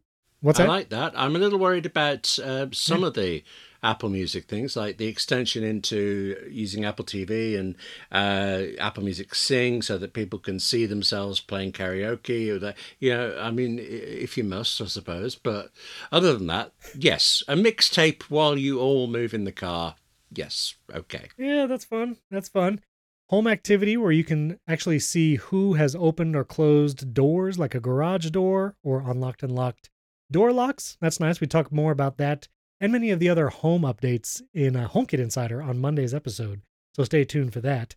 What's 0.44 0.60
I 0.60 0.64
that? 0.64 0.70
like 0.70 0.90
that. 0.90 1.14
I'm 1.16 1.38
a 1.38 1.40
little 1.40 1.58
worried 1.58 1.86
about 1.86 2.38
uh, 2.38 2.68
some 2.74 3.00
yeah. 3.00 3.08
of 3.08 3.14
the 3.14 3.44
Apple 3.82 4.10
Music 4.10 4.44
things, 4.44 4.76
like 4.76 4.98
the 4.98 5.08
extension 5.08 5.64
into 5.64 6.36
using 6.52 6.84
Apple 6.84 7.06
TV 7.06 7.58
and 7.58 7.76
uh, 8.12 8.76
Apple 8.78 9.06
Music 9.06 9.34
Sing, 9.34 9.82
so 9.82 9.98
that 9.98 10.12
people 10.12 10.40
can 10.40 10.60
see 10.60 10.86
themselves 10.86 11.40
playing 11.40 11.72
karaoke. 11.72 12.50
Or 12.50 12.60
that, 12.60 12.76
you 13.00 13.14
know, 13.14 13.38
I 13.40 13.52
mean, 13.52 13.80
if 13.82 14.38
you 14.38 14.44
must, 14.44 14.82
I 14.82 14.88
suppose. 14.88 15.36
But 15.36 15.72
other 16.12 16.34
than 16.34 16.48
that, 16.48 16.74
yes, 16.94 17.42
a 17.48 17.56
mixtape 17.56 18.24
while 18.24 18.58
you 18.58 18.82
all 18.82 19.08
move 19.08 19.34
in 19.34 19.46
the 19.46 19.54
car. 19.54 19.96
Yes, 20.30 20.76
okay. 20.94 21.30
Yeah, 21.38 21.68
that's 21.68 21.86
fun. 21.86 22.18
That's 22.30 22.50
fun. 22.50 22.82
Home 23.30 23.48
activity 23.48 23.96
where 23.96 24.12
you 24.12 24.26
can 24.26 24.60
actually 24.68 25.00
see 25.00 25.38
who 25.38 25.76
has 25.76 25.96
opened 25.96 26.36
or 26.36 26.44
closed 26.44 27.14
doors, 27.14 27.58
like 27.58 27.74
a 27.74 27.80
garage 27.80 28.30
door 28.32 28.76
or 28.84 29.10
unlocked 29.10 29.42
and 29.42 29.54
locked 29.54 29.90
door 30.34 30.52
locks. 30.52 30.98
That's 31.00 31.22
nice. 31.22 31.40
We 31.40 31.48
talk 31.48 31.72
more 31.72 31.94
about 31.94 32.18
that 32.18 32.50
and 32.84 32.92
many 32.92 33.12
of 33.12 33.20
the 33.20 33.30
other 33.30 33.48
home 33.48 33.84
updates 33.84 34.42
in 34.54 34.76
uh, 34.76 34.90
HomeKit 34.90 35.20
Insider 35.20 35.62
on 35.62 35.80
Monday's 35.80 36.14
episode. 36.14 36.62
So 36.94 37.06
stay 37.06 37.24
tuned 37.24 37.54
for 37.54 37.62
that. 37.62 37.96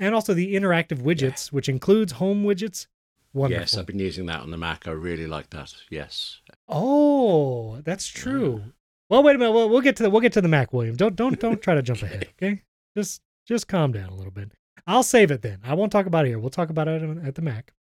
And 0.00 0.16
also 0.16 0.34
the 0.34 0.56
interactive 0.56 1.00
widgets, 1.00 1.46
yeah. 1.46 1.54
which 1.54 1.68
includes 1.68 2.12
home 2.12 2.42
widgets. 2.42 2.88
Wonderful. 3.32 3.60
Yes, 3.60 3.76
I've 3.76 3.86
been 3.86 4.00
using 4.00 4.26
that 4.26 4.40
on 4.40 4.50
the 4.50 4.56
Mac. 4.56 4.88
I 4.88 4.90
really 4.90 5.28
like 5.28 5.50
that. 5.50 5.72
Yes. 5.90 6.40
Oh, 6.68 7.80
that's 7.82 8.08
true. 8.08 8.62
Yeah. 8.64 8.72
Well, 9.10 9.22
wait 9.22 9.36
a 9.36 9.38
minute. 9.38 9.52
We'll, 9.52 9.68
we'll 9.68 9.80
get 9.80 9.94
to 9.96 10.02
the 10.02 10.10
we'll 10.10 10.22
get 10.22 10.32
to 10.32 10.40
the 10.40 10.48
Mac, 10.48 10.72
William. 10.72 10.96
Don't 10.96 11.14
don't 11.14 11.38
don't 11.38 11.62
try 11.62 11.76
to 11.76 11.82
jump 11.82 12.02
okay. 12.02 12.06
ahead. 12.06 12.28
Okay, 12.42 12.62
just 12.96 13.22
just 13.46 13.68
calm 13.68 13.92
down 13.92 14.08
a 14.08 14.14
little 14.16 14.32
bit. 14.32 14.50
I'll 14.88 15.04
save 15.04 15.30
it 15.30 15.42
then. 15.42 15.60
I 15.62 15.74
won't 15.74 15.92
talk 15.92 16.06
about 16.06 16.24
it 16.24 16.28
here. 16.28 16.40
We'll 16.40 16.50
talk 16.50 16.70
about 16.70 16.88
it 16.88 17.02
at 17.24 17.36
the 17.36 17.42
Mac. 17.42 17.72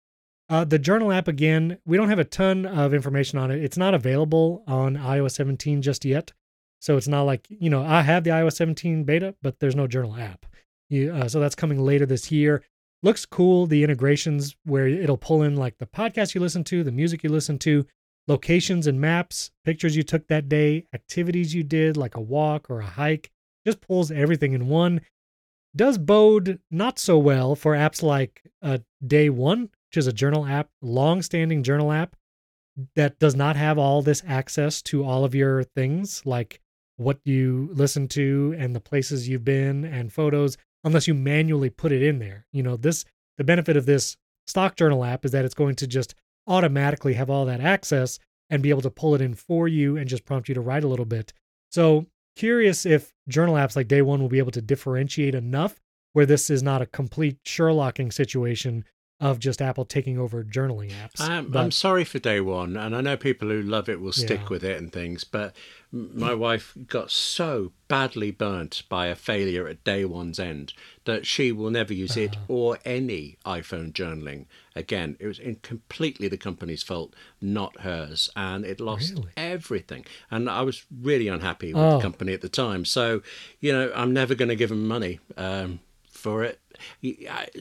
Uh, 0.47 0.63
the 0.63 0.77
journal 0.77 1.11
app 1.11 1.27
again, 1.27 1.79
we 1.85 1.97
don't 1.97 2.09
have 2.09 2.19
a 2.19 2.23
ton 2.23 2.65
of 2.65 2.93
information 2.93 3.39
on 3.39 3.49
it. 3.49 3.63
It's 3.63 3.77
not 3.77 3.95
available 3.95 4.63
on 4.67 4.95
iOS 4.95 5.31
17 5.31 5.81
just 5.81 6.05
yet, 6.05 6.33
so 6.79 6.97
it's 6.97 7.07
not 7.07 7.23
like 7.23 7.47
you 7.49 7.69
know 7.69 7.83
I 7.83 8.03
have 8.03 8.23
the 8.23 8.29
iOS 8.29 8.53
17 8.53 9.05
beta, 9.05 9.33
but 9.41 9.59
there's 9.59 9.75
no 9.75 9.87
journal 9.87 10.15
app. 10.15 10.45
You, 10.89 11.11
uh, 11.13 11.27
so 11.27 11.39
that's 11.39 11.55
coming 11.55 11.83
later 11.83 12.05
this 12.05 12.31
year. 12.31 12.63
Looks 13.01 13.25
cool. 13.25 13.65
The 13.65 13.83
integrations 13.83 14.55
where 14.65 14.87
it'll 14.87 15.17
pull 15.17 15.41
in 15.41 15.55
like 15.55 15.79
the 15.79 15.87
podcast 15.87 16.35
you 16.35 16.41
listen 16.41 16.63
to, 16.65 16.83
the 16.83 16.91
music 16.91 17.23
you 17.23 17.29
listen 17.29 17.57
to, 17.59 17.85
locations 18.27 18.85
and 18.85 19.01
maps, 19.01 19.51
pictures 19.63 19.95
you 19.95 20.03
took 20.03 20.27
that 20.27 20.47
day, 20.47 20.85
activities 20.93 21.55
you 21.55 21.63
did 21.63 21.97
like 21.97 22.15
a 22.15 22.21
walk 22.21 22.69
or 22.69 22.81
a 22.81 22.85
hike. 22.85 23.31
Just 23.65 23.81
pulls 23.81 24.11
everything 24.11 24.53
in 24.53 24.67
one. 24.67 25.01
Does 25.75 25.97
bode 25.97 26.59
not 26.69 26.99
so 26.99 27.17
well 27.17 27.55
for 27.55 27.73
apps 27.73 28.03
like 28.03 28.43
uh, 28.61 28.77
Day 29.05 29.29
One 29.29 29.69
which 29.95 30.01
is 30.01 30.07
a 30.07 30.13
journal 30.13 30.45
app, 30.45 30.67
long-standing 30.81 31.63
journal 31.63 31.89
app 31.89 32.17
that 32.97 33.17
does 33.17 33.33
not 33.33 33.55
have 33.55 33.77
all 33.77 34.01
this 34.01 34.21
access 34.27 34.81
to 34.81 35.05
all 35.05 35.23
of 35.23 35.33
your 35.33 35.63
things 35.63 36.21
like 36.25 36.59
what 36.97 37.17
you 37.23 37.69
listen 37.71 38.05
to 38.09 38.53
and 38.57 38.75
the 38.75 38.81
places 38.81 39.29
you've 39.29 39.45
been 39.45 39.85
and 39.85 40.11
photos 40.11 40.57
unless 40.83 41.07
you 41.07 41.13
manually 41.13 41.69
put 41.69 41.93
it 41.93 42.03
in 42.03 42.19
there. 42.19 42.45
You 42.51 42.61
know, 42.61 42.75
this 42.75 43.05
the 43.37 43.45
benefit 43.45 43.77
of 43.77 43.85
this 43.85 44.17
stock 44.47 44.75
journal 44.75 45.05
app 45.05 45.23
is 45.23 45.31
that 45.31 45.45
it's 45.45 45.53
going 45.53 45.75
to 45.75 45.87
just 45.87 46.13
automatically 46.45 47.13
have 47.13 47.29
all 47.29 47.45
that 47.45 47.61
access 47.61 48.19
and 48.49 48.61
be 48.61 48.71
able 48.71 48.81
to 48.81 48.91
pull 48.91 49.15
it 49.15 49.21
in 49.21 49.33
for 49.33 49.65
you 49.65 49.95
and 49.95 50.09
just 50.09 50.25
prompt 50.25 50.49
you 50.49 50.55
to 50.55 50.61
write 50.61 50.83
a 50.83 50.89
little 50.89 51.05
bit. 51.05 51.31
So 51.71 52.05
curious 52.35 52.85
if 52.85 53.13
journal 53.29 53.55
apps 53.55 53.77
like 53.77 53.87
Day 53.87 54.01
One 54.01 54.21
will 54.21 54.27
be 54.27 54.39
able 54.39 54.51
to 54.51 54.61
differentiate 54.61 55.35
enough 55.35 55.79
where 56.11 56.25
this 56.25 56.49
is 56.49 56.61
not 56.61 56.81
a 56.81 56.85
complete 56.85 57.41
Sherlocking 57.45 58.11
situation 58.11 58.83
of 59.21 59.39
just 59.39 59.61
Apple 59.61 59.85
taking 59.85 60.19
over 60.19 60.43
journaling 60.43 60.91
apps. 60.91 61.21
I'm, 61.21 61.49
but, 61.49 61.59
I'm 61.59 61.71
sorry 61.71 62.03
for 62.03 62.19
day 62.19 62.41
one, 62.41 62.75
and 62.75 62.95
I 62.95 63.01
know 63.01 63.15
people 63.15 63.47
who 63.47 63.61
love 63.61 63.87
it 63.87 64.01
will 64.01 64.11
stick 64.11 64.41
yeah. 64.41 64.49
with 64.49 64.63
it 64.63 64.77
and 64.77 64.91
things, 64.91 65.23
but 65.23 65.55
my 65.91 66.33
wife 66.33 66.73
got 66.87 67.09
so 67.09 67.71
badly 67.87 68.29
burnt 68.29 68.83
by 68.89 69.07
a 69.07 69.15
failure 69.15 69.65
at 69.67 69.85
day 69.85 70.03
one's 70.03 70.39
end 70.39 70.73
that 71.05 71.25
she 71.25 71.53
will 71.53 71.69
never 71.69 71.93
use 71.93 72.17
it 72.17 72.35
uh, 72.35 72.39
or 72.49 72.79
any 72.83 73.37
iPhone 73.45 73.93
journaling 73.93 74.47
again. 74.75 75.15
It 75.21 75.27
was 75.27 75.39
completely 75.61 76.27
the 76.27 76.37
company's 76.37 76.83
fault, 76.83 77.15
not 77.39 77.81
hers, 77.81 78.29
and 78.35 78.65
it 78.65 78.81
lost 78.81 79.13
really? 79.13 79.29
everything. 79.37 80.05
And 80.29 80.49
I 80.49 80.63
was 80.63 80.85
really 80.91 81.29
unhappy 81.29 81.73
with 81.73 81.81
oh. 81.81 81.97
the 81.97 82.01
company 82.01 82.33
at 82.33 82.41
the 82.41 82.49
time. 82.49 82.83
So, 82.83 83.21
you 83.61 83.71
know, 83.71 83.93
I'm 83.95 84.11
never 84.11 84.35
going 84.35 84.49
to 84.49 84.55
give 84.57 84.69
them 84.69 84.85
money 84.85 85.21
um, 85.37 85.79
for 86.09 86.43
it 86.43 86.59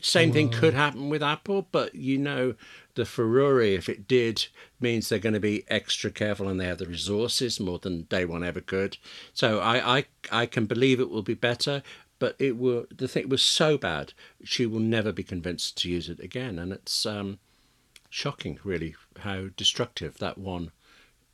same 0.03 0.33
thing 0.33 0.51
could 0.51 0.75
happen 0.75 1.09
with 1.09 1.23
Apple, 1.23 1.67
but 1.73 1.95
you 1.95 2.19
know 2.19 2.55
the 2.95 3.05
Ferrari, 3.05 3.75
if 3.75 3.89
it 3.89 4.07
did, 4.07 4.47
means 4.81 5.09
they're 5.09 5.19
going 5.19 5.35
to 5.35 5.41
be 5.41 5.65
extra 5.69 6.11
careful 6.11 6.49
and 6.49 6.61
they 6.61 6.67
have 6.67 6.79
the 6.79 6.87
resources 6.87 7.59
more 7.59 7.79
than 7.79 8.03
day 8.03 8.25
one 8.25 8.45
ever 8.45 8.61
could. 8.61 8.97
So 9.33 9.59
I, 9.59 9.99
I, 9.99 10.05
I 10.31 10.47
can 10.47 10.67
believe 10.67 11.01
it 11.01 11.11
will 11.11 11.23
be 11.23 11.35
better, 11.35 11.83
but 12.19 12.37
it 12.39 12.57
will. 12.57 12.87
The 12.95 13.09
thing 13.09 13.29
was 13.29 13.43
so 13.43 13.77
bad, 13.77 14.13
she 14.45 14.67
will 14.67 14.81
never 14.81 15.13
be 15.13 15.23
convinced 15.23 15.77
to 15.79 15.91
use 15.91 16.09
it 16.09 16.21
again, 16.21 16.59
and 16.59 16.73
it's 16.73 17.05
um, 17.05 17.39
shocking, 18.09 18.59
really, 18.65 18.95
how 19.21 19.49
destructive 19.57 20.19
that 20.19 20.39
one 20.39 20.71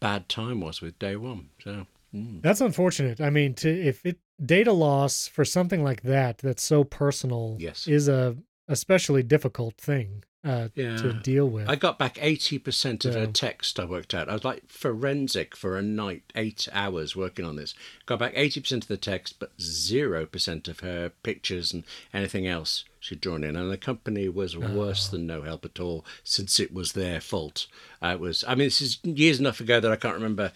bad 0.00 0.28
time 0.28 0.60
was 0.60 0.80
with 0.80 0.98
day 0.98 1.16
one. 1.16 1.50
So. 1.62 1.86
Mm. 2.14 2.42
That's 2.42 2.60
unfortunate. 2.60 3.20
I 3.20 3.30
mean, 3.30 3.54
to 3.54 3.68
if 3.70 4.04
it 4.04 4.18
data 4.44 4.72
loss 4.72 5.26
for 5.26 5.44
something 5.44 5.82
like 5.82 6.02
that 6.02 6.38
that's 6.38 6.62
so 6.62 6.84
personal 6.84 7.56
yes. 7.58 7.86
is 7.86 8.08
a 8.08 8.36
especially 8.68 9.22
difficult 9.22 9.76
thing 9.76 10.22
uh, 10.44 10.68
yeah. 10.74 10.96
to 10.96 11.12
deal 11.12 11.48
with. 11.48 11.68
I 11.68 11.76
got 11.76 11.98
back 11.98 12.14
80% 12.14 13.04
of 13.04 13.14
yeah. 13.14 13.22
a 13.22 13.26
text 13.26 13.78
I 13.78 13.84
worked 13.84 14.14
out. 14.14 14.28
I 14.28 14.32
was 14.32 14.44
like 14.44 14.68
forensic 14.68 15.54
for 15.54 15.76
a 15.76 15.82
night, 15.82 16.22
eight 16.34 16.68
hours 16.72 17.14
working 17.14 17.44
on 17.44 17.56
this. 17.56 17.74
Got 18.06 18.20
back 18.20 18.34
80% 18.34 18.82
of 18.82 18.88
the 18.88 18.96
text, 18.96 19.38
but 19.38 19.56
0% 19.58 20.68
of 20.68 20.80
her 20.80 21.10
pictures 21.22 21.72
and 21.72 21.84
anything 22.14 22.46
else 22.46 22.84
she'd 22.98 23.20
drawn 23.20 23.44
in. 23.44 23.56
And 23.56 23.70
the 23.70 23.76
company 23.76 24.28
was 24.28 24.56
worse 24.56 25.08
oh. 25.08 25.16
than 25.16 25.26
no 25.26 25.42
help 25.42 25.64
at 25.64 25.80
all 25.80 26.04
since 26.24 26.58
it 26.58 26.72
was 26.72 26.92
their 26.92 27.20
fault. 27.20 27.66
It 28.02 28.20
was, 28.20 28.44
I 28.48 28.54
mean, 28.54 28.68
this 28.68 28.80
is 28.80 28.98
years 29.04 29.40
enough 29.40 29.60
ago 29.60 29.80
that 29.80 29.92
I 29.92 29.96
can't 29.96 30.14
remember 30.14 30.52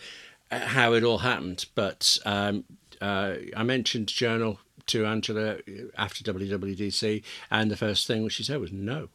uh, 0.50 0.60
how 0.60 0.94
it 0.94 1.04
all 1.04 1.18
happened, 1.18 1.66
but 1.74 2.18
um, 2.24 2.64
uh, 3.00 3.36
I 3.56 3.62
mentioned 3.62 4.08
Journal 4.08 4.58
to 4.86 5.06
Angela 5.06 5.58
after 5.96 6.32
WWDC, 6.32 7.22
and 7.50 7.70
the 7.70 7.76
first 7.76 8.06
thing 8.06 8.28
she 8.28 8.42
said 8.42 8.60
was 8.60 8.72
no, 8.72 9.08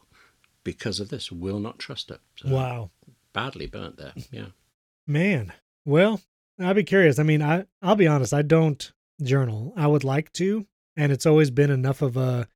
because 0.63 0.99
of 0.99 1.09
this, 1.09 1.31
will 1.31 1.59
not 1.59 1.79
trust 1.79 2.11
it. 2.11 2.19
So 2.37 2.49
wow, 2.49 2.91
badly 3.33 3.67
burnt 3.67 3.97
there. 3.97 4.13
Yeah, 4.31 4.47
man. 5.07 5.53
Well, 5.85 6.21
I'll 6.59 6.73
be 6.73 6.83
curious. 6.83 7.19
I 7.19 7.23
mean, 7.23 7.41
I 7.41 7.65
I'll 7.81 7.95
be 7.95 8.07
honest. 8.07 8.33
I 8.33 8.41
don't 8.41 8.91
journal. 9.21 9.73
I 9.75 9.87
would 9.87 10.03
like 10.03 10.31
to, 10.33 10.65
and 10.95 11.11
it's 11.11 11.25
always 11.25 11.51
been 11.51 11.71
enough 11.71 12.01
of 12.01 12.17
a 12.17 12.47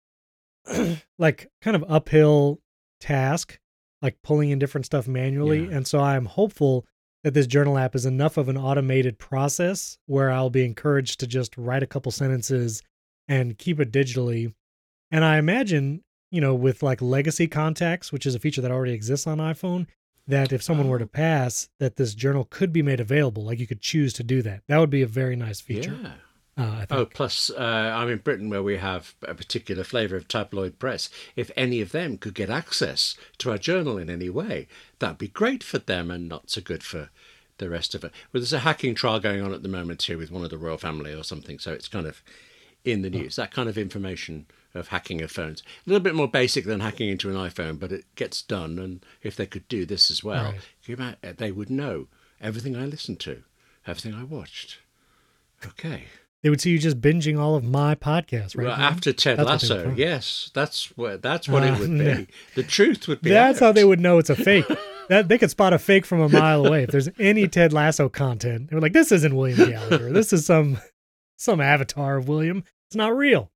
like 1.18 1.52
kind 1.62 1.76
of 1.76 1.86
uphill 1.88 2.62
task, 3.00 3.60
like 4.02 4.22
pulling 4.24 4.50
in 4.50 4.60
different 4.60 4.86
stuff 4.86 5.08
manually. 5.08 5.66
Yeah. 5.66 5.78
And 5.78 5.88
so 5.88 6.00
I'm 6.00 6.26
hopeful 6.26 6.86
that 7.24 7.34
this 7.34 7.48
journal 7.48 7.78
app 7.78 7.96
is 7.96 8.06
enough 8.06 8.38
of 8.38 8.50
an 8.50 8.58
automated 8.58 9.18
process 9.18 9.98
where 10.06 10.30
I'll 10.30 10.50
be 10.50 10.66
encouraged 10.66 11.20
to 11.22 11.28
just 11.28 11.58
write 11.58 11.84
a 11.84 11.88
couple 11.88 12.12
sentences 12.12 12.82
and 13.28 13.58
keep 13.58 13.80
it 13.80 13.92
digitally. 13.92 14.54
And 15.12 15.24
I 15.24 15.38
imagine, 15.38 16.04
you 16.32 16.42
know, 16.42 16.54
with 16.54 16.84
like 16.84 17.02
legacy 17.02 17.48
contacts, 17.48 18.12
which 18.12 18.26
is 18.26 18.36
a 18.36 18.40
feature 18.40 18.62
that 18.62 18.72
already 18.72 18.94
exists 18.94 19.26
on 19.26 19.38
iPhone, 19.38 19.88
that 20.28 20.52
if 20.52 20.64
someone 20.64 20.88
were 20.88 21.00
to 21.00 21.06
oh. 21.06 21.08
pass, 21.08 21.70
that 21.80 21.96
this 21.96 22.14
journal 22.14 22.48
could 22.50 22.74
be 22.74 22.82
made 22.82 23.00
available. 23.00 23.46
Like 23.46 23.60
you 23.60 23.68
could 23.68 23.82
choose 23.82 24.14
to 24.14 24.24
do 24.24 24.42
that. 24.42 24.64
That 24.68 24.80
would 24.80 24.90
be 24.90 25.02
a 25.02 25.08
very 25.08 25.36
nice 25.36 25.62
feature. 25.62 25.98
Yeah. 26.02 26.14
Uh, 26.56 26.86
oh, 26.92 27.06
plus, 27.06 27.50
uh, 27.50 27.94
I'm 27.96 28.10
in 28.10 28.20
Britain 28.20 28.50
where 28.50 28.62
we 28.62 28.78
have 28.78 29.16
a 29.24 29.34
particular 29.34 29.84
flavour 29.84 30.16
of 30.16 30.28
tabloid 30.28 30.78
press. 30.78 31.10
If 31.36 31.50
any 31.56 31.82
of 31.82 31.92
them 31.92 32.18
could 32.18 32.36
get 32.36 32.50
access 32.50 33.16
to 33.40 33.50
our 33.52 33.58
journal 33.58 33.98
in 33.98 34.10
any 34.10 34.30
way, 34.30 34.68
that'd 35.00 35.18
be 35.18 35.30
great 35.30 35.64
for 35.64 35.80
them 35.80 36.12
and 36.12 36.30
not 36.30 36.52
so 36.52 36.62
good 36.62 36.84
for 36.84 37.10
the 37.58 37.70
rest 37.70 37.96
of 37.96 38.04
it. 38.04 38.12
Well, 38.32 38.42
there's 38.42 38.54
a 38.54 38.60
hacking 38.60 38.94
trial 38.94 39.20
going 39.20 39.42
on 39.42 39.54
at 39.54 39.64
the 39.64 39.70
moment 39.70 40.04
here 40.04 40.18
with 40.18 40.32
one 40.32 40.44
of 40.44 40.52
the 40.52 40.58
royal 40.58 40.78
family 40.78 41.14
or 41.14 41.24
something, 41.24 41.58
so 41.58 41.72
it's 41.72 41.88
kind 41.88 42.06
of 42.06 42.22
in 42.84 43.02
the 43.02 43.10
news. 43.10 43.40
Oh. 43.40 43.44
That 43.44 43.52
kind 43.52 43.70
of 43.70 43.78
information 43.78 44.46
of 44.76 44.90
hacking 44.90 45.22
of 45.22 45.32
phones. 45.32 45.62
A 45.62 45.90
little 45.90 46.04
bit 46.04 46.16
more 46.16 46.28
basic 46.28 46.66
than 46.66 46.80
hacking 46.80 47.10
into 47.10 47.30
an 47.30 47.36
iPhone, 47.36 47.80
but 47.80 47.92
it 47.92 48.06
gets 48.16 48.42
done. 48.42 48.80
And 48.80 49.04
if 49.22 49.36
they 49.36 49.46
could 49.46 49.68
do 49.68 49.86
this 49.86 50.10
as 50.12 50.24
well, 50.24 50.54
right. 50.88 51.38
they 51.38 51.52
would 51.52 51.70
know 51.70 52.08
everything 52.42 52.76
I 52.76 52.86
listened 52.86 53.20
to, 53.22 53.44
everything 53.86 54.14
I 54.14 54.24
watched. 54.24 54.80
Okay. 55.66 56.06
They 56.44 56.50
would 56.50 56.60
see 56.60 56.72
you 56.72 56.78
just 56.78 57.00
binging 57.00 57.40
all 57.40 57.56
of 57.56 57.64
my 57.64 57.96
podcasts, 57.96 58.58
right? 58.58 58.68
Well, 58.68 58.76
after 58.76 59.14
Ted 59.14 59.40
that's 59.40 59.48
Lasso, 59.70 59.94
yes, 59.96 60.52
that's 60.54 60.96
what 60.98 61.22
that's 61.22 61.48
what 61.48 61.64
uh, 61.64 61.68
it 61.68 61.80
would 61.80 61.98
be. 61.98 62.28
The 62.56 62.64
truth 62.64 63.08
would 63.08 63.22
be. 63.22 63.30
That's 63.30 63.62
out. 63.62 63.68
how 63.68 63.72
they 63.72 63.86
would 63.86 64.02
know 64.02 64.18
it's 64.18 64.30
a 64.30 64.36
fake. 64.36 64.66
that 65.10 65.30
they 65.30 65.38
could 65.38 65.50
spot 65.50 65.72
a 65.72 65.80
fake 65.80 66.06
from 66.06 66.20
a 66.20 66.28
mile 66.28 66.66
away. 66.66 66.84
If 66.84 66.92
there's 66.92 67.10
any 67.18 67.48
Ted 67.48 67.72
Lasso 67.72 68.10
content, 68.10 68.70
they're 68.70 68.82
like, 68.82 68.92
"This 68.92 69.14
isn't 69.14 69.34
William 69.34 69.70
Gallagher. 69.70 70.12
This 70.12 70.34
is 70.34 70.46
some 70.46 70.80
some 71.38 71.62
avatar 71.62 72.18
of 72.18 72.28
William. 72.28 72.66
It's 72.90 72.96
not 72.96 73.16
real." 73.16 73.50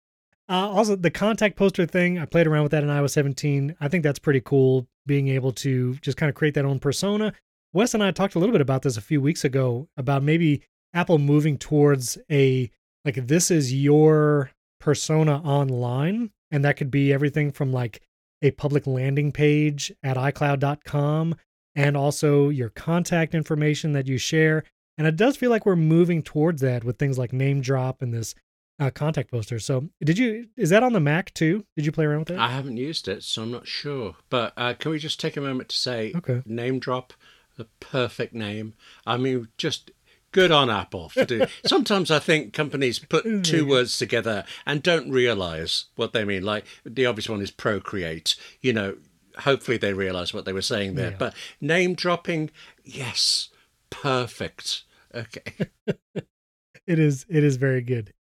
Uh, 0.49 0.69
also, 0.69 0.95
the 0.95 1.11
contact 1.11 1.57
poster 1.57 1.85
thing, 1.85 2.17
I 2.17 2.25
played 2.25 2.47
around 2.47 2.63
with 2.63 2.71
that 2.71 2.83
in 2.83 2.89
iOS 2.89 3.09
17. 3.09 3.75
I 3.81 3.89
think 3.89 4.03
that's 4.03 4.19
pretty 4.19 4.39
cool, 4.39 4.87
being 5.05 5.27
able 5.27 5.51
to 5.51 5.95
just 5.95 6.15
kind 6.15 6.29
of 6.29 6.35
create 6.35 6.53
that 6.53 6.63
own 6.63 6.79
persona. 6.79 7.33
Wes 7.73 7.93
and 7.93 8.01
I 8.01 8.11
talked 8.11 8.35
a 8.35 8.39
little 8.39 8.53
bit 8.53 8.61
about 8.61 8.83
this 8.83 8.95
a 8.95 9.01
few 9.01 9.19
weeks 9.19 9.43
ago 9.43 9.89
about 9.97 10.23
maybe 10.23 10.61
Apple 10.93 11.19
moving 11.19 11.57
towards 11.57 12.17
a 12.31 12.71
like 13.05 13.27
this 13.27 13.51
is 13.51 13.73
your 13.73 14.51
persona 14.79 15.41
online 15.43 16.31
and 16.51 16.63
that 16.63 16.77
could 16.77 16.91
be 16.91 17.13
everything 17.13 17.51
from 17.51 17.71
like 17.71 18.01
a 18.41 18.51
public 18.51 18.85
landing 18.85 19.31
page 19.31 19.91
at 20.03 20.17
iCloud.com 20.17 21.35
and 21.75 21.97
also 21.97 22.49
your 22.49 22.69
contact 22.69 23.33
information 23.35 23.93
that 23.93 24.07
you 24.07 24.17
share. 24.17 24.63
And 24.97 25.05
it 25.05 25.15
does 25.15 25.37
feel 25.37 25.51
like 25.51 25.65
we're 25.65 25.75
moving 25.75 26.23
towards 26.23 26.61
that 26.61 26.83
with 26.83 26.97
things 26.97 27.17
like 27.17 27.31
NameDrop 27.31 28.01
and 28.01 28.13
this 28.13 28.33
uh, 28.79 28.89
contact 28.91 29.31
poster. 29.31 29.59
So, 29.59 29.89
did 30.03 30.17
you 30.17 30.47
is 30.55 30.69
that 30.69 30.83
on 30.83 30.93
the 30.93 30.99
Mac 30.99 31.33
too? 31.33 31.65
Did 31.75 31.85
you 31.85 31.91
play 31.91 32.05
around 32.05 32.19
with 32.19 32.31
it? 32.31 32.39
I 32.39 32.49
haven't 32.49 32.77
used 32.77 33.07
it, 33.07 33.23
so 33.23 33.43
I'm 33.43 33.51
not 33.51 33.67
sure. 33.67 34.15
But 34.29 34.53
uh, 34.57 34.73
can 34.73 34.91
we 34.91 34.99
just 34.99 35.19
take 35.19 35.37
a 35.37 35.41
moment 35.41 35.69
to 35.69 35.75
say, 35.75 36.13
okay. 36.15 36.41
NameDrop, 36.47 37.11
the 37.57 37.65
perfect 37.79 38.33
name. 38.33 38.73
I 39.05 39.17
mean, 39.17 39.47
just 39.57 39.91
good 40.31 40.51
on 40.51 40.69
Apple 40.69 41.09
for 41.09 41.25
doing. 41.25 41.47
Sometimes 41.65 42.11
I 42.11 42.19
think 42.19 42.53
companies 42.53 42.99
put 42.99 43.43
two 43.43 43.67
words 43.67 43.97
together 43.97 44.45
and 44.65 44.83
don't 44.83 45.09
realize 45.09 45.85
what 45.95 46.13
they 46.13 46.23
mean. 46.23 46.43
Like 46.43 46.65
the 46.85 47.05
obvious 47.05 47.29
one 47.29 47.41
is 47.41 47.51
Procreate. 47.51 48.35
You 48.61 48.73
know, 48.73 48.97
hopefully 49.39 49.77
they 49.77 49.93
realize 49.93 50.33
what 50.33 50.45
they 50.45 50.53
were 50.53 50.61
saying 50.61 50.95
there. 50.95 51.11
Yeah. 51.11 51.17
But 51.17 51.33
name 51.61 51.95
dropping, 51.95 52.51
yes, 52.83 53.49
perfect. 53.89 54.83
Okay. 55.13 55.53
it 56.15 56.99
is. 56.99 57.25
It 57.29 57.43
is 57.43 57.57
very 57.57 57.81
good. 57.81 58.13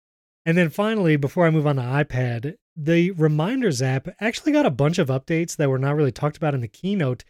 And 0.45 0.57
then 0.57 0.71
finally, 0.71 1.17
before 1.17 1.47
I 1.47 1.51
move 1.51 1.67
on 1.67 1.77
to 1.77 1.83
iPad, 1.83 2.55
the 2.77 3.11
Reminders 3.13 3.83
app 3.83 4.09
actually 4.21 4.53
got 4.53 4.67
a 4.67 4.71
bunch 4.71 4.99
of 4.99 5.09
updates 5.09 5.57
that 5.57 5.69
were 5.69 5.79
not 5.79 5.97
really 5.97 6.13
talked 6.13 6.37
about 6.37 6.55
in 6.55 6.61
the 6.61 6.69
keynote. 6.69 7.25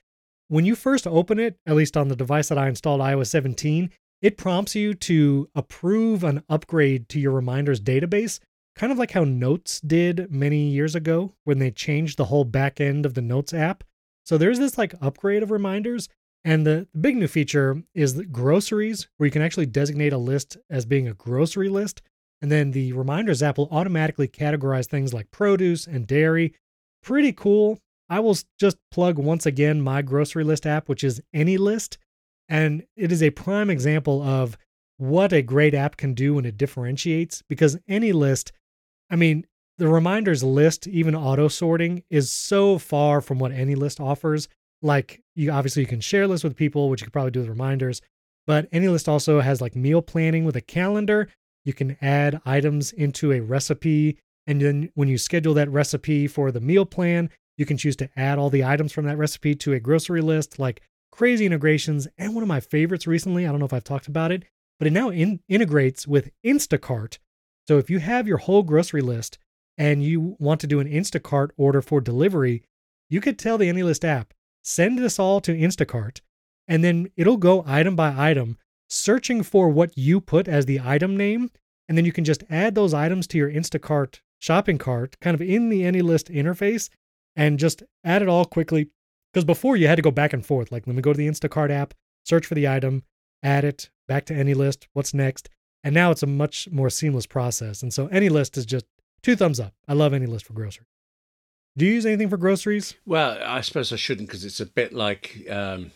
When 0.49 0.65
you 0.65 0.77
first 0.77 1.07
open 1.07 1.39
it, 1.39 1.59
at 1.67 1.77
least 1.77 1.97
on 1.97 2.09
the 2.09 2.17
device 2.17 2.49
that 2.49 2.59
I 2.59 2.69
installed 2.69 3.01
iOS 3.01 3.29
17, 3.29 3.91
it 4.27 4.37
prompts 4.37 4.75
you 4.75 4.93
to 4.93 5.49
approve 5.55 6.25
an 6.25 6.43
upgrade 6.49 7.09
to 7.09 7.21
your 7.21 7.31
reminders 7.31 7.81
database, 7.81 8.41
kind 8.75 8.91
of 8.91 8.99
like 8.99 9.13
how 9.13 9.23
Notes 9.23 9.81
did 9.81 10.33
many 10.33 10.69
years 10.69 10.97
ago 10.97 11.33
when 11.45 11.61
they 11.61 11.71
changed 11.71 12.17
the 12.17 12.25
whole 12.25 12.43
back 12.43 12.81
end 12.81 13.07
of 13.07 13.15
the 13.15 13.23
Notes 13.23 13.55
app. 13.55 13.85
So 14.25 14.37
there's 14.37 14.59
this 14.59 14.77
like 14.77 14.97
upgrade 15.01 15.45
of 15.45 15.53
reminders. 15.53 16.09
And 16.45 16.67
the 16.67 16.89
big 17.01 17.17
new 17.17 17.29
feature 17.29 17.85
is 17.95 18.15
the 18.15 18.25
groceries, 18.25 19.07
where 19.17 19.29
you 19.29 19.31
can 19.31 19.43
actually 19.43 19.67
designate 19.67 20.13
a 20.13 20.19
list 20.19 20.57
as 20.69 20.87
being 20.87 21.07
a 21.07 21.15
grocery 21.15 21.69
list. 21.69 22.03
And 22.43 22.51
then 22.51 22.73
the 22.73 22.95
reminders 22.95 23.45
app 23.45 23.59
will 23.59 23.69
automatically 23.71 24.27
categorize 24.27 24.87
things 24.87 25.15
like 25.15 25.31
produce 25.31 25.87
and 25.87 26.05
dairy. 26.05 26.53
Pretty 27.01 27.33
cool. 27.33 27.79
I 28.11 28.19
will 28.19 28.37
just 28.59 28.79
plug 28.91 29.21
once 29.21 29.47
again 29.47 29.81
my 29.81 30.03
grocery 30.03 30.43
list 30.43 30.67
app, 30.67 30.89
which 30.89 31.05
is 31.05 31.23
AnyList. 31.33 31.97
And 32.49 32.85
it 32.97 33.11
is 33.11 33.23
a 33.23 33.31
prime 33.31 33.71
example 33.71 34.23
of 34.23 34.57
what 34.99 35.33
a 35.33 35.43
great 35.43 35.75
app 35.75 35.97
can 35.97 36.15
do 36.15 36.35
when 36.35 36.45
it 36.45 36.57
differentiates 36.57 37.43
because 37.49 37.77
AnyList, 37.89 38.53
I 39.11 39.17
mean, 39.17 39.47
the 39.79 39.89
reminders 39.89 40.43
list, 40.43 40.87
even 40.87 41.15
auto 41.15 41.49
sorting, 41.49 42.03
is 42.09 42.33
so 42.33 42.79
far 42.79 43.21
from 43.21 43.39
what 43.39 43.53
AnyList 43.53 44.01
offers. 44.01 44.49
Like 44.83 45.23
you 45.35 45.51
obviously 45.51 45.83
you 45.83 45.89
can 45.89 46.01
share 46.01 46.27
lists 46.27 46.45
with 46.45 46.57
people, 46.57 46.89
which 46.89 47.01
you 47.01 47.07
could 47.07 47.13
probably 47.13 47.31
do 47.31 47.41
with 47.41 47.49
reminders, 47.49 48.01
but 48.47 48.71
AnyList 48.71 49.09
also 49.09 49.41
has 49.41 49.61
like 49.61 49.77
meal 49.77 50.01
planning 50.01 50.45
with 50.45 50.57
a 50.57 50.61
calendar. 50.61 51.29
You 51.65 51.73
can 51.73 51.97
add 52.01 52.41
items 52.47 52.93
into 52.93 53.33
a 53.33 53.41
recipe. 53.41 54.19
And 54.47 54.61
then 54.61 54.91
when 54.95 55.09
you 55.09 55.19
schedule 55.19 55.55
that 55.55 55.71
recipe 55.71 56.29
for 56.29 56.53
the 56.53 56.61
meal 56.61 56.87
plan, 56.87 57.29
you 57.59 57.67
can 57.67 57.77
choose 57.77 57.97
to 57.97 58.09
add 58.17 58.39
all 58.39 58.51
the 58.51 58.65
items 58.65 58.93
from 58.93 59.07
that 59.07 59.19
recipe 59.19 59.55
to 59.57 59.73
a 59.73 59.81
grocery 59.81 60.21
list, 60.21 60.59
like 60.59 60.81
crazy 61.17 61.47
integrations. 61.47 62.07
And 62.19 62.35
one 62.35 62.43
of 62.43 62.49
my 62.49 62.61
favorites 62.61 63.07
recently, 63.07 63.47
I 63.47 63.51
don't 63.51 63.59
know 63.59 63.65
if 63.67 63.73
I've 63.73 63.85
talked 63.85 64.07
about 64.07 64.31
it, 64.31 64.45
but 64.79 64.87
it 64.87 64.93
now 64.93 65.09
in- 65.09 65.41
integrates 65.49 66.07
with 66.07 66.31
Instacart. 66.45 67.19
So 67.67 67.79
if 67.79 67.89
you 67.89 67.99
have 68.01 68.29
your 68.29 68.37
whole 68.37 68.63
grocery 68.63 69.01
list 69.01 69.39
and 69.79 70.05
you 70.05 70.37
want 70.39 70.61
to 70.61 70.67
do 70.67 70.79
an 70.79 70.89
Instacart 70.89 71.51
order 71.57 71.81
for 71.81 72.01
delivery, 72.01 72.63
you 73.09 73.21
could 73.21 73.39
tell 73.39 73.57
the 73.57 73.69
AnyList 73.69 74.05
app, 74.05 74.35
send 74.63 74.99
this 74.99 75.19
all 75.19 75.41
to 75.41 75.57
Instacart, 75.57 76.21
and 76.69 76.85
then 76.85 77.09
it'll 77.17 77.39
go 77.39 77.65
item 77.67 77.97
by 77.97 78.15
item, 78.17 78.59
searching 78.89 79.43
for 79.43 79.69
what 79.71 79.97
you 79.97 80.21
put 80.21 80.49
as 80.49 80.67
the 80.67 80.81
item 80.85 81.17
name. 81.17 81.51
And 81.89 81.97
then 81.97 82.05
you 82.05 82.13
can 82.13 82.25
just 82.25 82.45
add 82.51 82.75
those 82.75 82.93
items 82.93 83.27
to 83.29 83.39
your 83.39 83.51
Instacart 83.51 84.21
shopping 84.39 84.77
cart, 84.77 85.17
kind 85.21 85.35
of 85.35 85.41
in 85.41 85.71
the 85.71 85.83
AnyList 85.83 86.35
interface, 86.35 86.91
and 87.35 87.59
just 87.59 87.83
add 88.05 88.23
it 88.23 88.29
all 88.29 88.45
quickly. 88.45 88.91
Because 89.37 89.45
before 89.45 89.77
you 89.77 89.87
had 89.87 89.97
to 89.97 90.03
go 90.03 90.11
back 90.11 90.33
and 90.33 90.47
forth, 90.47 90.73
like 90.73 90.87
let 90.87 90.97
me 90.97 91.03
go 91.03 91.13
to 91.13 91.19
the 91.19 91.29
Instacart 91.29 91.69
app, 91.69 91.93
search 92.25 92.47
for 92.47 92.55
the 92.55 92.67
item, 92.67 93.03
add 93.43 93.67
it 93.67 93.91
back 94.09 94.25
to 94.25 94.33
AnyList, 94.33 94.87
what's 94.95 95.13
next? 95.13 95.51
And 95.85 95.95
now 95.95 96.11
it's 96.11 96.23
a 96.23 96.27
much 96.27 96.71
more 96.73 96.89
seamless 96.89 97.27
process. 97.27 97.83
And 97.83 97.93
so 97.93 98.09
AnyList 98.09 98.57
is 98.57 98.65
just 98.65 98.87
two 99.23 99.37
thumbs 99.37 99.61
up. 99.61 99.75
I 99.87 99.93
love 99.93 100.13
AnyList 100.13 100.45
for 100.45 100.55
groceries. 100.55 100.89
Do 101.77 101.85
you 101.85 101.93
use 101.93 102.07
anything 102.07 102.31
for 102.31 102.39
groceries? 102.39 102.95
Well, 103.05 103.39
I 103.45 103.61
suppose 103.61 103.93
I 103.93 103.97
shouldn't 103.97 104.29
because 104.29 104.43
it's 104.43 104.61
a 104.61 104.65
bit 104.65 104.95
like 104.95 105.47
um, 105.51 105.91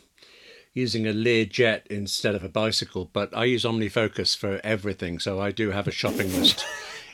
using 0.75 1.07
a 1.07 1.15
Learjet 1.15 1.87
instead 1.87 2.35
of 2.35 2.45
a 2.45 2.51
bicycle. 2.51 3.09
But 3.11 3.35
I 3.35 3.45
use 3.45 3.65
OmniFocus 3.65 4.37
for 4.37 4.61
everything, 4.63 5.19
so 5.19 5.41
I 5.41 5.51
do 5.51 5.71
have 5.71 5.89
a 5.89 5.93
shopping 5.93 6.31
list 6.35 6.67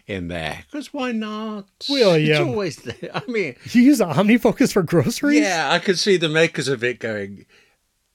in 0.06 0.28
there. 0.28 0.64
Because 0.70 0.92
why 0.92 1.12
not? 1.12 1.68
William. 1.88 2.30
It's 2.30 2.40
always 2.40 2.76
there. 2.76 3.10
I 3.14 3.22
mean, 3.26 3.56
you 3.70 3.82
use 3.82 4.00
OmniFocus 4.00 4.72
for 4.72 4.82
groceries? 4.82 5.40
Yeah, 5.40 5.70
I 5.70 5.78
could 5.78 5.98
see 5.98 6.16
the 6.16 6.28
makers 6.28 6.68
of 6.68 6.84
it 6.84 7.00
going, 7.00 7.46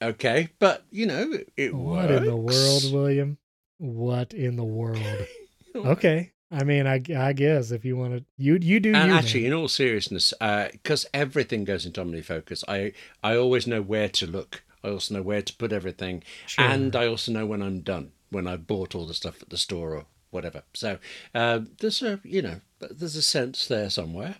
okay, 0.00 0.48
but 0.58 0.84
you 0.90 1.06
know, 1.06 1.32
it 1.56 1.74
what 1.74 2.08
works. 2.08 2.16
in 2.16 2.24
the 2.24 2.36
world, 2.36 2.92
William? 2.92 3.38
What 3.78 4.32
in 4.32 4.56
the 4.56 4.64
world? 4.64 5.02
okay. 5.76 6.32
I 6.50 6.64
mean, 6.64 6.86
I, 6.86 7.00
I 7.16 7.32
guess 7.32 7.70
if 7.70 7.84
you 7.84 7.96
want 7.96 8.18
to, 8.18 8.24
you 8.36 8.58
you 8.60 8.78
do. 8.78 8.94
And 8.94 9.10
you, 9.10 9.16
actually, 9.16 9.42
man. 9.42 9.52
in 9.52 9.58
all 9.58 9.68
seriousness, 9.68 10.34
because 10.38 11.06
uh, 11.06 11.08
everything 11.14 11.64
goes 11.64 11.86
into 11.86 12.02
OmniFocus, 12.02 12.62
I 12.68 12.92
I 13.22 13.36
always 13.36 13.66
know 13.66 13.80
where 13.80 14.08
to 14.10 14.26
look. 14.26 14.62
I 14.84 14.88
also 14.88 15.14
know 15.14 15.22
where 15.22 15.40
to 15.40 15.54
put 15.54 15.72
everything, 15.72 16.22
sure. 16.46 16.64
and 16.64 16.94
I 16.94 17.06
also 17.06 17.32
know 17.32 17.46
when 17.46 17.62
I'm 17.62 17.80
done, 17.80 18.12
when 18.30 18.46
I've 18.46 18.66
bought 18.66 18.94
all 18.94 19.06
the 19.06 19.14
stuff 19.14 19.40
at 19.40 19.48
the 19.48 19.56
store 19.56 19.96
or 19.96 20.06
whatever. 20.32 20.62
So 20.74 20.98
uh, 21.34 21.60
there's 21.80 22.02
a 22.02 22.20
you 22.24 22.42
know 22.42 22.60
there's 22.80 23.16
a 23.16 23.22
sense 23.22 23.66
there 23.66 23.90
somewhere. 23.90 24.36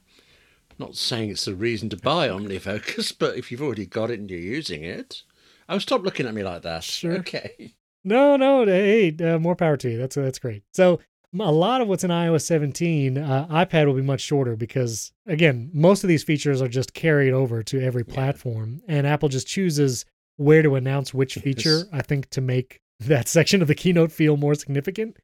Not 0.78 0.97
saying 0.97 1.30
it's 1.30 1.45
the 1.45 1.55
reason 1.55 1.88
to 1.90 1.97
buy 1.97 2.28
OmniFocus, 2.28 3.14
but 3.18 3.36
if 3.36 3.53
you've 3.53 3.62
already 3.62 3.86
got 3.86 4.11
it 4.11 4.18
and 4.18 4.30
you're 4.30 4.40
using 4.40 4.82
it, 4.82 5.22
oh, 5.68 5.78
stop 5.78 6.03
looking 6.03 6.26
at 6.26 6.34
me 6.34 6.43
like 6.43 6.62
that. 6.62 6.82
Sure. 6.82 7.18
Okay. 7.18 7.74
No, 8.05 8.36
no. 8.36 8.66
Hey, 8.66 9.14
uh, 9.20 9.38
more 9.38 9.55
power 9.55 9.76
to 9.76 9.90
you. 9.90 9.99
That's 9.99 10.16
that's 10.16 10.38
great. 10.38 10.64
So 10.72 10.99
a 11.38 11.53
lot 11.53 11.80
of 11.80 11.88
what's 11.88 12.05
in 12.05 12.11
iOS 12.11 12.43
17, 12.43 13.16
uh, 13.16 13.47
iPad 13.49 13.86
will 13.86 13.95
be 13.95 14.03
much 14.03 14.20
shorter 14.20 14.57
because 14.57 15.12
again, 15.26 15.70
most 15.72 16.05
of 16.05 16.09
these 16.09 16.22
features 16.22 16.61
are 16.61 16.68
just 16.68 16.95
carried 16.95 17.32
over 17.32 17.62
to 17.62 17.80
every 17.80 18.05
platform, 18.05 18.82
yeah. 18.86 18.97
and 18.97 19.07
Apple 19.07 19.28
just 19.28 19.47
chooses 19.47 20.05
where 20.36 20.62
to 20.62 20.74
announce 20.74 21.14
which 21.14 21.34
feature. 21.43 21.78
Yes. 21.78 21.86
I 21.93 22.03
think 22.03 22.28
to 22.30 22.40
make 22.40 22.80
that 23.01 23.28
section 23.36 23.62
of 23.62 23.68
the 23.68 23.74
keynote 23.74 24.12
feel 24.12 24.36
more 24.36 24.55
significant. 24.55 25.16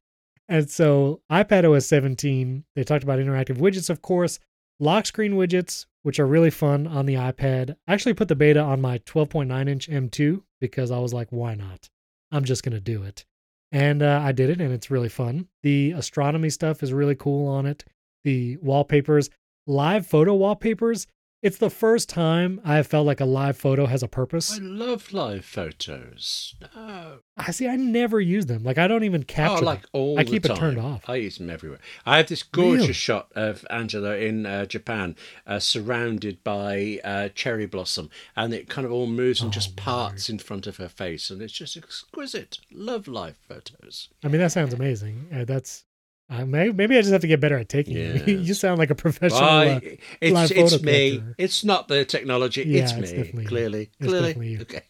And 0.49 0.67
so, 0.67 1.21
iPad 1.31 1.63
OS 1.63 1.85
17, 1.85 2.65
they 2.75 2.83
talked 2.83 3.03
about 3.03 3.19
interactive 3.19 3.57
widgets, 3.57 3.91
of 3.91 4.01
course, 4.01 4.39
lock 4.79 5.05
screen 5.05 5.33
widgets, 5.33 5.85
which 6.01 6.19
are 6.19 6.25
really 6.25 6.49
fun 6.49 6.87
on 6.87 7.05
the 7.05 7.13
iPad. 7.13 7.75
I 7.87 7.93
actually 7.93 8.15
put 8.15 8.29
the 8.29 8.35
beta 8.35 8.59
on 8.59 8.81
my 8.81 8.97
12.9 8.99 9.69
inch 9.69 9.87
M2 9.87 10.41
because 10.59 10.89
I 10.89 10.97
was 10.97 11.13
like, 11.13 11.27
why 11.29 11.53
not? 11.53 11.91
I'm 12.31 12.45
just 12.45 12.63
going 12.63 12.73
to 12.73 12.79
do 12.79 13.03
it. 13.03 13.25
And 13.71 14.01
uh, 14.01 14.21
I 14.23 14.31
did 14.31 14.49
it, 14.49 14.59
and 14.59 14.73
it's 14.73 14.89
really 14.89 15.07
fun. 15.07 15.47
The 15.61 15.91
astronomy 15.91 16.49
stuff 16.49 16.81
is 16.81 16.91
really 16.93 17.15
cool 17.15 17.47
on 17.47 17.67
it. 17.67 17.85
The 18.23 18.57
wallpapers, 18.57 19.29
live 19.67 20.07
photo 20.07 20.33
wallpapers, 20.33 21.05
it's 21.41 21.57
the 21.57 21.69
first 21.69 22.09
time 22.09 22.59
I 22.65 22.75
have 22.75 22.87
felt 22.87 23.05
like 23.05 23.19
a 23.21 23.25
live 23.25 23.57
photo 23.57 23.85
has 23.85 24.03
a 24.03 24.07
purpose. 24.07 24.57
I 24.59 24.61
love 24.61 25.13
live 25.13 25.45
photos. 25.45 26.55
No. 26.75 27.19
I 27.37 27.51
see. 27.51 27.67
I 27.67 27.75
never 27.77 28.19
use 28.19 28.47
them. 28.47 28.63
Like 28.63 28.77
I 28.77 28.87
don't 28.87 29.03
even 29.05 29.23
capture. 29.23 29.63
Oh, 29.63 29.65
like 29.65 29.81
them. 29.83 29.89
all 29.93 30.19
I 30.19 30.23
keep 30.25 30.43
it 30.45 30.49
time. 30.49 30.57
turned 30.57 30.79
off. 30.79 31.07
I 31.07 31.15
use 31.15 31.37
them 31.37 31.49
everywhere. 31.49 31.79
I 32.05 32.17
have 32.17 32.27
this 32.27 32.43
gorgeous 32.43 32.81
Really? 32.81 32.93
shot 32.93 33.31
of 33.35 33.65
Angela 33.69 34.17
in 34.17 34.45
uh, 34.45 34.65
Japan, 34.65 35.15
uh, 35.47 35.59
surrounded 35.59 36.43
by 36.43 36.99
uh, 37.03 37.29
cherry 37.29 37.65
blossom, 37.65 38.09
and 38.35 38.53
it 38.53 38.67
kind 38.67 38.85
of 38.85 38.91
all 38.91 39.07
moves 39.07 39.41
and 39.41 39.49
Oh, 39.49 39.51
just 39.51 39.75
parts 39.77 40.29
in 40.29 40.39
front 40.39 40.67
of 40.67 40.77
her 40.77 40.89
face, 40.89 41.29
and 41.29 41.41
it's 41.41 41.53
just 41.53 41.77
exquisite. 41.77 42.59
Love 42.71 43.07
live 43.07 43.37
photos. 43.47 44.09
I 44.23 44.27
mean, 44.27 44.41
that 44.41 44.51
sounds 44.51 44.73
amazing. 44.73 45.27
Uh, 45.33 45.45
that's 45.45 45.85
uh, 46.29 46.45
maybe, 46.45 46.73
maybe 46.73 46.97
I 46.97 47.01
just 47.01 47.11
have 47.11 47.21
to 47.21 47.27
get 47.27 47.39
better 47.39 47.57
at 47.57 47.69
taking 47.69 47.95
them. 47.95 48.27
you 48.43 48.53
sound 48.53 48.77
like 48.79 48.89
a 48.91 48.95
professional. 48.95 49.43
Uh, 49.43 49.79
it's 50.21 50.51
it's 50.51 50.81
me. 50.83 51.17
collector. 51.17 51.35
It's 51.37 51.63
not 51.63 51.87
the 51.87 52.05
technology. 52.05 52.63
Yeah, 52.67 52.83
it's 52.83 52.91
it's 52.93 53.11
me. 53.11 53.17
definitely 53.17 53.43
you. 53.43 53.49
clearly, 53.49 53.89
It's 53.99 54.07
clearly. 54.09 54.27
definitely 54.27 54.47
you. 54.53 54.61
Okay. 54.61 54.81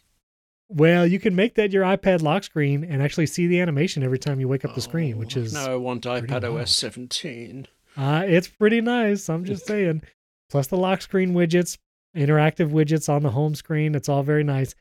well, 0.68 1.06
you 1.06 1.18
can 1.18 1.34
make 1.34 1.54
that 1.56 1.72
your 1.72 1.82
iPad 1.84 2.22
lock 2.22 2.44
screen 2.44 2.84
and 2.84 3.02
actually 3.02 3.26
see 3.26 3.46
the 3.46 3.60
animation 3.60 4.02
every 4.02 4.18
time 4.18 4.38
you 4.40 4.48
wake 4.48 4.64
up 4.64 4.74
the 4.74 4.80
screen, 4.80 5.18
which 5.18 5.36
Oh, 5.36 5.40
is 5.40 5.52
no. 5.54 5.72
I 5.72 5.76
want 5.76 6.04
iPad 6.04 6.42
wild. 6.42 6.60
OS 6.62 6.76
17. 6.76 7.66
Uh, 7.96 8.22
it's 8.26 8.46
pretty 8.48 8.80
nice. 8.80 9.28
I'm 9.28 9.44
just 9.44 9.66
saying. 9.72 10.02
Plus 10.50 10.66
the 10.68 10.76
lock 10.76 11.00
screen 11.02 11.32
widgets, 11.32 11.78
interactive 12.16 12.70
widgets 12.70 13.08
on 13.08 13.22
the 13.22 13.30
home 13.30 13.54
screen. 13.54 13.94
It's 13.94 14.08
all 14.08 14.22
very 14.22 14.44
nice. 14.44 14.74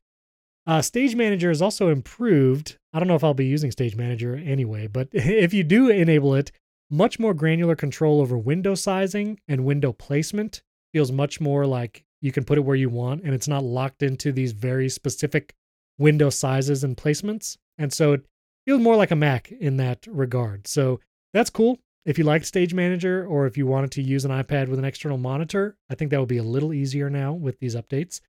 Uh, 0.68 0.82
Stage 0.82 1.16
Manager 1.16 1.50
is 1.50 1.62
also 1.62 1.90
improved. 1.90 2.78
I 2.94 3.00
don't 3.00 3.08
know 3.08 3.16
if 3.16 3.24
I'll 3.24 3.34
be 3.34 3.46
using 3.46 3.72
Stage 3.72 3.96
Manager 3.96 4.36
anyway, 4.36 4.88
but 4.88 5.10
if 5.14 5.54
you 5.54 5.64
do 5.64 5.90
enable 5.90 6.36
it, 6.36 6.52
much 6.90 7.20
more 7.20 7.34
granular 7.34 7.76
control 7.76 8.22
over 8.22 8.38
window 8.38 8.76
sizing 8.76 9.40
and 9.48 9.66
window 9.66 9.92
placement. 9.92 10.62
Feels 10.94 11.12
much 11.12 11.40
more 11.40 11.66
like 11.66 12.04
you 12.22 12.32
can 12.32 12.44
put 12.44 12.58
it 12.58 12.62
where 12.62 12.76
you 12.76 12.90
want 12.90 13.24
and 13.24 13.34
it's 13.34 13.48
not 13.48 13.64
locked 13.64 14.04
into 14.04 14.32
these 14.32 14.52
very 14.52 14.90
specific 14.90 15.54
window 15.98 16.30
sizes 16.30 16.84
and 16.84 16.98
placements. 16.98 17.58
And 17.78 17.94
so 17.94 18.14
it 18.14 18.26
feels 18.66 18.82
more 18.82 18.96
like 18.96 19.12
a 19.12 19.16
Mac 19.16 19.52
in 19.52 19.78
that 19.78 20.06
regard. 20.08 20.68
So 20.68 21.00
that's 21.34 21.50
cool. 21.50 21.80
If 22.06 22.18
you 22.18 22.24
like 22.24 22.44
Stage 22.44 22.74
Manager 22.74 23.26
or 23.26 23.46
if 23.46 23.58
you 23.58 23.68
wanted 23.68 23.92
to 23.92 24.02
use 24.02 24.26
an 24.26 24.32
iPad 24.32 24.68
with 24.68 24.80
an 24.80 24.86
external 24.86 25.18
monitor, 25.18 25.78
I 25.90 25.96
think 25.96 26.12
that 26.12 26.20
would 26.20 26.30
be 26.30 26.38
a 26.38 26.44
little 26.44 26.74
easier 26.74 27.10
now 27.10 27.34
with 27.34 27.60
these 27.60 27.76
updates. 27.76 28.22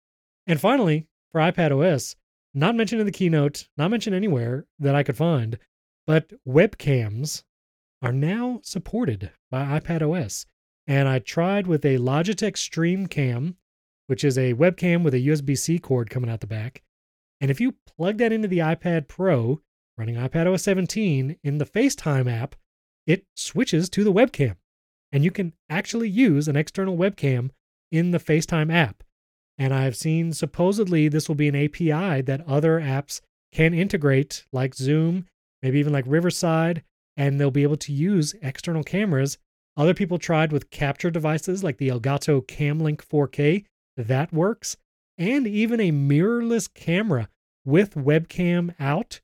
And 0.46 0.60
finally, 0.60 1.06
for 1.32 1.40
iPad 1.40 1.70
OS, 1.72 2.16
not 2.54 2.74
mentioned 2.74 3.00
in 3.00 3.06
the 3.06 3.12
keynote, 3.12 3.68
not 3.76 3.90
mentioned 3.90 4.16
anywhere 4.16 4.66
that 4.78 4.94
I 4.94 5.02
could 5.02 5.16
find, 5.16 5.58
but 6.06 6.32
webcams 6.46 7.44
are 8.02 8.12
now 8.12 8.60
supported 8.62 9.30
by 9.50 9.78
iPad 9.78 10.02
OS. 10.02 10.46
And 10.86 11.08
I 11.08 11.18
tried 11.20 11.66
with 11.66 11.84
a 11.84 11.98
Logitech 11.98 12.56
Stream 12.56 13.06
Cam, 13.06 13.56
which 14.06 14.24
is 14.24 14.36
a 14.36 14.54
webcam 14.54 15.04
with 15.04 15.14
a 15.14 15.26
USB 15.26 15.56
C 15.56 15.78
cord 15.78 16.10
coming 16.10 16.30
out 16.30 16.40
the 16.40 16.46
back. 16.46 16.82
And 17.40 17.50
if 17.50 17.60
you 17.60 17.76
plug 17.96 18.18
that 18.18 18.32
into 18.32 18.48
the 18.48 18.58
iPad 18.58 19.06
Pro 19.06 19.60
running 19.96 20.16
iPad 20.16 20.52
OS 20.52 20.62
17 20.62 21.36
in 21.44 21.58
the 21.58 21.66
FaceTime 21.66 22.30
app, 22.30 22.56
it 23.06 23.26
switches 23.36 23.90
to 23.90 24.02
the 24.02 24.12
webcam. 24.12 24.56
And 25.12 25.22
you 25.24 25.30
can 25.30 25.52
actually 25.68 26.08
use 26.08 26.48
an 26.48 26.56
external 26.56 26.96
webcam 26.96 27.50
in 27.92 28.10
the 28.10 28.18
FaceTime 28.18 28.72
app. 28.72 29.02
And 29.60 29.74
I've 29.74 29.94
seen 29.94 30.32
supposedly 30.32 31.08
this 31.08 31.28
will 31.28 31.34
be 31.34 31.48
an 31.48 31.54
API 31.54 32.22
that 32.22 32.48
other 32.48 32.80
apps 32.80 33.20
can 33.52 33.74
integrate, 33.74 34.46
like 34.54 34.74
Zoom, 34.74 35.26
maybe 35.62 35.78
even 35.78 35.92
like 35.92 36.06
Riverside, 36.06 36.82
and 37.14 37.38
they'll 37.38 37.50
be 37.50 37.62
able 37.62 37.76
to 37.76 37.92
use 37.92 38.34
external 38.40 38.82
cameras. 38.82 39.36
Other 39.76 39.92
people 39.92 40.18
tried 40.18 40.50
with 40.50 40.70
capture 40.70 41.10
devices 41.10 41.62
like 41.62 41.76
the 41.76 41.88
Elgato 41.88 42.40
Camlink 42.40 43.02
4K, 43.02 43.66
that 43.98 44.32
works. 44.32 44.78
And 45.18 45.46
even 45.46 45.78
a 45.78 45.92
mirrorless 45.92 46.72
camera 46.72 47.28
with 47.66 47.94
webcam 47.94 48.74
out 48.80 49.20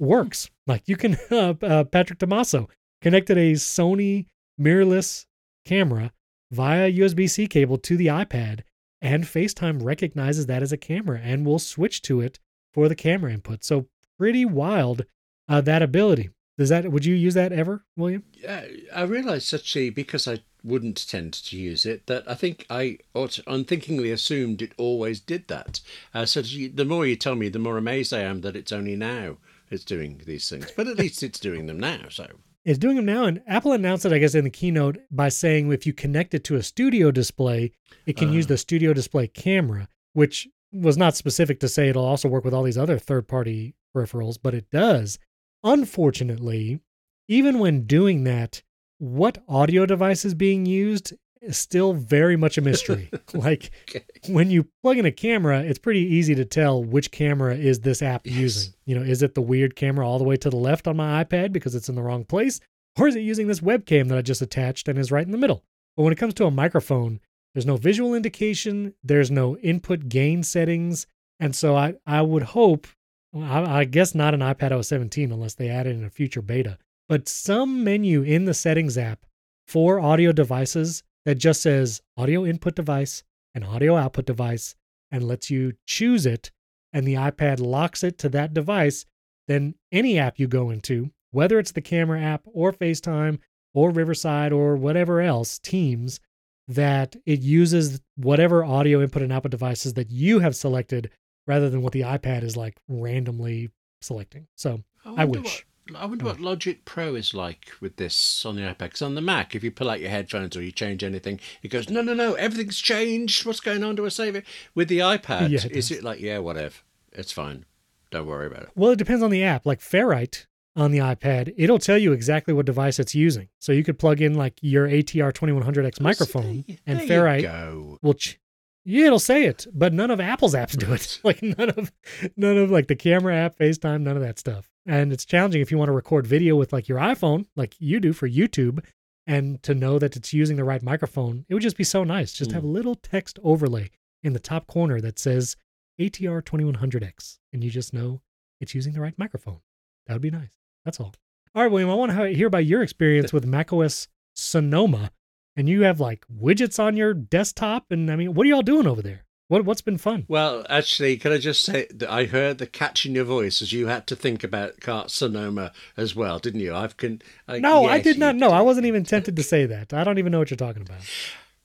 works. 0.00 0.50
Like 0.66 0.88
you 0.88 0.96
can, 0.96 1.16
uh, 1.30 1.54
uh, 1.62 1.84
Patrick 1.84 2.18
Tomasso 2.18 2.68
connected 3.00 3.38
a 3.38 3.52
Sony 3.52 4.26
mirrorless 4.60 5.26
camera 5.64 6.10
via 6.50 6.90
USB 6.90 7.30
C 7.30 7.46
cable 7.46 7.78
to 7.78 7.96
the 7.96 8.08
iPad, 8.08 8.62
and 9.02 9.24
FaceTime 9.24 9.84
recognizes 9.84 10.46
that 10.46 10.62
as 10.62 10.72
a 10.72 10.76
camera 10.78 11.20
and 11.22 11.44
will 11.44 11.58
switch 11.58 12.00
to 12.02 12.20
it 12.20 12.38
for 12.72 12.88
the 12.88 12.94
camera 12.94 13.32
input. 13.32 13.64
So 13.64 13.88
pretty 14.16 14.44
wild 14.44 15.04
uh, 15.48 15.60
that 15.62 15.82
ability. 15.82 16.30
Does 16.56 16.68
that 16.68 16.90
would 16.90 17.04
you 17.04 17.14
use 17.14 17.34
that 17.34 17.52
ever, 17.52 17.84
William? 17.96 18.22
Yeah, 18.32 18.64
I 18.94 19.02
realised 19.02 19.52
actually 19.52 19.90
because 19.90 20.28
I 20.28 20.40
wouldn't 20.62 21.08
tend 21.08 21.32
to 21.32 21.56
use 21.56 21.84
it 21.84 22.06
that 22.06 22.30
I 22.30 22.34
think 22.34 22.66
I 22.70 22.98
unthinkingly 23.46 24.12
assumed 24.12 24.62
it 24.62 24.72
always 24.78 25.18
did 25.18 25.48
that. 25.48 25.80
Uh, 26.14 26.24
so 26.24 26.40
the 26.42 26.84
more 26.84 27.04
you 27.04 27.16
tell 27.16 27.34
me, 27.34 27.48
the 27.48 27.58
more 27.58 27.78
amazed 27.78 28.12
I 28.12 28.20
am 28.20 28.42
that 28.42 28.54
it's 28.54 28.70
only 28.70 28.94
now 28.94 29.38
it's 29.70 29.84
doing 29.84 30.20
these 30.24 30.48
things. 30.48 30.70
But 30.76 30.86
at 30.86 30.98
least 30.98 31.22
it's 31.22 31.40
doing 31.40 31.66
them 31.66 31.80
now. 31.80 32.02
So 32.10 32.26
It's 32.64 32.78
doing 32.78 32.96
them 32.96 33.06
now, 33.06 33.24
and 33.24 33.42
Apple 33.46 33.72
announced 33.72 34.04
it, 34.04 34.12
I 34.12 34.18
guess, 34.18 34.36
in 34.36 34.44
the 34.44 34.50
keynote 34.50 34.98
by 35.10 35.28
saying 35.28 35.72
if 35.72 35.84
you 35.84 35.92
connect 35.92 36.32
it 36.32 36.44
to 36.44 36.56
a 36.56 36.62
studio 36.62 37.10
display, 37.10 37.72
it 38.06 38.16
can 38.16 38.28
uh. 38.28 38.32
use 38.32 38.46
the 38.46 38.56
studio 38.56 38.92
display 38.92 39.26
camera, 39.26 39.88
which 40.12 40.48
was 40.72 40.96
not 40.96 41.16
specific 41.16 41.60
to 41.60 41.68
say 41.68 41.88
it'll 41.88 42.04
also 42.04 42.28
work 42.28 42.44
with 42.44 42.54
all 42.54 42.62
these 42.62 42.78
other 42.78 42.98
third 42.98 43.26
party 43.26 43.74
peripherals, 43.94 44.38
but 44.40 44.54
it 44.54 44.70
does. 44.70 45.18
Unfortunately, 45.64 46.80
even 47.28 47.58
when 47.58 47.86
doing 47.86 48.24
that, 48.24 48.62
what 48.98 49.42
audio 49.48 49.84
device 49.84 50.24
is 50.24 50.34
being 50.34 50.64
used 50.64 51.12
is 51.42 51.58
still 51.58 51.92
very 51.92 52.36
much 52.36 52.56
a 52.56 52.60
mystery. 52.60 53.10
like 53.34 53.70
okay. 53.88 54.04
when 54.28 54.50
you 54.50 54.68
plug 54.82 54.98
in 54.98 55.06
a 55.06 55.12
camera, 55.12 55.60
it's 55.60 55.78
pretty 55.78 56.00
easy 56.00 56.34
to 56.34 56.44
tell 56.44 56.82
which 56.82 57.10
camera 57.10 57.54
is 57.54 57.80
this 57.80 58.00
app 58.02 58.26
yes. 58.26 58.36
using. 58.36 58.74
You 58.86 58.94
know, 58.94 59.02
is 59.02 59.22
it 59.22 59.34
the 59.34 59.42
weird 59.42 59.76
camera 59.76 60.08
all 60.08 60.18
the 60.18 60.24
way 60.24 60.36
to 60.36 60.50
the 60.50 60.56
left 60.56 60.86
on 60.86 60.96
my 60.96 61.22
iPad 61.22 61.52
because 61.52 61.74
it's 61.74 61.88
in 61.88 61.94
the 61.94 62.02
wrong 62.02 62.24
place? 62.24 62.60
Or 62.98 63.08
is 63.08 63.16
it 63.16 63.20
using 63.20 63.46
this 63.46 63.60
webcam 63.60 64.08
that 64.08 64.18
I 64.18 64.22
just 64.22 64.42
attached 64.42 64.88
and 64.88 64.98
is 64.98 65.10
right 65.10 65.24
in 65.24 65.32
the 65.32 65.38
middle? 65.38 65.64
But 65.96 66.04
when 66.04 66.12
it 66.12 66.18
comes 66.18 66.34
to 66.34 66.46
a 66.46 66.50
microphone, 66.50 67.20
there's 67.54 67.66
no 67.66 67.76
visual 67.76 68.14
indication, 68.14 68.94
there's 69.02 69.30
no 69.30 69.56
input 69.58 70.08
gain 70.08 70.42
settings. 70.42 71.06
And 71.40 71.56
so 71.56 71.76
I, 71.76 71.94
I 72.06 72.22
would 72.22 72.42
hope, 72.42 72.86
I, 73.34 73.80
I 73.80 73.84
guess 73.84 74.14
not 74.14 74.34
an 74.34 74.40
iPad 74.40 74.72
OS 74.72 74.88
17 74.88 75.32
unless 75.32 75.54
they 75.54 75.68
add 75.68 75.86
it 75.86 75.96
in 75.96 76.04
a 76.04 76.10
future 76.10 76.42
beta, 76.42 76.78
but 77.08 77.28
some 77.28 77.82
menu 77.82 78.22
in 78.22 78.44
the 78.44 78.54
settings 78.54 78.96
app 78.96 79.24
for 79.66 79.98
audio 79.98 80.32
devices 80.32 81.02
that 81.24 81.36
just 81.36 81.62
says 81.62 82.00
audio 82.16 82.44
input 82.44 82.74
device 82.74 83.22
and 83.54 83.64
audio 83.64 83.96
output 83.96 84.26
device 84.26 84.74
and 85.10 85.22
lets 85.22 85.50
you 85.50 85.74
choose 85.86 86.26
it 86.26 86.50
and 86.92 87.06
the 87.06 87.14
iPad 87.14 87.60
locks 87.60 88.04
it 88.04 88.18
to 88.18 88.28
that 88.30 88.52
device, 88.52 89.06
then 89.48 89.74
any 89.90 90.18
app 90.18 90.38
you 90.38 90.46
go 90.46 90.70
into, 90.70 91.10
whether 91.30 91.58
it's 91.58 91.72
the 91.72 91.80
camera 91.80 92.20
app 92.20 92.42
or 92.46 92.72
FaceTime 92.72 93.38
or 93.74 93.90
Riverside 93.90 94.52
or 94.52 94.76
whatever 94.76 95.20
else, 95.20 95.58
Teams, 95.58 96.20
that 96.68 97.16
it 97.26 97.40
uses 97.40 98.00
whatever 98.16 98.64
audio 98.64 99.02
input 99.02 99.22
and 99.22 99.32
output 99.32 99.50
devices 99.50 99.94
that 99.94 100.10
you 100.10 100.40
have 100.40 100.54
selected 100.54 101.10
rather 101.46 101.68
than 101.68 101.82
what 101.82 101.92
the 101.92 102.02
iPad 102.02 102.42
is 102.42 102.56
like 102.56 102.76
randomly 102.88 103.70
selecting. 104.00 104.46
So 104.56 104.82
I, 105.04 105.22
I 105.22 105.24
wish. 105.24 105.66
I 105.96 106.06
wonder 106.06 106.24
what 106.24 106.36
hmm. 106.36 106.44
Logic 106.44 106.84
Pro 106.84 107.14
is 107.14 107.34
like 107.34 107.72
with 107.80 107.96
this 107.96 108.46
on 108.46 108.56
the 108.56 108.62
iPad. 108.62 108.78
Because 108.78 109.02
on 109.02 109.14
the 109.14 109.20
Mac, 109.20 109.54
if 109.54 109.64
you 109.64 109.70
pull 109.70 109.90
out 109.90 110.00
your 110.00 110.10
headphones 110.10 110.56
or 110.56 110.62
you 110.62 110.72
change 110.72 111.02
anything, 111.02 111.40
it 111.62 111.68
goes, 111.68 111.90
no, 111.90 112.02
no, 112.02 112.14
no, 112.14 112.34
everything's 112.34 112.78
changed. 112.78 113.44
What's 113.44 113.60
going 113.60 113.82
on? 113.82 113.96
Do 113.96 114.06
I 114.06 114.08
save 114.08 114.36
it? 114.36 114.44
With 114.74 114.88
the 114.88 115.00
iPad, 115.00 115.50
yeah, 115.50 115.64
it 115.64 115.72
is 115.72 115.90
it 115.90 116.04
like, 116.04 116.20
yeah, 116.20 116.38
whatever. 116.38 116.76
It's 117.12 117.32
fine. 117.32 117.64
Don't 118.10 118.26
worry 118.26 118.46
about 118.46 118.64
it. 118.64 118.68
Well, 118.74 118.92
it 118.92 118.98
depends 118.98 119.22
on 119.22 119.30
the 119.30 119.42
app. 119.42 119.66
Like 119.66 119.80
Ferrite 119.80 120.46
on 120.76 120.92
the 120.92 120.98
iPad, 120.98 121.52
it'll 121.56 121.78
tell 121.78 121.98
you 121.98 122.12
exactly 122.12 122.54
what 122.54 122.66
device 122.66 122.98
it's 122.98 123.14
using. 123.14 123.48
So 123.58 123.72
you 123.72 123.84
could 123.84 123.98
plug 123.98 124.20
in 124.20 124.34
like 124.34 124.58
your 124.62 124.88
ATR 124.88 125.32
2100X 125.32 126.00
microphone, 126.00 126.64
there, 126.66 126.76
and 126.86 127.00
Ferrite 127.00 127.98
will 128.02 128.14
ch- 128.14 128.38
yeah, 128.84 129.06
it'll 129.06 129.18
say 129.18 129.44
it, 129.44 129.66
but 129.72 129.92
none 129.92 130.10
of 130.10 130.20
Apple's 130.20 130.54
apps 130.54 130.76
do 130.76 130.92
it. 130.92 131.20
Like 131.24 131.42
none 131.42 131.70
of 131.70 131.92
none 132.36 132.58
of 132.58 132.70
like 132.70 132.88
the 132.88 132.96
camera 132.96 133.34
app, 133.36 133.58
FaceTime, 133.58 134.02
none 134.02 134.16
of 134.16 134.22
that 134.22 134.38
stuff. 134.38 134.71
And 134.86 135.12
it's 135.12 135.24
challenging 135.24 135.62
if 135.62 135.70
you 135.70 135.78
want 135.78 135.88
to 135.88 135.92
record 135.92 136.26
video 136.26 136.56
with 136.56 136.72
like 136.72 136.88
your 136.88 136.98
iPhone, 136.98 137.46
like 137.56 137.74
you 137.78 138.00
do 138.00 138.12
for 138.12 138.28
YouTube, 138.28 138.84
and 139.26 139.62
to 139.62 139.74
know 139.74 139.98
that 139.98 140.16
it's 140.16 140.32
using 140.32 140.56
the 140.56 140.64
right 140.64 140.82
microphone. 140.82 141.44
It 141.48 141.54
would 141.54 141.62
just 141.62 141.76
be 141.76 141.84
so 141.84 142.02
nice. 142.02 142.32
Just 142.32 142.50
mm. 142.50 142.54
have 142.54 142.64
a 142.64 142.68
little 142.68 142.96
text 142.96 143.38
overlay 143.44 143.90
in 144.22 144.32
the 144.32 144.40
top 144.40 144.66
corner 144.66 145.00
that 145.00 145.18
says 145.18 145.56
ATR 146.00 146.42
2100X, 146.42 147.38
and 147.52 147.62
you 147.62 147.70
just 147.70 147.94
know 147.94 148.20
it's 148.60 148.74
using 148.74 148.92
the 148.92 149.00
right 149.00 149.18
microphone. 149.18 149.60
That 150.06 150.14
would 150.14 150.22
be 150.22 150.30
nice. 150.30 150.58
That's 150.84 150.98
all. 150.98 151.14
All 151.54 151.62
right, 151.62 151.70
William, 151.70 151.90
I 151.90 151.94
want 151.94 152.12
to 152.12 152.28
hear 152.28 152.46
about 152.46 152.64
your 152.64 152.82
experience 152.82 153.32
with 153.32 153.44
macOS 153.44 154.08
Sonoma 154.34 155.10
and 155.56 155.68
you 155.68 155.82
have 155.82 156.00
like 156.00 156.24
widgets 156.32 156.82
on 156.82 156.96
your 156.96 157.14
desktop. 157.14 157.86
And 157.90 158.10
I 158.10 158.16
mean, 158.16 158.34
what 158.34 158.46
are 158.46 158.48
y'all 158.48 158.62
doing 158.62 158.86
over 158.86 159.02
there? 159.02 159.24
What 159.52 159.66
what's 159.66 159.82
been 159.82 159.98
fun? 159.98 160.24
Well, 160.28 160.64
actually, 160.70 161.18
can 161.18 161.30
I 161.30 161.36
just 161.36 161.62
say 161.62 161.86
that 161.92 162.10
I 162.10 162.24
heard 162.24 162.56
the 162.56 162.66
catch 162.66 163.04
in 163.04 163.14
your 163.14 163.26
voice 163.26 163.60
as 163.60 163.70
you 163.70 163.86
had 163.86 164.06
to 164.06 164.16
think 164.16 164.42
about 164.42 164.80
Carcinoma 164.80 165.72
as 165.94 166.16
well, 166.16 166.38
didn't 166.38 166.60
you? 166.60 166.74
I've 166.74 166.96
can. 166.96 167.20
Uh, 167.46 167.58
no, 167.58 167.82
yes, 167.82 167.90
I 167.90 168.00
did 168.00 168.18
not 168.18 168.34
know. 168.34 168.48
I 168.48 168.62
wasn't 168.62 168.86
even 168.86 169.04
tempted 169.04 169.36
to 169.36 169.42
say 169.42 169.66
that. 169.66 169.92
I 169.92 170.04
don't 170.04 170.16
even 170.16 170.32
know 170.32 170.38
what 170.38 170.48
you're 170.48 170.56
talking 170.56 170.80
about. 170.80 171.02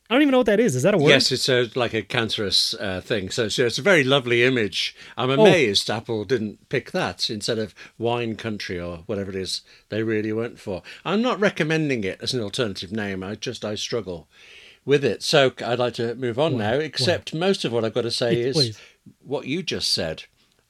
I 0.10 0.14
don't 0.14 0.22
even 0.22 0.34
know 0.34 0.40
what 0.40 0.48
that 0.48 0.60
is. 0.60 0.76
Is 0.76 0.84
that 0.84 0.96
a 0.96 0.98
word? 0.98 1.08
Yes, 1.08 1.32
it's 1.32 1.48
a, 1.48 1.70
like 1.76 1.94
a 1.94 2.02
cancerous 2.02 2.74
uh, 2.74 3.00
thing. 3.00 3.30
So, 3.30 3.48
so, 3.48 3.66
it's 3.66 3.78
a 3.78 3.82
very 3.82 4.04
lovely 4.04 4.44
image. 4.44 4.94
I'm 5.16 5.30
oh. 5.30 5.42
amazed 5.42 5.90
oh. 5.90 5.96
Apple 5.96 6.26
didn't 6.26 6.68
pick 6.68 6.92
that 6.92 7.30
instead 7.30 7.58
of 7.58 7.74
wine 7.98 8.36
country 8.36 8.78
or 8.78 9.04
whatever 9.06 9.30
it 9.30 9.38
is 9.38 9.62
they 9.88 10.04
really 10.04 10.34
went 10.34 10.60
for. 10.60 10.82
I'm 11.06 11.22
not 11.22 11.40
recommending 11.40 12.04
it 12.04 12.20
as 12.22 12.34
an 12.34 12.42
alternative 12.42 12.92
name. 12.92 13.24
I 13.24 13.36
just 13.36 13.64
I 13.64 13.76
struggle 13.76 14.28
with 14.88 15.04
it. 15.04 15.22
So 15.22 15.52
I'd 15.64 15.78
like 15.78 15.94
to 15.96 16.16
move 16.16 16.40
on 16.40 16.58
now. 16.58 16.74
Except 16.74 17.36
most 17.36 17.66
of 17.66 17.74
what 17.74 17.86
I've 17.86 17.94
got 17.94 18.02
to 18.04 18.12
say 18.12 18.40
is 18.40 18.56
Please. 18.56 18.80
what 19.22 19.46
you 19.46 19.62
just 19.62 19.92
said. 19.92 20.24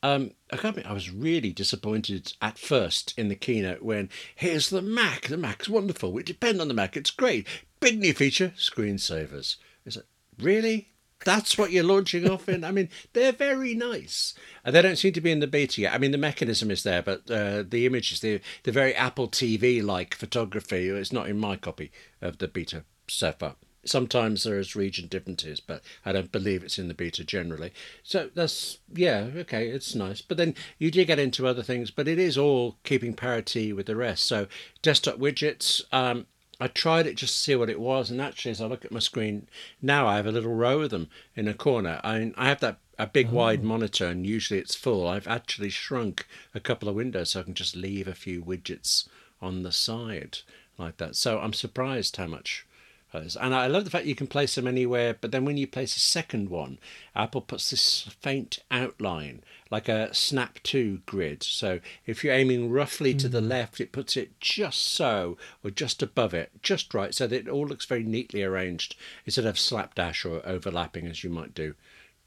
Um, 0.03 0.31
I 0.51 0.57
can't 0.57 0.85
I 0.85 0.93
was 0.93 1.11
really 1.11 1.51
disappointed 1.51 2.33
at 2.41 2.57
first 2.57 3.13
in 3.17 3.29
the 3.29 3.35
keynote 3.35 3.81
when 3.81 4.09
here's 4.35 4.69
the 4.69 4.81
Mac. 4.81 5.27
The 5.27 5.37
Mac's 5.37 5.69
wonderful. 5.69 6.11
We 6.11 6.23
depend 6.23 6.59
on 6.59 6.67
the 6.67 6.73
Mac. 6.73 6.97
It's 6.97 7.11
great. 7.11 7.47
Big 7.79 7.99
new 7.99 8.13
feature, 8.13 8.53
screensavers. 8.57 9.57
Is 9.85 9.97
it 9.97 10.05
really? 10.39 10.89
That's 11.23 11.57
what 11.57 11.71
you're 11.71 11.83
launching 11.83 12.29
off 12.29 12.47
in. 12.47 12.63
I 12.63 12.71
mean, 12.71 12.89
they're 13.13 13.31
very 13.31 13.73
nice. 13.73 14.35
And 14.63 14.75
they 14.75 14.83
don't 14.83 14.97
seem 14.97 15.13
to 15.13 15.21
be 15.21 15.31
in 15.31 15.39
the 15.39 15.47
beta 15.47 15.81
yet. 15.81 15.93
I 15.93 15.97
mean, 15.97 16.11
the 16.11 16.17
mechanism 16.17 16.69
is 16.69 16.83
there, 16.83 17.01
but 17.01 17.29
uh, 17.29 17.63
the 17.67 17.85
images, 17.85 18.19
the 18.19 18.39
the 18.63 18.71
very 18.71 18.95
Apple 18.95 19.27
TV 19.27 19.83
like 19.83 20.15
photography. 20.15 20.89
It's 20.89 21.13
not 21.13 21.29
in 21.29 21.39
my 21.39 21.55
copy 21.55 21.91
of 22.21 22.39
the 22.39 22.47
beta 22.47 22.83
so 23.07 23.31
far. 23.31 23.55
Sometimes 23.87 24.43
there 24.43 24.59
is 24.59 24.75
region 24.75 25.07
differences, 25.07 25.59
but 25.59 25.81
I 26.05 26.11
don't 26.11 26.31
believe 26.31 26.63
it's 26.63 26.79
in 26.79 26.87
the 26.87 26.93
beta 26.93 27.23
generally. 27.23 27.71
So 28.03 28.29
that's 28.33 28.79
yeah, 28.93 29.27
okay, 29.35 29.67
it's 29.67 29.95
nice. 29.95 30.21
But 30.21 30.37
then 30.37 30.55
you 30.79 30.91
do 30.91 31.05
get 31.05 31.19
into 31.19 31.47
other 31.47 31.63
things, 31.63 31.91
but 31.91 32.07
it 32.07 32.19
is 32.19 32.37
all 32.37 32.77
keeping 32.83 33.13
parity 33.13 33.73
with 33.73 33.85
the 33.85 33.95
rest. 33.95 34.25
So 34.25 34.47
desktop 34.81 35.17
widgets. 35.17 35.81
Um, 35.93 36.27
I 36.59 36.67
tried 36.67 37.05
it 37.05 37.17
just 37.17 37.35
to 37.35 37.39
see 37.39 37.55
what 37.55 37.69
it 37.69 37.79
was, 37.79 38.09
and 38.09 38.19
actually, 38.19 38.51
as 38.51 38.61
I 38.61 38.65
look 38.65 38.83
at 38.83 38.91
my 38.91 38.99
screen 38.99 39.47
now, 39.79 40.07
I 40.07 40.15
have 40.15 40.25
a 40.25 40.31
little 40.31 40.55
row 40.55 40.81
of 40.81 40.89
them 40.89 41.07
in 41.35 41.47
a 41.47 41.53
corner. 41.53 42.01
I 42.03 42.33
I 42.35 42.47
have 42.47 42.61
that 42.61 42.79
a 42.97 43.07
big 43.07 43.27
oh. 43.31 43.35
wide 43.35 43.63
monitor, 43.63 44.07
and 44.07 44.25
usually 44.25 44.59
it's 44.59 44.75
full. 44.75 45.07
I've 45.07 45.27
actually 45.27 45.69
shrunk 45.69 46.27
a 46.55 46.59
couple 46.59 46.89
of 46.89 46.95
windows 46.95 47.31
so 47.31 47.39
I 47.39 47.43
can 47.43 47.53
just 47.53 47.75
leave 47.75 48.07
a 48.07 48.15
few 48.15 48.43
widgets 48.43 49.07
on 49.41 49.63
the 49.63 49.71
side 49.71 50.39
like 50.77 50.97
that. 50.97 51.15
So 51.15 51.39
I'm 51.39 51.53
surprised 51.53 52.17
how 52.17 52.27
much 52.27 52.65
and 53.13 53.55
I 53.55 53.67
love 53.67 53.83
the 53.83 53.89
fact 53.89 54.05
you 54.05 54.15
can 54.15 54.27
place 54.27 54.55
them 54.55 54.67
anywhere, 54.67 55.15
but 55.19 55.31
then 55.31 55.45
when 55.45 55.57
you 55.57 55.67
place 55.67 55.95
a 55.95 55.99
second 55.99 56.49
one, 56.49 56.77
Apple 57.15 57.41
puts 57.41 57.69
this 57.69 58.01
faint 58.19 58.59
outline, 58.69 59.43
like 59.71 59.89
a 59.89 60.13
Snap 60.13 60.59
to 60.63 60.99
grid. 61.05 61.41
So 61.43 61.79
if 62.05 62.23
you're 62.23 62.33
aiming 62.33 62.69
roughly 62.71 63.13
mm. 63.13 63.19
to 63.19 63.29
the 63.29 63.41
hmm. 63.41 63.47
left, 63.47 63.81
it 63.81 63.91
puts 63.91 64.17
it 64.17 64.39
just 64.39 64.81
so, 64.81 65.37
or 65.63 65.71
just 65.71 66.03
above 66.03 66.33
it, 66.33 66.51
just 66.61 66.93
right, 66.93 67.13
so 67.13 67.27
that 67.27 67.35
it 67.35 67.49
all 67.49 67.65
looks 67.65 67.85
very 67.85 68.03
neatly 68.03 68.43
arranged 68.43 68.95
instead 69.25 69.45
of 69.45 69.57
slapdash 69.57 70.25
or 70.25 70.41
overlapping 70.45 71.07
as 71.07 71.23
you 71.23 71.29
might 71.29 71.53
do 71.53 71.75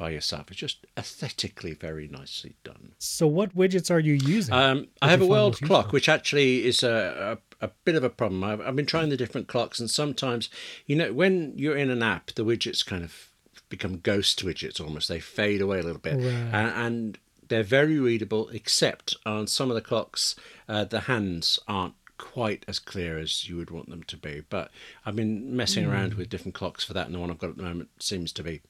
by 0.01 0.11
yourself. 0.11 0.51
It's 0.51 0.59
just 0.59 0.87
aesthetically 0.97 1.75
very 1.75 2.09
nicely 2.09 2.55
done. 2.65 2.93
So, 2.99 3.27
what 3.27 3.55
widgets 3.55 3.91
are 3.91 3.99
you 3.99 4.15
using? 4.15 4.55
Um, 4.55 4.89
I 5.03 5.11
have 5.11 5.21
a 5.21 5.27
world 5.27 5.61
clock, 5.61 5.93
which 5.93 6.09
actually 6.09 6.65
is 6.65 6.83
a, 6.83 7.39
a, 7.39 7.50
a, 7.61 7.71
bit 7.85 7.95
of 7.95 8.05
a 8.05 8.11
problem. 8.11 8.45
I've, 8.45 8.61
I've 8.61 8.77
been 8.77 8.87
trying 8.87 9.09
the 9.09 9.17
different 9.17 9.49
clocks, 9.49 9.81
and 9.81 9.91
sometimes, 9.91 10.49
you 10.87 10.97
know, 10.97 11.13
when 11.13 11.53
you're 11.57 11.77
in 11.77 11.91
an 11.91 12.03
app, 12.03 12.33
the 12.33 12.45
widgets 12.45 12.85
kind 12.85 13.05
of 13.05 13.31
become 13.69 13.99
ghost 13.99 14.45
widgets 14.45 14.81
almost. 14.81 15.09
They 15.09 15.21
fade 15.21 15.61
away 15.61 15.81
a 15.81 15.83
little 15.83 16.01
bit. 16.01 16.17
Right. 16.17 16.25
And, 16.25 16.55
and, 16.55 17.19
they're 17.49 17.65
very 17.65 17.99
readable, 17.99 18.49
except 18.51 19.17
on 19.27 19.49
some 19.49 19.71
of 19.73 19.75
the 19.75 19.81
clocks, 19.81 20.37
uh, 20.69 20.85
the 20.85 21.01
hands 21.01 21.59
aren't 21.67 21.95
quite 22.17 22.65
as 22.69 22.79
clear 22.79 23.19
as 23.19 23.49
you 23.49 23.57
would 23.57 23.73
want 23.73 23.91
them 23.91 24.05
to 24.05 24.17
be. 24.17 24.45
But 24.49 24.71
I've 25.05 25.17
been 25.17 25.57
messing 25.57 25.85
mm. 25.85 25.91
around 25.91 26.15
with 26.15 26.29
different 26.29 26.55
clocks 26.55 26.85
for 26.85 26.93
that, 26.93 27.07
and 27.07 27.15
the 27.17 27.19
one 27.19 27.29
I've 27.29 27.39
got 27.39 27.51
at 27.51 27.57
the 27.57 27.65
moment 27.65 27.89
seems 27.99 28.31
to 28.35 28.45
be 28.45 28.61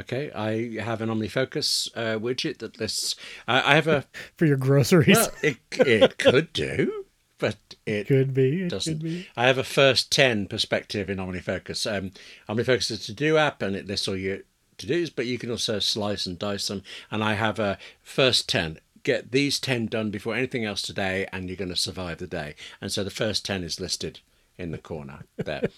Okay, 0.00 0.30
I 0.32 0.80
have 0.80 1.00
an 1.00 1.08
OmniFocus 1.08 1.88
uh, 1.96 2.18
widget 2.20 2.58
that 2.58 2.78
lists. 2.78 3.16
I 3.48 3.74
have 3.74 3.88
a 3.88 4.04
for 4.36 4.46
your 4.46 4.56
groceries. 4.56 5.16
Well, 5.16 5.30
it 5.42 5.56
it 5.72 6.18
could 6.18 6.52
do, 6.52 6.97
but 7.38 7.56
it 7.86 8.06
could 8.06 8.34
be. 8.34 8.64
It 8.64 8.70
doesn't. 8.70 8.94
Could 8.94 9.02
be. 9.02 9.28
I 9.36 9.46
have 9.46 9.58
a 9.58 9.64
first 9.64 10.10
ten 10.12 10.46
perspective 10.46 11.08
in 11.08 11.18
OmniFocus. 11.18 11.90
Um, 11.90 12.10
OmniFocus 12.48 12.90
is 12.90 13.02
a 13.02 13.04
to 13.06 13.12
do 13.12 13.36
app, 13.36 13.62
and 13.62 13.76
it 13.76 13.86
lists 13.86 14.08
all 14.08 14.16
your 14.16 14.38
to 14.78 14.86
dos, 14.86 15.10
but 15.10 15.26
you 15.26 15.38
can 15.38 15.50
also 15.50 15.78
slice 15.78 16.26
and 16.26 16.38
dice 16.38 16.68
them. 16.68 16.82
And 17.10 17.22
I 17.22 17.34
have 17.34 17.58
a 17.58 17.78
first 18.02 18.48
ten. 18.48 18.78
Get 19.02 19.32
these 19.32 19.58
ten 19.60 19.86
done 19.86 20.10
before 20.10 20.34
anything 20.34 20.64
else 20.64 20.82
today, 20.82 21.26
and 21.32 21.48
you're 21.48 21.56
going 21.56 21.68
to 21.70 21.76
survive 21.76 22.18
the 22.18 22.26
day. 22.26 22.54
And 22.80 22.90
so 22.90 23.04
the 23.04 23.10
first 23.10 23.44
ten 23.44 23.62
is 23.62 23.80
listed 23.80 24.20
in 24.56 24.70
the 24.70 24.78
corner 24.78 25.20
there. 25.36 25.68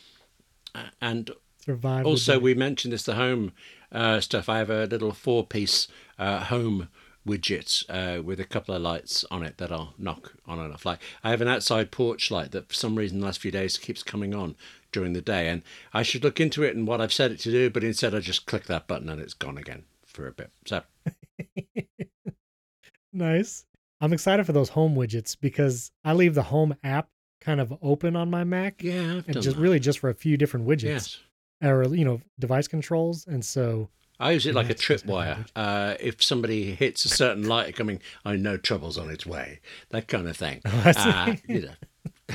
and 1.01 1.31
survive. 1.65 2.07
Also, 2.07 2.39
we 2.39 2.55
mentioned 2.55 2.93
this 2.93 3.03
the 3.03 3.15
home 3.15 3.53
uh, 3.93 4.21
stuff. 4.21 4.49
I 4.49 4.59
have 4.59 4.71
a 4.71 4.87
little 4.87 5.13
four 5.13 5.47
piece 5.47 5.89
uh, 6.19 6.45
home 6.45 6.89
widget 7.31 7.85
uh, 7.89 8.23
with 8.23 8.41
a 8.41 8.45
couple 8.45 8.75
of 8.75 8.83
lights 8.83 9.25
on 9.31 9.43
it 9.43 9.59
that 9.59 9.71
I'll 9.71 9.95
knock 9.99 10.33
on 10.47 10.59
and 10.59 10.73
off. 10.73 10.85
Like 10.85 11.01
I 11.23 11.31
have 11.31 11.41
an 11.41 11.49
outside 11.49 11.91
porch 11.91 12.31
light 12.31 12.53
that 12.53 12.69
for 12.69 12.75
some 12.75 12.97
reason 12.97 13.21
the 13.21 13.27
last 13.27 13.41
few 13.41 13.51
days 13.51 13.77
keeps 13.77 14.03
coming 14.03 14.35
on 14.35 14.57
during 14.93 15.13
the 15.13 15.23
day, 15.23 15.49
and 15.49 15.63
I 15.95 16.03
should 16.03 16.25
look 16.25 16.41
into 16.41 16.63
it 16.63 16.75
and 16.75 16.87
what 16.87 17.01
I've 17.01 17.13
set 17.13 17.31
it 17.31 17.39
to 17.41 17.51
do, 17.51 17.71
but 17.71 17.85
instead 17.85 18.15
I 18.15 18.21
just 18.21 18.47
click 18.47 18.65
that 18.65 18.89
button 18.89 19.09
and 19.09 19.21
it's 19.21 19.35
gone 19.35 19.59
again 19.59 19.85
for 20.05 20.27
a 20.27 20.33
bit. 20.33 20.51
So 20.67 20.83
nice. 23.13 23.65
I'm 24.01 24.13
excited 24.13 24.47
for 24.47 24.53
those 24.53 24.71
home 24.71 24.95
widgets 24.95 25.37
because 25.39 25.93
I 26.05 26.15
leave 26.15 26.35
the 26.35 26.43
home 26.43 26.75
app 26.83 27.09
kind 27.41 27.61
of 27.61 27.73
open 27.83 28.17
on 28.17 28.31
my 28.31 28.45
Mac. 28.45 28.83
Yeah, 28.83 29.17
I've 29.17 29.29
and 29.29 29.43
just 29.43 29.57
that. 29.57 29.63
really 29.63 29.79
just 29.79 29.99
for 29.99 30.11
a 30.11 30.15
few 30.15 30.37
different 30.37 30.67
widgets. 30.67 30.83
Yes. 30.83 31.19
Or 31.63 31.85
you 31.95 32.07
know, 32.07 32.23
device 32.39 32.67
controls, 32.67 33.27
and 33.27 33.45
so 33.45 33.91
I 34.21 34.33
use 34.33 34.47
it 34.47 34.55
like 34.55 34.69
a 34.69 34.75
tripwire. 34.75 35.49
Uh, 35.57 35.95
if 35.99 36.23
somebody 36.23 36.75
hits 36.75 37.07
a 37.07 37.09
certain 37.09 37.49
light 37.49 37.75
coming, 37.75 38.01
I 38.25 38.37
know 38.37 38.59
trouble's 38.59 38.99
on 38.99 39.09
its 39.09 39.25
way. 39.25 39.61
That 39.89 40.09
kind 40.09 40.29
of 40.29 40.37
thing. 40.37 40.61
Oh, 40.73 40.93
uh, 40.97 41.37
you 41.49 41.63
know. 41.63 42.35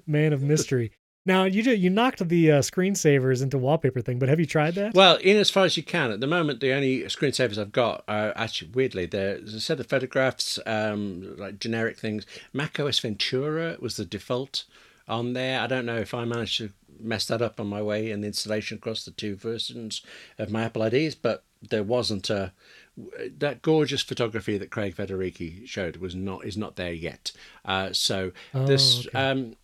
Man 0.06 0.32
of 0.32 0.42
mystery. 0.42 0.92
Now 1.26 1.44
you 1.44 1.62
you 1.72 1.88
knocked 1.88 2.26
the 2.28 2.52
uh, 2.52 2.60
screensavers 2.60 3.42
into 3.42 3.56
wallpaper 3.56 4.00
thing, 4.00 4.18
but 4.18 4.28
have 4.28 4.40
you 4.40 4.46
tried 4.46 4.74
that? 4.74 4.94
Well, 4.94 5.16
in 5.16 5.36
as 5.36 5.50
far 5.50 5.64
as 5.64 5.76
you 5.76 5.82
can. 5.82 6.10
At 6.10 6.20
the 6.20 6.26
moment, 6.26 6.60
the 6.60 6.72
only 6.72 7.02
screensavers 7.04 7.58
I've 7.58 7.72
got 7.72 8.04
are 8.06 8.32
actually 8.36 8.72
weirdly 8.72 9.06
there's 9.06 9.54
a 9.54 9.60
set 9.60 9.80
of 9.80 9.86
photographs, 9.86 10.58
um, 10.66 11.36
like 11.38 11.58
generic 11.58 11.98
things. 11.98 12.26
Mac 12.52 12.78
OS 12.78 12.98
Ventura 12.98 13.76
was 13.80 13.96
the 13.96 14.04
default 14.04 14.64
on 15.08 15.32
there. 15.32 15.60
I 15.60 15.66
don't 15.66 15.86
know 15.86 15.98
if 15.98 16.12
I 16.12 16.24
managed 16.24 16.58
to 16.58 16.72
mess 17.00 17.26
that 17.26 17.42
up 17.42 17.60
on 17.60 17.66
my 17.66 17.82
way 17.82 18.10
in 18.10 18.20
the 18.20 18.26
installation 18.26 18.78
across 18.78 19.04
the 19.04 19.10
two 19.10 19.36
versions 19.36 20.02
of 20.38 20.50
my 20.50 20.62
Apple 20.64 20.82
IDs, 20.82 21.14
but 21.14 21.44
there 21.62 21.82
wasn't 21.82 22.30
a 22.30 22.52
that 23.38 23.60
gorgeous 23.62 24.02
photography 24.02 24.56
that 24.56 24.70
Craig 24.70 24.94
Federighi 24.94 25.66
showed 25.66 25.96
was 25.96 26.14
not 26.14 26.44
is 26.44 26.56
not 26.56 26.76
there 26.76 26.92
yet. 26.92 27.32
Uh, 27.64 27.92
so 27.92 28.32
oh, 28.54 28.66
this 28.66 29.06
okay. 29.08 29.18
um, 29.18 29.56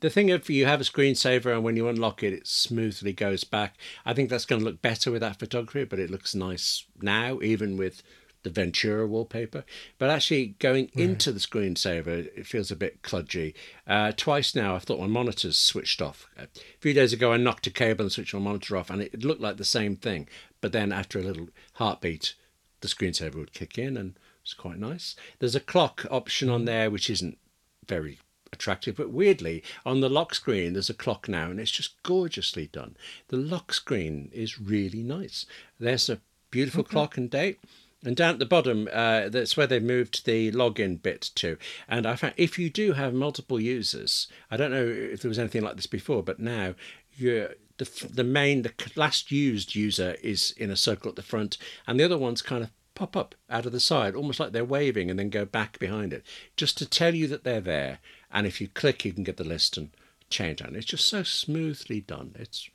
the 0.00 0.10
thing 0.10 0.28
if 0.28 0.50
you 0.50 0.66
have 0.66 0.80
a 0.80 0.84
screensaver 0.84 1.52
and 1.52 1.64
when 1.64 1.76
you 1.76 1.88
unlock 1.88 2.22
it, 2.22 2.32
it 2.32 2.46
smoothly 2.46 3.12
goes 3.12 3.44
back. 3.44 3.76
I 4.04 4.12
think 4.12 4.28
that's 4.28 4.44
going 4.44 4.60
to 4.60 4.64
look 4.64 4.82
better 4.82 5.10
with 5.10 5.20
that 5.20 5.38
photography, 5.38 5.84
but 5.84 5.98
it 5.98 6.10
looks 6.10 6.34
nice 6.34 6.84
now, 7.00 7.40
even 7.42 7.76
with 7.76 8.02
the 8.42 8.50
Ventura 8.50 9.06
wallpaper. 9.06 9.64
But 9.98 10.10
actually, 10.10 10.56
going 10.58 10.90
right. 10.94 11.04
into 11.04 11.32
the 11.32 11.40
screensaver, 11.40 12.28
it 12.36 12.46
feels 12.46 12.70
a 12.70 12.76
bit 12.76 13.02
kludgy. 13.02 13.54
Uh, 13.86 14.12
twice 14.16 14.54
now, 14.54 14.74
I've 14.74 14.84
thought 14.84 15.00
my 15.00 15.06
monitor's 15.06 15.58
switched 15.58 16.00
off. 16.00 16.28
A 16.38 16.48
few 16.80 16.92
days 16.92 17.12
ago, 17.12 17.32
I 17.32 17.36
knocked 17.36 17.66
a 17.66 17.70
cable 17.70 18.04
and 18.04 18.12
switched 18.12 18.34
my 18.34 18.40
monitor 18.40 18.76
off, 18.76 18.90
and 18.90 19.02
it 19.02 19.24
looked 19.24 19.40
like 19.40 19.56
the 19.56 19.64
same 19.64 19.96
thing. 19.96 20.28
But 20.60 20.72
then, 20.72 20.92
after 20.92 21.18
a 21.18 21.22
little 21.22 21.48
heartbeat, 21.74 22.34
the 22.80 22.88
screensaver 22.88 23.34
would 23.34 23.52
kick 23.52 23.78
in, 23.78 23.96
and 23.96 24.18
it's 24.42 24.54
quite 24.54 24.78
nice. 24.78 25.16
There's 25.38 25.56
a 25.56 25.60
clock 25.60 26.06
option 26.10 26.48
on 26.48 26.62
mm. 26.62 26.66
there, 26.66 26.90
which 26.90 27.10
isn't 27.10 27.38
very 27.86 28.18
attractive. 28.52 28.96
But 28.96 29.10
weirdly, 29.10 29.62
on 29.84 30.00
the 30.00 30.08
lock 30.08 30.34
screen, 30.34 30.72
there's 30.72 30.90
a 30.90 30.94
clock 30.94 31.28
now, 31.28 31.50
and 31.50 31.60
it's 31.60 31.70
just 31.70 32.02
gorgeously 32.02 32.68
done. 32.68 32.96
The 33.28 33.36
lock 33.36 33.72
screen 33.72 34.30
is 34.32 34.60
really 34.60 35.02
nice. 35.02 35.44
There's 35.78 36.08
a 36.08 36.20
beautiful 36.50 36.80
okay. 36.80 36.90
clock 36.90 37.16
and 37.16 37.30
date. 37.30 37.60
And 38.04 38.14
down 38.14 38.34
at 38.34 38.38
the 38.38 38.46
bottom, 38.46 38.88
uh, 38.92 39.28
that's 39.28 39.56
where 39.56 39.66
they 39.66 39.80
moved 39.80 40.24
the 40.24 40.52
login 40.52 41.02
bit 41.02 41.30
to. 41.34 41.58
And 41.88 42.06
I 42.06 42.14
found 42.14 42.34
if 42.36 42.58
you 42.58 42.70
do 42.70 42.92
have 42.92 43.12
multiple 43.12 43.60
users, 43.60 44.28
I 44.50 44.56
don't 44.56 44.70
know 44.70 44.86
if 44.86 45.22
there 45.22 45.28
was 45.28 45.38
anything 45.38 45.62
like 45.62 45.76
this 45.76 45.88
before, 45.88 46.22
but 46.22 46.38
now 46.38 46.74
you're 47.16 47.54
the 47.78 48.08
the 48.12 48.24
main 48.24 48.62
the 48.62 48.72
last 48.94 49.32
used 49.32 49.74
user 49.74 50.16
is 50.22 50.52
in 50.56 50.70
a 50.70 50.76
circle 50.76 51.08
at 51.08 51.16
the 51.16 51.22
front, 51.22 51.58
and 51.86 51.98
the 51.98 52.04
other 52.04 52.18
ones 52.18 52.40
kind 52.40 52.62
of 52.62 52.70
pop 52.94 53.16
up 53.16 53.34
out 53.50 53.66
of 53.66 53.72
the 53.72 53.80
side, 53.80 54.14
almost 54.14 54.40
like 54.40 54.52
they're 54.52 54.64
waving, 54.64 55.10
and 55.10 55.18
then 55.18 55.30
go 55.30 55.44
back 55.44 55.78
behind 55.78 56.12
it, 56.12 56.24
just 56.56 56.78
to 56.78 56.86
tell 56.86 57.14
you 57.14 57.26
that 57.28 57.44
they're 57.44 57.60
there 57.60 57.98
and 58.30 58.46
if 58.46 58.60
you 58.60 58.68
click, 58.68 59.04
you 59.04 59.12
can 59.12 59.24
get 59.24 59.36
the 59.36 59.44
list 59.44 59.76
and 59.76 59.90
change 60.30 60.60
it. 60.60 60.76
it's 60.76 60.86
just 60.86 61.06
so 61.06 61.22
smoothly 61.22 62.00
done. 62.00 62.34
It's 62.38 62.68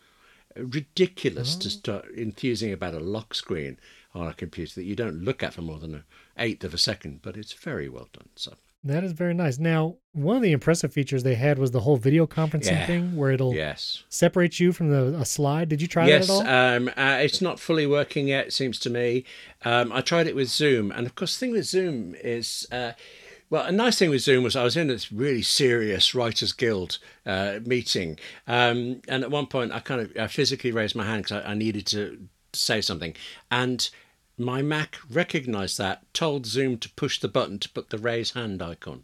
ridiculous 0.55 1.55
oh. 1.55 1.59
to 1.61 1.69
start 1.69 2.05
enthusing 2.15 2.73
about 2.73 2.95
a 2.95 2.99
lock 2.99 3.35
screen 3.35 3.77
on 4.15 4.27
a 4.27 4.33
computer 4.33 4.75
that 4.75 4.83
you 4.83 4.95
don't 4.95 5.23
look 5.23 5.41
at 5.43 5.53
for 5.53 5.61
more 5.61 5.79
than 5.79 5.95
an 5.95 6.03
eighth 6.37 6.63
of 6.63 6.73
a 6.73 6.77
second, 6.77 7.21
but 7.21 7.35
it's 7.35 7.53
very 7.53 7.89
well 7.89 8.09
done. 8.13 8.29
So 8.35 8.53
that 8.85 9.03
is 9.03 9.13
very 9.13 9.33
nice. 9.33 9.59
Now, 9.59 9.95
one 10.11 10.35
of 10.35 10.41
the 10.41 10.51
impressive 10.51 10.91
features 10.91 11.23
they 11.23 11.35
had 11.35 11.57
was 11.57 11.71
the 11.71 11.79
whole 11.79 11.95
video 11.95 12.27
conferencing 12.27 12.71
yeah. 12.71 12.85
thing, 12.85 13.15
where 13.15 13.31
it'll 13.31 13.53
yes. 13.53 14.03
separate 14.09 14.59
you 14.59 14.73
from 14.73 14.89
the 14.89 15.17
a 15.17 15.25
slide. 15.25 15.69
Did 15.69 15.81
you 15.81 15.87
try 15.87 16.07
yes, 16.07 16.27
that 16.27 16.45
at 16.45 16.47
all? 16.47 16.75
Um, 16.75 16.89
uh, 16.89 17.17
it's 17.21 17.41
not 17.41 17.59
fully 17.59 17.87
working 17.87 18.27
yet. 18.27 18.47
It 18.47 18.53
seems 18.53 18.77
to 18.79 18.89
me. 18.89 19.23
Um, 19.63 19.91
I 19.93 20.01
tried 20.01 20.27
it 20.27 20.35
with 20.35 20.49
Zoom, 20.49 20.91
and 20.91 21.05
of 21.05 21.15
course, 21.15 21.35
the 21.35 21.45
thing 21.45 21.53
with 21.53 21.65
Zoom 21.65 22.15
is. 22.15 22.67
Uh, 22.71 22.91
well, 23.49 23.65
a 23.65 23.71
nice 23.71 23.99
thing 23.99 24.09
with 24.09 24.21
Zoom 24.21 24.43
was 24.43 24.55
I 24.55 24.63
was 24.63 24.75
in 24.75 24.87
this 24.87 25.11
really 25.11 25.43
serious 25.43 26.15
Writers 26.15 26.53
Guild 26.53 26.97
uh, 27.23 27.59
meeting, 27.63 28.17
um, 28.47 29.01
and 29.07 29.23
at 29.23 29.29
one 29.29 29.45
point 29.45 29.71
I 29.71 29.79
kind 29.79 30.01
of 30.01 30.11
I 30.17 30.27
physically 30.27 30.71
raised 30.71 30.95
my 30.95 31.05
hand 31.05 31.23
because 31.23 31.43
I, 31.43 31.51
I 31.51 31.53
needed 31.53 31.85
to 31.87 32.27
say 32.55 32.81
something, 32.81 33.15
and 33.51 33.89
my 34.37 34.61
Mac 34.61 34.97
recognized 35.09 35.77
that, 35.77 36.01
told 36.13 36.45
Zoom 36.45 36.77
to 36.79 36.89
push 36.91 37.19
the 37.19 37.27
button 37.27 37.59
to 37.59 37.69
put 37.69 37.89
the 37.89 37.97
raise 37.97 38.31
hand 38.31 38.61
icon 38.61 39.03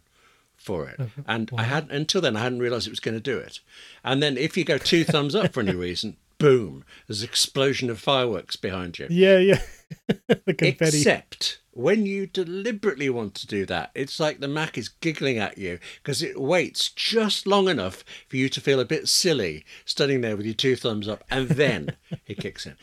for 0.56 0.88
it. 0.88 1.00
And 1.26 1.50
wow. 1.50 1.60
I 1.60 1.62
had 1.64 1.90
until 1.90 2.20
then 2.20 2.36
I 2.36 2.40
hadn't 2.40 2.58
realized 2.60 2.86
it 2.86 2.90
was 2.90 3.00
going 3.00 3.16
to 3.16 3.20
do 3.20 3.38
it. 3.38 3.60
And 4.04 4.22
then 4.22 4.36
if 4.36 4.56
you 4.56 4.64
go 4.64 4.78
two 4.78 5.04
thumbs 5.04 5.34
up 5.34 5.52
for 5.52 5.60
any 5.60 5.74
reason, 5.74 6.16
boom, 6.38 6.84
there's 7.06 7.22
an 7.22 7.28
explosion 7.28 7.88
of 7.90 7.98
fireworks 7.98 8.56
behind 8.56 8.98
you. 8.98 9.06
Yeah, 9.08 9.38
yeah. 9.38 9.62
the 10.26 10.54
confetti. 10.54 10.98
Except 10.98 11.60
when 11.72 12.04
you 12.04 12.26
deliberately 12.26 13.08
want 13.08 13.34
to 13.36 13.46
do 13.46 13.64
that, 13.66 13.90
it's 13.94 14.20
like 14.20 14.40
the 14.40 14.48
Mac 14.48 14.76
is 14.76 14.88
giggling 14.88 15.38
at 15.38 15.56
you 15.56 15.78
because 16.02 16.22
it 16.22 16.40
waits 16.40 16.90
just 16.90 17.46
long 17.46 17.68
enough 17.68 18.04
for 18.28 18.36
you 18.36 18.48
to 18.48 18.60
feel 18.60 18.80
a 18.80 18.84
bit 18.84 19.08
silly 19.08 19.64
standing 19.84 20.20
there 20.20 20.36
with 20.36 20.46
your 20.46 20.54
two 20.54 20.76
thumbs 20.76 21.08
up 21.08 21.24
and 21.30 21.48
then 21.48 21.96
it 22.26 22.38
kicks 22.38 22.66
in. 22.66 22.76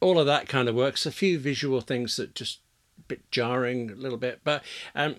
All 0.00 0.18
of 0.18 0.26
that 0.26 0.48
kind 0.48 0.68
of 0.68 0.74
works. 0.74 1.06
A 1.06 1.12
few 1.12 1.38
visual 1.38 1.80
things 1.80 2.16
that 2.16 2.34
just 2.34 2.60
a 2.98 3.02
bit 3.02 3.30
jarring 3.30 3.90
a 3.90 3.94
little 3.94 4.18
bit. 4.18 4.40
But 4.44 4.62
um, 4.94 5.16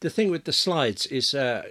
the 0.00 0.10
thing 0.10 0.30
with 0.30 0.44
the 0.44 0.52
slides 0.52 1.06
is 1.06 1.34
uh, 1.34 1.64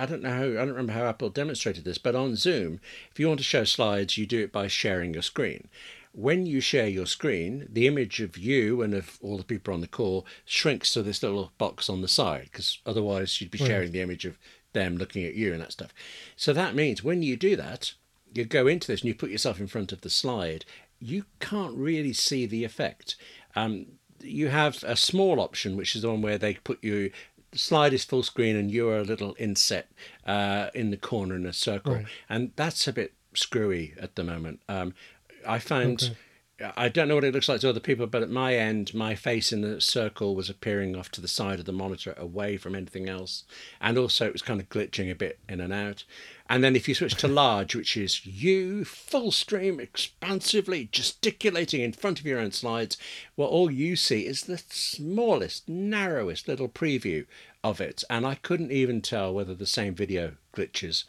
I 0.00 0.06
don't 0.06 0.22
know 0.22 0.30
how, 0.30 0.44
I 0.44 0.64
don't 0.64 0.70
remember 0.70 0.94
how 0.94 1.04
Apple 1.04 1.28
demonstrated 1.28 1.84
this, 1.84 1.98
but 1.98 2.14
on 2.14 2.34
Zoom, 2.34 2.80
if 3.10 3.20
you 3.20 3.28
want 3.28 3.38
to 3.40 3.44
show 3.44 3.64
slides, 3.64 4.16
you 4.16 4.24
do 4.24 4.42
it 4.42 4.50
by 4.50 4.66
sharing 4.66 5.12
your 5.12 5.22
screen. 5.22 5.68
When 6.12 6.46
you 6.46 6.60
share 6.60 6.88
your 6.88 7.06
screen, 7.06 7.68
the 7.70 7.86
image 7.86 8.20
of 8.20 8.38
you 8.38 8.82
and 8.82 8.94
of 8.94 9.18
all 9.22 9.36
the 9.36 9.44
people 9.44 9.74
on 9.74 9.82
the 9.82 9.86
call 9.86 10.26
shrinks 10.44 10.92
to 10.94 11.02
this 11.02 11.22
little 11.22 11.52
box 11.58 11.90
on 11.90 12.00
the 12.00 12.08
side 12.08 12.44
because 12.44 12.78
otherwise 12.86 13.40
you'd 13.40 13.50
be 13.50 13.58
sharing 13.58 13.88
right. 13.88 13.92
the 13.92 14.00
image 14.00 14.24
of 14.24 14.38
them 14.72 14.96
looking 14.96 15.24
at 15.24 15.34
you 15.34 15.52
and 15.52 15.60
that 15.60 15.72
stuff. 15.72 15.92
So 16.34 16.52
that 16.52 16.74
means 16.74 17.04
when 17.04 17.22
you 17.22 17.36
do 17.36 17.54
that, 17.56 17.92
you 18.32 18.44
go 18.44 18.66
into 18.66 18.86
this 18.86 19.02
and 19.02 19.08
you 19.08 19.14
put 19.14 19.30
yourself 19.30 19.60
in 19.60 19.66
front 19.66 19.92
of 19.92 20.00
the 20.00 20.10
slide, 20.10 20.64
you 21.00 21.24
can't 21.40 21.76
really 21.76 22.12
see 22.12 22.46
the 22.46 22.64
effect. 22.64 23.16
Um, 23.56 23.86
you 24.20 24.48
have 24.48 24.82
a 24.84 24.96
small 24.96 25.40
option, 25.40 25.76
which 25.76 25.96
is 25.96 26.02
the 26.02 26.10
one 26.10 26.22
where 26.22 26.38
they 26.38 26.54
put 26.54 26.84
you 26.84 27.10
the 27.50 27.58
slide 27.58 27.92
is 27.92 28.04
full 28.04 28.22
screen 28.22 28.56
and 28.56 28.70
you're 28.70 28.98
a 28.98 29.02
little 29.02 29.34
inset 29.38 29.90
uh, 30.26 30.68
in 30.74 30.90
the 30.90 30.96
corner 30.96 31.34
in 31.34 31.46
a 31.46 31.52
circle, 31.52 31.94
right. 31.94 32.06
and 32.28 32.52
that's 32.56 32.86
a 32.86 32.92
bit 32.92 33.12
screwy 33.34 33.94
at 33.98 34.14
the 34.16 34.24
moment. 34.24 34.60
Um, 34.68 34.94
I 35.46 35.58
found. 35.58 36.02
Okay. 36.02 36.16
I 36.76 36.90
don't 36.90 37.08
know 37.08 37.14
what 37.14 37.24
it 37.24 37.32
looks 37.32 37.48
like 37.48 37.62
to 37.62 37.70
other 37.70 37.80
people, 37.80 38.06
but 38.06 38.22
at 38.22 38.28
my 38.28 38.54
end, 38.54 38.92
my 38.92 39.14
face 39.14 39.50
in 39.50 39.62
the 39.62 39.80
circle 39.80 40.34
was 40.34 40.50
appearing 40.50 40.94
off 40.94 41.10
to 41.12 41.22
the 41.22 41.26
side 41.26 41.58
of 41.58 41.64
the 41.64 41.72
monitor, 41.72 42.14
away 42.18 42.58
from 42.58 42.74
anything 42.74 43.08
else, 43.08 43.44
and 43.80 43.96
also 43.96 44.26
it 44.26 44.34
was 44.34 44.42
kind 44.42 44.60
of 44.60 44.68
glitching 44.68 45.10
a 45.10 45.14
bit 45.14 45.38
in 45.48 45.62
and 45.62 45.72
out. 45.72 46.04
And 46.50 46.64
then 46.64 46.74
if 46.74 46.88
you 46.88 46.96
switch 46.96 47.14
to 47.14 47.28
large, 47.28 47.76
which 47.76 47.96
is 47.96 48.26
you 48.26 48.84
full 48.84 49.30
stream, 49.30 49.78
expansively 49.78 50.88
gesticulating 50.90 51.80
in 51.80 51.92
front 51.92 52.18
of 52.18 52.26
your 52.26 52.40
own 52.40 52.50
slides, 52.50 52.96
well, 53.36 53.46
all 53.46 53.70
you 53.70 53.94
see 53.94 54.26
is 54.26 54.42
the 54.42 54.58
smallest, 54.58 55.68
narrowest 55.68 56.48
little 56.48 56.68
preview 56.68 57.24
of 57.62 57.80
it. 57.80 58.02
And 58.10 58.26
I 58.26 58.34
couldn't 58.34 58.72
even 58.72 59.00
tell 59.00 59.32
whether 59.32 59.54
the 59.54 59.64
same 59.64 59.94
video 59.94 60.32
glitches 60.52 61.04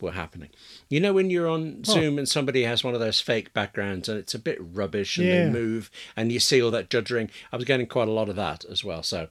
were 0.00 0.12
happening. 0.12 0.50
You 0.88 1.00
know, 1.00 1.12
when 1.12 1.28
you're 1.28 1.48
on 1.48 1.82
oh. 1.88 1.92
Zoom 1.92 2.16
and 2.16 2.28
somebody 2.28 2.62
has 2.62 2.84
one 2.84 2.94
of 2.94 3.00
those 3.00 3.20
fake 3.20 3.52
backgrounds 3.52 4.08
and 4.08 4.16
it's 4.16 4.34
a 4.34 4.38
bit 4.38 4.58
rubbish 4.60 5.18
and 5.18 5.26
yeah. 5.26 5.44
they 5.44 5.50
move 5.50 5.90
and 6.16 6.30
you 6.30 6.38
see 6.38 6.62
all 6.62 6.70
that 6.70 6.88
juddering, 6.88 7.30
I 7.52 7.56
was 7.56 7.64
getting 7.64 7.88
quite 7.88 8.06
a 8.06 8.12
lot 8.12 8.28
of 8.28 8.36
that 8.36 8.64
as 8.66 8.84
well. 8.84 9.02
So 9.02 9.26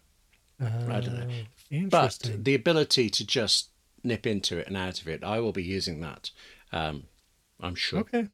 uh, 0.61 0.69
I 0.89 0.99
don't 0.99 1.19
know. 1.19 1.35
Oh, 1.73 1.87
but 1.89 2.31
the 2.35 2.53
ability 2.53 3.09
to 3.09 3.25
just 3.25 3.69
nip 4.03 4.25
into 4.25 4.57
it 4.57 4.67
and 4.67 4.77
out 4.77 5.01
of 5.01 5.07
it. 5.07 5.23
I 5.23 5.39
will 5.39 5.51
be 5.51 5.63
using 5.63 6.01
that. 6.01 6.31
Um, 6.71 7.03
I'm 7.59 7.75
sure. 7.75 7.99
Okay. 7.99 8.27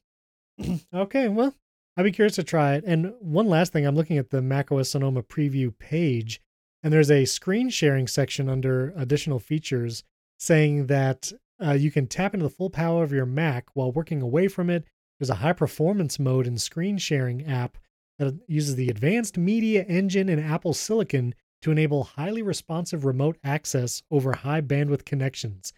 okay. 0.94 1.28
Well, 1.28 1.54
I'd 1.96 2.04
be 2.04 2.12
curious 2.12 2.36
to 2.36 2.42
try 2.42 2.74
it. 2.74 2.84
And 2.86 3.12
one 3.20 3.46
last 3.46 3.72
thing, 3.72 3.86
I'm 3.86 3.96
looking 3.96 4.18
at 4.18 4.30
the 4.30 4.42
macOS 4.42 4.90
Sonoma 4.90 5.22
preview 5.22 5.76
page, 5.78 6.40
and 6.82 6.92
there's 6.92 7.10
a 7.10 7.24
screen 7.24 7.68
sharing 7.68 8.06
section 8.06 8.48
under 8.48 8.92
additional 8.96 9.38
features 9.38 10.02
saying 10.38 10.86
that 10.86 11.32
uh, 11.62 11.72
you 11.72 11.90
can 11.90 12.06
tap 12.06 12.32
into 12.32 12.44
the 12.44 12.50
full 12.50 12.70
power 12.70 13.02
of 13.04 13.12
your 13.12 13.26
Mac 13.26 13.66
while 13.74 13.92
working 13.92 14.22
away 14.22 14.48
from 14.48 14.70
it. 14.70 14.84
There's 15.18 15.30
a 15.30 15.34
high 15.34 15.52
performance 15.52 16.18
mode 16.18 16.46
in 16.46 16.56
screen 16.56 16.96
sharing 16.96 17.44
app 17.44 17.76
that 18.18 18.38
uses 18.46 18.76
the 18.76 18.88
advanced 18.88 19.36
media 19.36 19.82
engine 19.82 20.28
and 20.28 20.40
Apple 20.40 20.72
Silicon 20.72 21.34
to 21.62 21.70
enable 21.70 22.04
highly 22.04 22.42
responsive 22.42 23.04
remote 23.04 23.36
access 23.44 24.02
over 24.10 24.32
high 24.32 24.60
bandwidth 24.60 25.04
connections. 25.04 25.72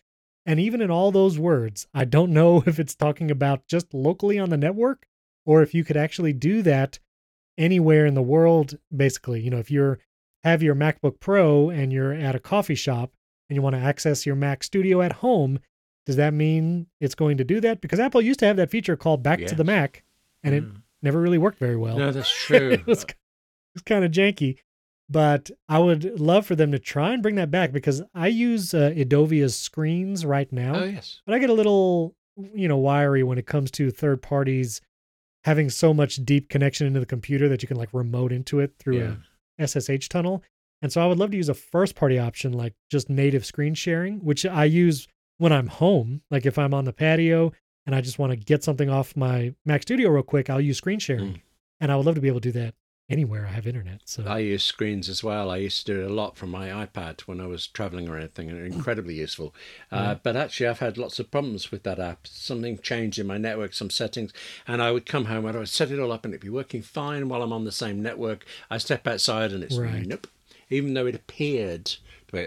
And 0.45 0.59
even 0.59 0.81
in 0.81 0.91
all 0.91 1.13
those 1.13 1.39
words, 1.39 1.87
I 1.95 2.05
don't 2.05 2.33
know 2.35 2.63
if 2.67 2.79
it's 2.79 2.95
talking 2.95 3.31
about 3.31 3.67
just 3.67 3.93
locally 3.93 4.39
on 4.39 4.51
the 4.51 4.57
network 4.57 5.07
or 5.45 5.63
if 5.63 5.75
you 5.75 5.85
could 5.85 5.97
actually 5.97 6.33
do 6.33 6.63
that 6.63 6.99
anywhere 7.59 8.07
in 8.07 8.15
the 8.15 8.23
world 8.23 8.79
basically. 8.95 9.41
You 9.41 9.51
know, 9.51 9.59
if 9.59 9.71
you're 9.71 9.99
have 10.45 10.63
your 10.63 10.75
MacBook 10.75 11.21
Pro 11.21 11.71
and 11.71 11.93
you're 11.93 12.13
at 12.13 12.35
a 12.35 12.41
coffee 12.41 12.75
shop 12.75 13.13
and 13.49 13.55
you 13.55 13.63
want 13.63 13.77
to 13.77 13.83
access 13.83 14.27
your 14.27 14.35
Mac 14.35 14.65
Studio 14.65 15.01
at 15.01 15.13
home, 15.13 15.61
does 16.05 16.17
that 16.17 16.35
mean 16.35 16.87
it's 17.01 17.15
going 17.15 17.37
to 17.37 17.45
do 17.45 17.61
that? 17.61 17.81
Because 17.81 18.01
Apple 18.01 18.21
used 18.21 18.41
to 18.41 18.47
have 18.47 18.57
that 18.57 18.71
feature 18.71 18.97
called 18.97 19.23
Back 19.23 19.41
yes. 19.41 19.51
to 19.51 19.55
the 19.55 19.65
Mac 19.65 20.03
and 20.43 20.55
mm. 20.55 20.59
it 20.59 20.81
never 21.03 21.21
really 21.21 21.39
worked 21.39 21.59
very 21.59 21.77
well. 21.77 21.97
No, 21.97 22.11
that's 22.11 22.31
true. 22.47 22.73
it 22.73 22.87
was, 22.87 23.05
it 23.05 23.15
was 23.75 23.83
kind 23.83 24.05
of 24.05 24.11
janky. 24.11 24.59
But 25.13 25.51
I 25.69 25.79
would 25.79 26.19
love 26.19 26.47
for 26.47 26.57
them 26.57 26.73
to 26.73 26.79
try 26.79 27.13
and 27.13 27.23
bring 27.23 27.35
that 27.35 27.51
back 27.51 27.71
because 27.71 28.03
I 28.15 28.29
use 28.29 28.73
uh, 28.73 28.93
Edovia's 28.97 29.55
screens 29.55 30.25
right 30.25 30.51
now. 30.51 30.77
Oh, 30.77 30.85
yes. 30.85 31.21
But 31.27 31.35
I 31.35 31.39
get 31.39 31.51
a 31.51 31.55
little, 31.55 32.15
you 32.55 32.67
know, 32.67 32.79
wiry 32.79 33.23
when 33.23 33.37
it 33.37 33.47
comes 33.47 33.71
to 33.73 33.91
third 33.91 34.23
parties 34.23 34.81
having 35.45 35.69
so 35.69 35.93
much 35.93 36.25
deep 36.25 36.49
connection 36.49 36.87
into 36.87 37.01
the 37.01 37.07
computer 37.07 37.49
that 37.51 37.61
you 37.63 37.69
can 37.69 37.77
like 37.77 37.93
remote 37.93 38.33
into 38.33 38.59
it 38.61 38.73
through 38.79 38.99
yeah. 38.99 39.15
a 39.59 39.69
SSH 39.69 40.09
tunnel. 40.09 40.43
And 40.81 40.91
so 40.91 41.03
I 41.03 41.07
would 41.07 41.19
love 41.19 41.31
to 41.33 41.37
use 41.37 41.51
a 41.51 41.55
first 41.55 41.95
party 41.95 42.19
option 42.19 42.53
like 42.53 42.75
just 42.91 43.11
native 43.11 43.45
screen 43.45 43.75
sharing, 43.75 44.19
which 44.21 44.47
I 44.47 44.65
use 44.65 45.09
when 45.37 45.53
I'm 45.53 45.67
home. 45.67 46.23
Like 46.31 46.47
if 46.47 46.59
I'm 46.59 46.73
on 46.73 46.87
the 46.87 46.93
patio 46.93 47.53
and 47.85 47.95
I 47.95 48.01
just 48.01 48.19
want 48.19 48.33
to 48.33 48.37
get 48.37 48.65
something 48.65 48.89
off 48.89 49.15
my 49.15 49.55
Mac 49.67 49.83
Studio 49.83 50.09
real 50.09 50.23
quick, 50.23 50.49
I'll 50.49 50.61
use 50.61 50.79
screen 50.79 51.01
sharing. 51.01 51.35
Mm. 51.35 51.41
And 51.81 51.93
I 51.93 51.97
would 51.97 52.07
love 52.07 52.15
to 52.15 52.21
be 52.23 52.29
able 52.29 52.41
to 52.41 52.53
do 52.53 52.61
that 52.61 52.75
anywhere 53.13 53.47
I 53.47 53.53
have 53.53 53.67
internet. 53.67 54.01
So 54.07 54.25
I 54.27 54.39
use 54.39 54.65
screens 54.65 55.09
as 55.09 55.23
well. 55.23 55.51
I 55.51 55.59
used 55.59 55.87
to 55.87 55.93
do 55.93 56.01
it 56.01 56.11
a 56.11 56.15
lot 56.15 56.37
from 56.37 56.51
my 56.51 56.69
iPad 56.69 57.21
when 57.23 57.41
I 57.41 57.47
was 57.47 57.67
traveling 57.67 58.09
or 58.09 58.17
anything, 58.17 58.51
and 58.51 58.67
incredibly 58.67 59.15
useful. 59.15 59.55
Uh, 59.93 59.97
yeah. 59.97 60.15
But 60.23 60.37
actually, 60.37 60.69
I've 60.69 60.79
had 60.79 60.97
lots 60.97 61.19
of 61.19 61.31
problems 61.31 61.71
with 61.71 61.83
that 61.83 62.01
app. 62.01 62.27
Something 62.27 62.79
changed 62.79 63.19
in 63.19 63.27
my 63.27 63.39
network, 63.39 63.75
some 63.75 63.91
settings, 63.91 64.33
and 64.67 64.83
I 64.83 64.91
would 64.91 65.07
come 65.07 65.27
home 65.27 65.45
and 65.45 65.57
I 65.57 65.61
would 65.61 65.69
set 65.69 65.91
it 65.91 66.01
all 66.01 66.11
up, 66.11 66.25
and 66.25 66.33
it'd 66.33 66.43
be 66.43 66.49
working 66.49 66.83
fine 66.83 67.29
while 67.29 67.43
I'm 67.43 67.53
on 67.53 67.65
the 67.65 67.73
same 67.73 68.03
network. 68.03 68.47
I 68.71 68.79
step 68.79 69.07
outside, 69.07 69.53
and 69.53 69.63
it's 69.63 69.77
right. 69.77 70.07
nope. 70.07 70.27
Even 70.71 70.95
though 70.95 71.07
it 71.07 71.15
appeared 71.15 71.93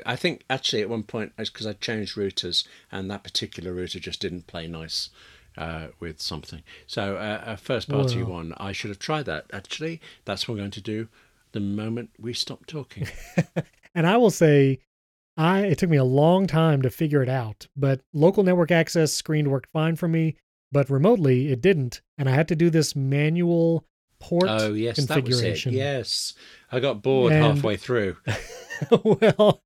I 0.05 0.15
think 0.15 0.43
actually 0.49 0.81
at 0.81 0.89
one 0.89 1.03
point 1.03 1.33
it's 1.37 1.49
because 1.49 1.67
I 1.67 1.73
changed 1.73 2.17
routers, 2.17 2.67
and 2.91 3.09
that 3.11 3.23
particular 3.23 3.71
router 3.71 3.99
just 3.99 4.19
didn't 4.19 4.47
play 4.47 4.67
nice 4.67 5.09
uh, 5.57 5.87
with 5.99 6.21
something. 6.21 6.63
So 6.87 7.17
uh, 7.17 7.43
a 7.45 7.57
first 7.57 7.89
party 7.89 8.23
one, 8.23 8.53
I 8.57 8.71
should 8.71 8.89
have 8.89 8.99
tried 8.99 9.25
that. 9.25 9.45
Actually, 9.53 10.01
that's 10.25 10.47
what 10.47 10.55
I'm 10.55 10.59
going 10.59 10.71
to 10.71 10.81
do 10.81 11.07
the 11.51 11.59
moment 11.61 12.09
we 12.19 12.33
stop 12.33 12.65
talking. 12.65 13.07
and 13.95 14.05
I 14.05 14.17
will 14.17 14.29
say, 14.29 14.79
I 15.37 15.61
it 15.61 15.77
took 15.77 15.89
me 15.89 15.97
a 15.97 16.03
long 16.03 16.47
time 16.47 16.81
to 16.81 16.89
figure 16.89 17.23
it 17.23 17.29
out, 17.29 17.67
but 17.75 18.01
local 18.13 18.43
network 18.43 18.71
access 18.71 19.13
screen 19.13 19.49
worked 19.49 19.71
fine 19.71 19.95
for 19.95 20.07
me, 20.07 20.35
but 20.71 20.89
remotely 20.89 21.51
it 21.51 21.61
didn't, 21.61 22.01
and 22.17 22.29
I 22.29 22.33
had 22.33 22.47
to 22.49 22.55
do 22.55 22.69
this 22.69 22.95
manual 22.95 23.85
port 24.19 24.47
oh, 24.47 24.73
yes, 24.73 24.95
configuration. 24.95 25.71
That 25.71 25.77
was 25.77 25.85
it. 25.85 25.97
Yes, 25.97 26.33
I 26.71 26.79
got 26.79 27.01
bored 27.01 27.31
and, 27.31 27.43
halfway 27.43 27.77
through. 27.77 28.17
well, 29.03 29.61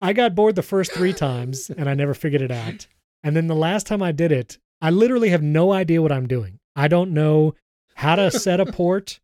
I 0.00 0.12
got 0.12 0.34
bored 0.34 0.56
the 0.56 0.62
first 0.62 0.92
three 0.92 1.12
times, 1.12 1.70
and 1.70 1.88
I 1.88 1.94
never 1.94 2.14
figured 2.14 2.42
it 2.42 2.50
out. 2.50 2.86
And 3.22 3.34
then 3.34 3.48
the 3.48 3.54
last 3.54 3.86
time 3.86 4.02
I 4.02 4.12
did 4.12 4.32
it, 4.32 4.58
I 4.80 4.90
literally 4.90 5.30
have 5.30 5.42
no 5.42 5.72
idea 5.72 6.02
what 6.02 6.12
I'm 6.12 6.28
doing. 6.28 6.58
I 6.76 6.88
don't 6.88 7.12
know 7.12 7.54
how 7.94 8.16
to 8.16 8.30
set 8.30 8.60
a 8.60 8.66
port. 8.72 9.20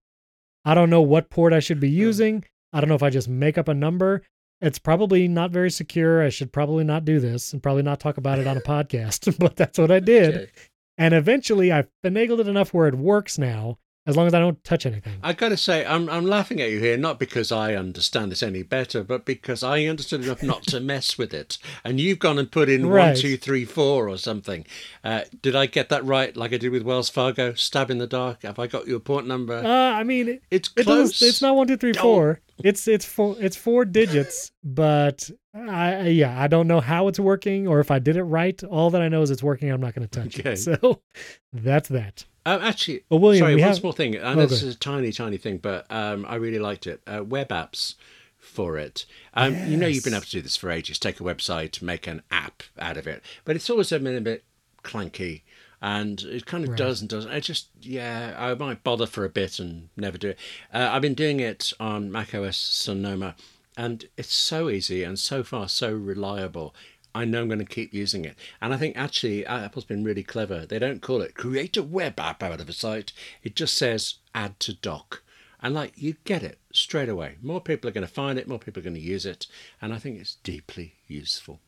I 0.64 0.74
don't 0.74 0.90
know 0.90 1.02
what 1.02 1.30
port 1.30 1.52
I 1.52 1.60
should 1.60 1.80
be 1.80 1.90
hmm. 1.90 1.98
using. 1.98 2.44
I 2.72 2.80
don't 2.80 2.88
know 2.88 2.96
if 2.96 3.02
I 3.02 3.10
just 3.10 3.28
make 3.28 3.56
up 3.56 3.68
a 3.68 3.74
number. 3.74 4.22
It's 4.60 4.78
probably 4.78 5.28
not 5.28 5.50
very 5.50 5.70
secure. 5.70 6.22
I 6.22 6.30
should 6.30 6.52
probably 6.52 6.84
not 6.84 7.04
do 7.04 7.20
this 7.20 7.52
and 7.52 7.62
probably 7.62 7.82
not 7.82 8.00
talk 8.00 8.16
about 8.16 8.38
it 8.38 8.46
on 8.46 8.56
a 8.56 8.60
podcast, 8.62 9.36
but 9.38 9.56
that's 9.56 9.78
what 9.78 9.90
I 9.90 10.00
did. 10.00 10.50
And 10.96 11.14
eventually 11.14 11.72
I 11.72 11.86
finagled 12.04 12.40
it 12.40 12.48
enough 12.48 12.72
where 12.72 12.88
it 12.88 12.94
works 12.94 13.38
now 13.38 13.78
as 14.06 14.16
long 14.16 14.26
as 14.26 14.34
I 14.34 14.38
don't 14.38 14.62
touch 14.64 14.84
anything. 14.84 15.14
I 15.22 15.32
got 15.32 15.48
to 15.48 15.56
say, 15.56 15.84
I'm 15.84 16.08
I'm 16.10 16.26
laughing 16.26 16.60
at 16.60 16.70
you 16.70 16.78
here, 16.78 16.96
not 16.96 17.18
because 17.18 17.50
I 17.50 17.74
understand 17.74 18.30
this 18.30 18.42
any 18.42 18.62
better, 18.62 19.02
but 19.02 19.24
because 19.24 19.62
I 19.62 19.84
understood 19.84 20.24
enough 20.24 20.42
not 20.42 20.64
to 20.64 20.80
mess 20.92 21.16
with 21.16 21.32
it. 21.32 21.58
And 21.84 21.98
you've 21.98 22.18
gone 22.18 22.38
and 22.38 22.50
put 22.50 22.68
in 22.68 22.86
right. 22.86 23.08
one, 23.08 23.16
two, 23.16 23.36
three, 23.36 23.64
four, 23.64 24.08
or 24.08 24.18
something. 24.18 24.66
Uh, 25.02 25.22
did 25.40 25.56
I 25.56 25.66
get 25.66 25.88
that 25.88 26.04
right? 26.04 26.36
Like 26.36 26.52
I 26.52 26.58
did 26.58 26.70
with 26.70 26.82
Wells 26.82 27.08
Fargo, 27.08 27.54
stab 27.54 27.90
in 27.90 27.98
the 27.98 28.06
dark. 28.06 28.42
Have 28.42 28.58
I 28.58 28.66
got 28.66 28.86
your 28.86 29.00
port 29.00 29.26
number? 29.26 29.56
Uh, 29.56 29.68
I 29.68 30.04
mean, 30.04 30.40
it's 30.50 30.68
close. 30.68 31.22
It 31.22 31.26
it's 31.26 31.42
not 31.42 31.56
one, 31.56 31.66
two, 31.66 31.76
three, 31.76 31.94
four. 31.94 32.40
It's 32.62 32.86
it's 32.86 33.04
four 33.04 33.36
it's 33.40 33.56
four 33.56 33.84
digits, 33.84 34.52
but 34.62 35.28
I 35.54 36.08
yeah 36.08 36.40
I 36.40 36.46
don't 36.46 36.68
know 36.68 36.80
how 36.80 37.08
it's 37.08 37.18
working 37.18 37.66
or 37.66 37.80
if 37.80 37.90
I 37.90 37.98
did 37.98 38.16
it 38.16 38.24
right. 38.24 38.62
All 38.64 38.90
that 38.90 39.02
I 39.02 39.08
know 39.08 39.22
is 39.22 39.30
it's 39.30 39.42
working. 39.42 39.70
I'm 39.70 39.80
not 39.80 39.94
going 39.94 40.06
to 40.06 40.20
touch 40.20 40.38
okay. 40.38 40.52
it. 40.52 40.58
So 40.58 41.00
that's 41.52 41.88
that. 41.88 42.26
Um, 42.46 42.60
actually, 42.62 43.04
well, 43.08 43.20
William, 43.20 43.42
sorry, 43.42 43.54
one 43.54 43.62
have... 43.62 43.76
small 43.76 43.92
thing. 43.92 44.16
I 44.22 44.34
know 44.34 44.42
oh, 44.42 44.46
this 44.46 44.62
is 44.62 44.74
a 44.74 44.78
tiny, 44.78 45.12
tiny 45.12 45.38
thing, 45.38 45.58
but 45.58 45.86
um, 45.90 46.26
I 46.28 46.34
really 46.36 46.58
liked 46.58 46.86
it. 46.86 47.00
Uh, 47.06 47.24
web 47.24 47.48
apps 47.48 47.94
for 48.38 48.76
it. 48.76 49.06
Um, 49.32 49.54
yes. 49.54 49.68
You 49.68 49.76
know, 49.76 49.86
you've 49.86 50.04
been 50.04 50.14
able 50.14 50.24
to 50.24 50.30
do 50.30 50.42
this 50.42 50.56
for 50.56 50.70
ages. 50.70 50.98
Take 50.98 51.20
a 51.20 51.24
website, 51.24 51.80
make 51.80 52.06
an 52.06 52.22
app 52.30 52.62
out 52.78 52.96
of 52.96 53.06
it, 53.06 53.22
but 53.44 53.56
it's 53.56 53.70
always 53.70 53.90
been 53.90 54.06
a 54.06 54.20
bit 54.20 54.44
clunky, 54.82 55.42
and 55.80 56.20
it 56.22 56.44
kind 56.44 56.64
of 56.64 56.70
right. 56.70 56.78
does 56.78 57.00
and 57.00 57.08
doesn't. 57.08 57.32
It 57.32 57.40
just, 57.40 57.68
yeah, 57.80 58.34
I 58.38 58.54
might 58.54 58.84
bother 58.84 59.06
for 59.06 59.24
a 59.24 59.30
bit 59.30 59.58
and 59.58 59.88
never 59.96 60.18
do 60.18 60.30
it. 60.30 60.38
Uh, 60.72 60.90
I've 60.92 61.02
been 61.02 61.14
doing 61.14 61.40
it 61.40 61.72
on 61.80 62.12
macOS 62.12 62.58
Sonoma, 62.58 63.34
and 63.76 64.04
it's 64.16 64.34
so 64.34 64.68
easy 64.68 65.02
and 65.02 65.18
so 65.18 65.42
far 65.42 65.68
so 65.68 65.92
reliable. 65.92 66.74
I 67.14 67.24
know 67.24 67.42
I'm 67.42 67.48
going 67.48 67.58
to 67.60 67.64
keep 67.64 67.94
using 67.94 68.24
it. 68.24 68.36
And 68.60 68.74
I 68.74 68.76
think 68.76 68.96
actually 68.96 69.46
Apple's 69.46 69.84
been 69.84 70.04
really 70.04 70.22
clever. 70.22 70.66
They 70.66 70.78
don't 70.78 71.02
call 71.02 71.22
it 71.22 71.34
create 71.34 71.76
a 71.76 71.82
web 71.82 72.18
app 72.18 72.42
out 72.42 72.60
of 72.60 72.68
a 72.68 72.72
site, 72.72 73.12
it 73.42 73.54
just 73.54 73.76
says 73.76 74.16
add 74.34 74.58
to 74.60 74.74
dock. 74.74 75.22
And 75.62 75.74
like 75.74 75.92
you 75.96 76.16
get 76.24 76.42
it 76.42 76.58
straight 76.72 77.08
away. 77.08 77.36
More 77.40 77.60
people 77.60 77.88
are 77.88 77.92
going 77.92 78.06
to 78.06 78.12
find 78.12 78.38
it, 78.38 78.48
more 78.48 78.58
people 78.58 78.80
are 78.80 78.84
going 78.84 78.94
to 78.94 79.00
use 79.00 79.24
it. 79.24 79.46
And 79.80 79.94
I 79.94 79.98
think 79.98 80.20
it's 80.20 80.36
deeply 80.36 80.94
useful. 81.06 81.60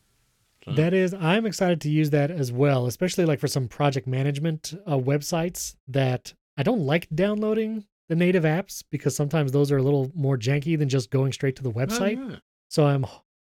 So. 0.65 0.73
That 0.73 0.93
is, 0.93 1.15
I'm 1.15 1.47
excited 1.47 1.81
to 1.83 1.89
use 1.89 2.11
that 2.11 2.31
as 2.31 2.51
well, 2.51 2.87
especially 2.87 3.25
like 3.25 3.39
for 3.39 3.47
some 3.47 3.69
project 3.69 4.09
management 4.09 4.75
uh, 4.85 4.99
websites 4.99 5.77
that 5.87 6.35
I 6.57 6.65
don't 6.65 6.81
like 6.81 7.07
downloading 7.15 7.85
the 8.09 8.17
native 8.17 8.43
apps 8.43 8.83
because 8.91 9.15
sometimes 9.15 9.53
those 9.53 9.71
are 9.71 9.77
a 9.77 9.83
little 9.83 10.11
more 10.15 10.37
janky 10.37 10.77
than 10.77 10.89
just 10.89 11.11
going 11.11 11.33
straight 11.33 11.55
to 11.57 11.63
the 11.63 11.73
website. 11.73 12.19
Oh, 12.19 12.31
yeah. 12.31 12.37
So 12.69 12.87
I'm 12.87 13.07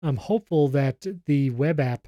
I'm 0.04 0.18
hopeful 0.18 0.68
that 0.70 1.06
the 1.26 1.50
web 1.52 1.80
app 1.80 2.08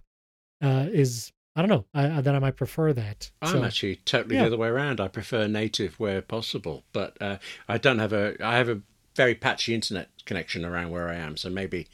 uh, 0.61 0.87
is 0.91 1.31
I 1.55 1.61
don't 1.61 1.69
know 1.69 1.85
I, 1.93 2.21
that 2.21 2.35
I 2.35 2.39
might 2.39 2.57
prefer 2.57 2.91
that. 2.93 3.31
I'm 3.41 3.53
so, 3.53 3.63
actually 3.63 3.97
totally 3.97 4.35
yeah. 4.35 4.41
the 4.41 4.47
other 4.47 4.57
way 4.57 4.67
around. 4.67 4.99
I 4.99 5.07
prefer 5.07 5.47
native 5.47 5.99
where 5.99 6.21
possible, 6.21 6.83
but 6.91 7.19
uh, 7.21 7.37
I 7.67 7.77
don't 7.77 7.99
have 7.99 8.13
a 8.13 8.35
I 8.43 8.57
have 8.57 8.69
a 8.69 8.81
very 9.15 9.35
patchy 9.35 9.73
internet 9.73 10.09
connection 10.25 10.65
around 10.65 10.91
where 10.91 11.07
I 11.07 11.15
am, 11.15 11.37
so 11.37 11.49
maybe 11.49 11.87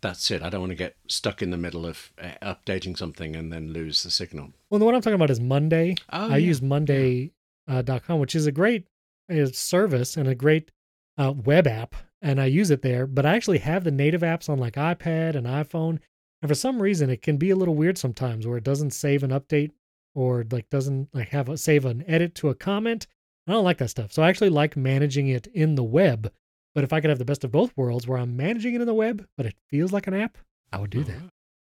that's 0.00 0.30
it. 0.30 0.42
I 0.42 0.50
don't 0.50 0.60
want 0.60 0.70
to 0.70 0.76
get 0.76 0.96
stuck 1.08 1.42
in 1.42 1.50
the 1.50 1.56
middle 1.56 1.86
of 1.86 2.12
uh, 2.22 2.54
updating 2.54 2.96
something 2.96 3.34
and 3.34 3.52
then 3.52 3.72
lose 3.72 4.02
the 4.02 4.10
signal. 4.10 4.52
Well, 4.70 4.78
the 4.78 4.84
one 4.84 4.94
I'm 4.94 5.00
talking 5.00 5.14
about 5.14 5.30
is 5.30 5.40
Monday. 5.40 5.96
Oh, 6.12 6.26
I 6.30 6.36
yeah. 6.36 6.46
use 6.48 6.62
Monday.com, 6.62 7.90
uh, 8.08 8.16
which 8.16 8.34
is 8.34 8.46
a 8.46 8.52
great 8.52 8.86
uh, 9.32 9.46
service 9.46 10.16
and 10.16 10.28
a 10.28 10.34
great 10.34 10.70
uh, 11.16 11.32
web 11.32 11.66
app 11.66 11.94
and 12.20 12.40
I 12.40 12.46
use 12.46 12.70
it 12.70 12.82
there, 12.82 13.06
but 13.06 13.24
I 13.24 13.36
actually 13.36 13.58
have 13.58 13.84
the 13.84 13.90
native 13.90 14.22
apps 14.22 14.48
on 14.48 14.58
like 14.58 14.74
iPad 14.74 15.34
and 15.34 15.46
iPhone. 15.46 15.98
And 16.42 16.48
for 16.48 16.54
some 16.54 16.80
reason, 16.80 17.10
it 17.10 17.22
can 17.22 17.36
be 17.36 17.50
a 17.50 17.56
little 17.56 17.74
weird 17.74 17.98
sometimes 17.98 18.46
where 18.46 18.58
it 18.58 18.64
doesn't 18.64 18.90
save 18.90 19.22
an 19.22 19.30
update 19.30 19.72
or 20.14 20.44
like 20.50 20.68
doesn't 20.70 21.08
like 21.14 21.28
have 21.28 21.48
a 21.48 21.56
save 21.56 21.84
an 21.84 22.04
edit 22.06 22.34
to 22.36 22.48
a 22.48 22.54
comment. 22.54 23.06
I 23.46 23.52
don't 23.52 23.64
like 23.64 23.78
that 23.78 23.90
stuff. 23.90 24.12
So 24.12 24.22
I 24.22 24.28
actually 24.28 24.50
like 24.50 24.76
managing 24.76 25.28
it 25.28 25.46
in 25.48 25.74
the 25.74 25.84
web. 25.84 26.32
But 26.74 26.84
if 26.84 26.92
I 26.92 27.00
could 27.00 27.10
have 27.10 27.18
the 27.18 27.24
best 27.24 27.44
of 27.44 27.50
both 27.50 27.76
worlds 27.76 28.06
where 28.06 28.18
I'm 28.18 28.36
managing 28.36 28.74
it 28.74 28.80
in 28.80 28.86
the 28.86 28.94
web, 28.94 29.26
but 29.36 29.46
it 29.46 29.56
feels 29.68 29.92
like 29.92 30.06
an 30.06 30.14
app, 30.14 30.38
I 30.72 30.78
would 30.78 30.90
do 30.90 31.02
that. 31.02 31.22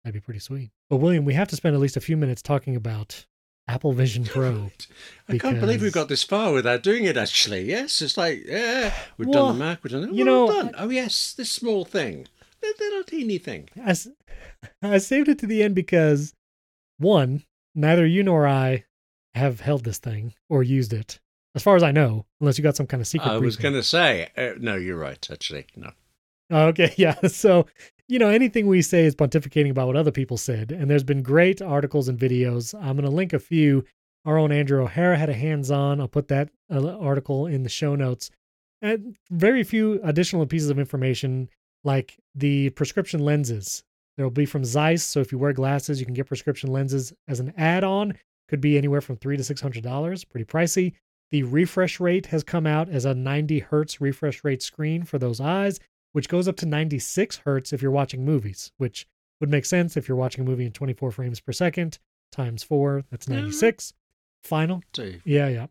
That'd 0.04 0.14
be 0.14 0.20
pretty 0.20 0.40
sweet. 0.40 0.70
But 0.90 0.96
William, 0.96 1.24
we 1.24 1.34
have 1.34 1.48
to 1.48 1.56
spend 1.56 1.74
at 1.74 1.80
least 1.80 1.96
a 1.96 2.00
few 2.00 2.16
minutes 2.16 2.42
talking 2.42 2.76
about 2.76 3.26
Apple 3.68 3.92
Vision 3.92 4.24
Pro. 4.24 4.70
I 5.28 5.36
can't 5.36 5.60
believe 5.60 5.82
we 5.82 5.90
got 5.90 6.08
this 6.08 6.22
far 6.22 6.52
without 6.52 6.82
doing 6.82 7.04
it. 7.04 7.16
Actually, 7.16 7.68
yes, 7.68 8.00
it's 8.00 8.16
like 8.16 8.44
yeah, 8.46 8.94
we've 9.18 9.28
well, 9.28 9.46
done 9.46 9.58
the 9.58 9.64
Mac, 9.64 9.84
we've 9.84 9.92
done 9.92 10.04
it. 10.04 10.12
You 10.12 10.24
know, 10.24 10.48
done. 10.48 10.74
oh 10.78 10.88
yes, 10.88 11.34
this 11.34 11.50
small 11.50 11.84
thing, 11.84 12.26
little 12.62 13.04
teeny 13.04 13.38
thing. 13.38 13.68
I, 13.84 13.94
I 14.82 14.98
saved 14.98 15.28
it 15.28 15.38
to 15.40 15.46
the 15.46 15.62
end 15.62 15.74
because 15.74 16.32
one, 16.98 17.44
neither 17.74 18.06
you 18.06 18.22
nor 18.22 18.46
I 18.46 18.84
have 19.34 19.60
held 19.60 19.84
this 19.84 19.98
thing 19.98 20.34
or 20.48 20.62
used 20.62 20.92
it, 20.92 21.20
as 21.54 21.62
far 21.62 21.76
as 21.76 21.82
I 21.82 21.92
know, 21.92 22.24
unless 22.40 22.56
you 22.58 22.64
got 22.64 22.76
some 22.76 22.86
kind 22.86 23.00
of 23.00 23.06
secret. 23.06 23.30
I 23.30 23.38
was 23.38 23.56
going 23.56 23.74
to 23.74 23.82
say, 23.82 24.28
uh, 24.36 24.54
no, 24.58 24.76
you're 24.76 24.98
right. 24.98 25.28
Actually, 25.30 25.66
no. 25.76 25.90
Okay, 26.50 26.94
yeah. 26.96 27.16
So 27.28 27.66
you 28.08 28.18
know, 28.18 28.28
anything 28.28 28.66
we 28.66 28.80
say 28.82 29.04
is 29.04 29.14
pontificating 29.14 29.70
about 29.70 29.86
what 29.86 29.96
other 29.96 30.10
people 30.10 30.38
said. 30.38 30.72
And 30.72 30.90
there's 30.90 31.04
been 31.04 31.22
great 31.22 31.60
articles 31.60 32.08
and 32.08 32.18
videos. 32.18 32.74
I'm 32.74 32.96
going 32.96 33.08
to 33.08 33.10
link 33.10 33.32
a 33.34 33.38
few. 33.38 33.84
Our 34.24 34.38
own 34.38 34.50
Andrew 34.50 34.82
O'Hara 34.82 35.16
had 35.16 35.28
a 35.28 35.34
hands 35.34 35.70
on. 35.70 36.00
I'll 36.00 36.08
put 36.08 36.28
that 36.28 36.50
uh, 36.70 36.96
article 36.98 37.46
in 37.46 37.62
the 37.62 37.68
show 37.68 37.94
notes. 37.94 38.30
And 38.80 39.16
very 39.30 39.62
few 39.62 40.00
additional 40.02 40.46
pieces 40.46 40.70
of 40.70 40.78
information. 40.78 41.48
like 41.84 42.16
the 42.34 42.70
prescription 42.70 43.20
lenses. 43.20 43.84
There'll 44.16 44.30
be 44.30 44.46
from 44.46 44.64
Zeiss. 44.64 45.04
So 45.04 45.20
if 45.20 45.30
you 45.30 45.38
wear 45.38 45.52
glasses, 45.52 46.00
you 46.00 46.06
can 46.06 46.14
get 46.14 46.26
prescription 46.26 46.72
lenses 46.72 47.12
as 47.28 47.40
an 47.40 47.52
add 47.56 47.84
on. 47.84 48.14
Could 48.48 48.60
be 48.60 48.76
anywhere 48.76 49.00
from 49.00 49.16
three 49.16 49.36
to 49.36 49.44
six 49.44 49.60
hundred 49.60 49.84
dollars. 49.84 50.24
Pretty 50.24 50.44
pricey. 50.44 50.94
The 51.30 51.42
refresh 51.42 52.00
rate 52.00 52.26
has 52.26 52.42
come 52.42 52.66
out 52.66 52.88
as 52.88 53.04
a 53.04 53.14
90 53.14 53.58
hertz 53.60 54.00
refresh 54.00 54.42
rate 54.44 54.62
screen 54.62 55.02
for 55.02 55.18
those 55.18 55.40
eyes, 55.40 55.78
which 56.12 56.28
goes 56.28 56.48
up 56.48 56.56
to 56.56 56.66
96 56.66 57.38
hertz 57.38 57.72
if 57.72 57.82
you're 57.82 57.90
watching 57.90 58.24
movies, 58.24 58.72
which 58.78 59.06
would 59.40 59.50
make 59.50 59.64
sense 59.64 59.96
if 59.96 60.08
you're 60.08 60.16
watching 60.16 60.44
a 60.44 60.48
movie 60.48 60.66
in 60.66 60.72
24 60.72 61.12
frames 61.12 61.40
per 61.40 61.52
second 61.52 61.98
times 62.32 62.62
four. 62.62 63.04
That's 63.10 63.28
96. 63.28 63.92
Final. 64.42 64.82
Yeah, 65.24 65.48
yeah. 65.48 65.66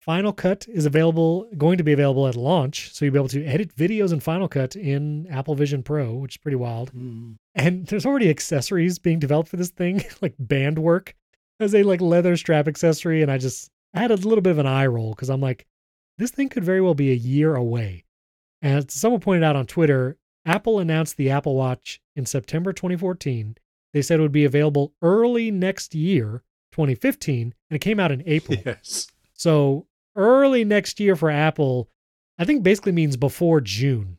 Final 0.00 0.32
Cut 0.32 0.66
is 0.68 0.84
available, 0.84 1.48
going 1.56 1.78
to 1.78 1.84
be 1.84 1.92
available 1.92 2.26
at 2.26 2.34
launch. 2.34 2.92
So 2.92 3.04
you'll 3.04 3.12
be 3.12 3.20
able 3.20 3.28
to 3.28 3.44
edit 3.44 3.74
videos 3.76 4.12
in 4.12 4.18
Final 4.18 4.48
Cut 4.48 4.74
in 4.74 5.28
Apple 5.28 5.54
Vision 5.54 5.84
Pro, 5.84 6.14
which 6.14 6.34
is 6.34 6.38
pretty 6.38 6.56
wild. 6.56 6.92
Mm. 6.92 7.36
And 7.54 7.86
there's 7.86 8.04
already 8.04 8.28
accessories 8.28 8.98
being 8.98 9.20
developed 9.20 9.48
for 9.48 9.56
this 9.56 9.70
thing, 9.70 10.02
like 10.20 10.34
BandWerk 10.38 11.12
as 11.60 11.72
a 11.74 11.84
like 11.84 12.00
leather 12.00 12.36
strap 12.36 12.66
accessory. 12.66 13.22
And 13.22 13.30
I 13.30 13.38
just 13.38 13.70
I 13.94 14.00
had 14.00 14.10
a 14.10 14.16
little 14.16 14.42
bit 14.42 14.50
of 14.50 14.58
an 14.58 14.66
eye 14.66 14.86
roll 14.86 15.10
because 15.10 15.30
I'm 15.30 15.40
like, 15.40 15.66
this 16.18 16.32
thing 16.32 16.48
could 16.48 16.64
very 16.64 16.80
well 16.80 16.94
be 16.94 17.12
a 17.12 17.16
year 17.16 17.54
away. 17.54 18.04
And 18.62 18.90
someone 18.90 19.20
pointed 19.20 19.42
out 19.42 19.56
on 19.56 19.66
Twitter, 19.66 20.16
Apple 20.46 20.78
announced 20.78 21.16
the 21.16 21.30
Apple 21.30 21.56
Watch 21.56 22.00
in 22.16 22.24
September 22.26 22.72
2014. 22.72 23.56
They 23.92 24.02
said 24.02 24.18
it 24.18 24.22
would 24.22 24.32
be 24.32 24.44
available 24.44 24.94
early 25.02 25.50
next 25.50 25.94
year, 25.94 26.42
2015, 26.72 27.54
and 27.70 27.76
it 27.76 27.80
came 27.80 28.00
out 28.00 28.12
in 28.12 28.22
April. 28.24 28.58
Yes. 28.66 29.08
So 29.34 29.86
early 30.14 30.64
next 30.64 31.00
year 31.00 31.16
for 31.16 31.30
Apple, 31.30 31.88
I 32.38 32.44
think 32.44 32.62
basically 32.62 32.92
means 32.92 33.16
before 33.16 33.60
June. 33.60 34.18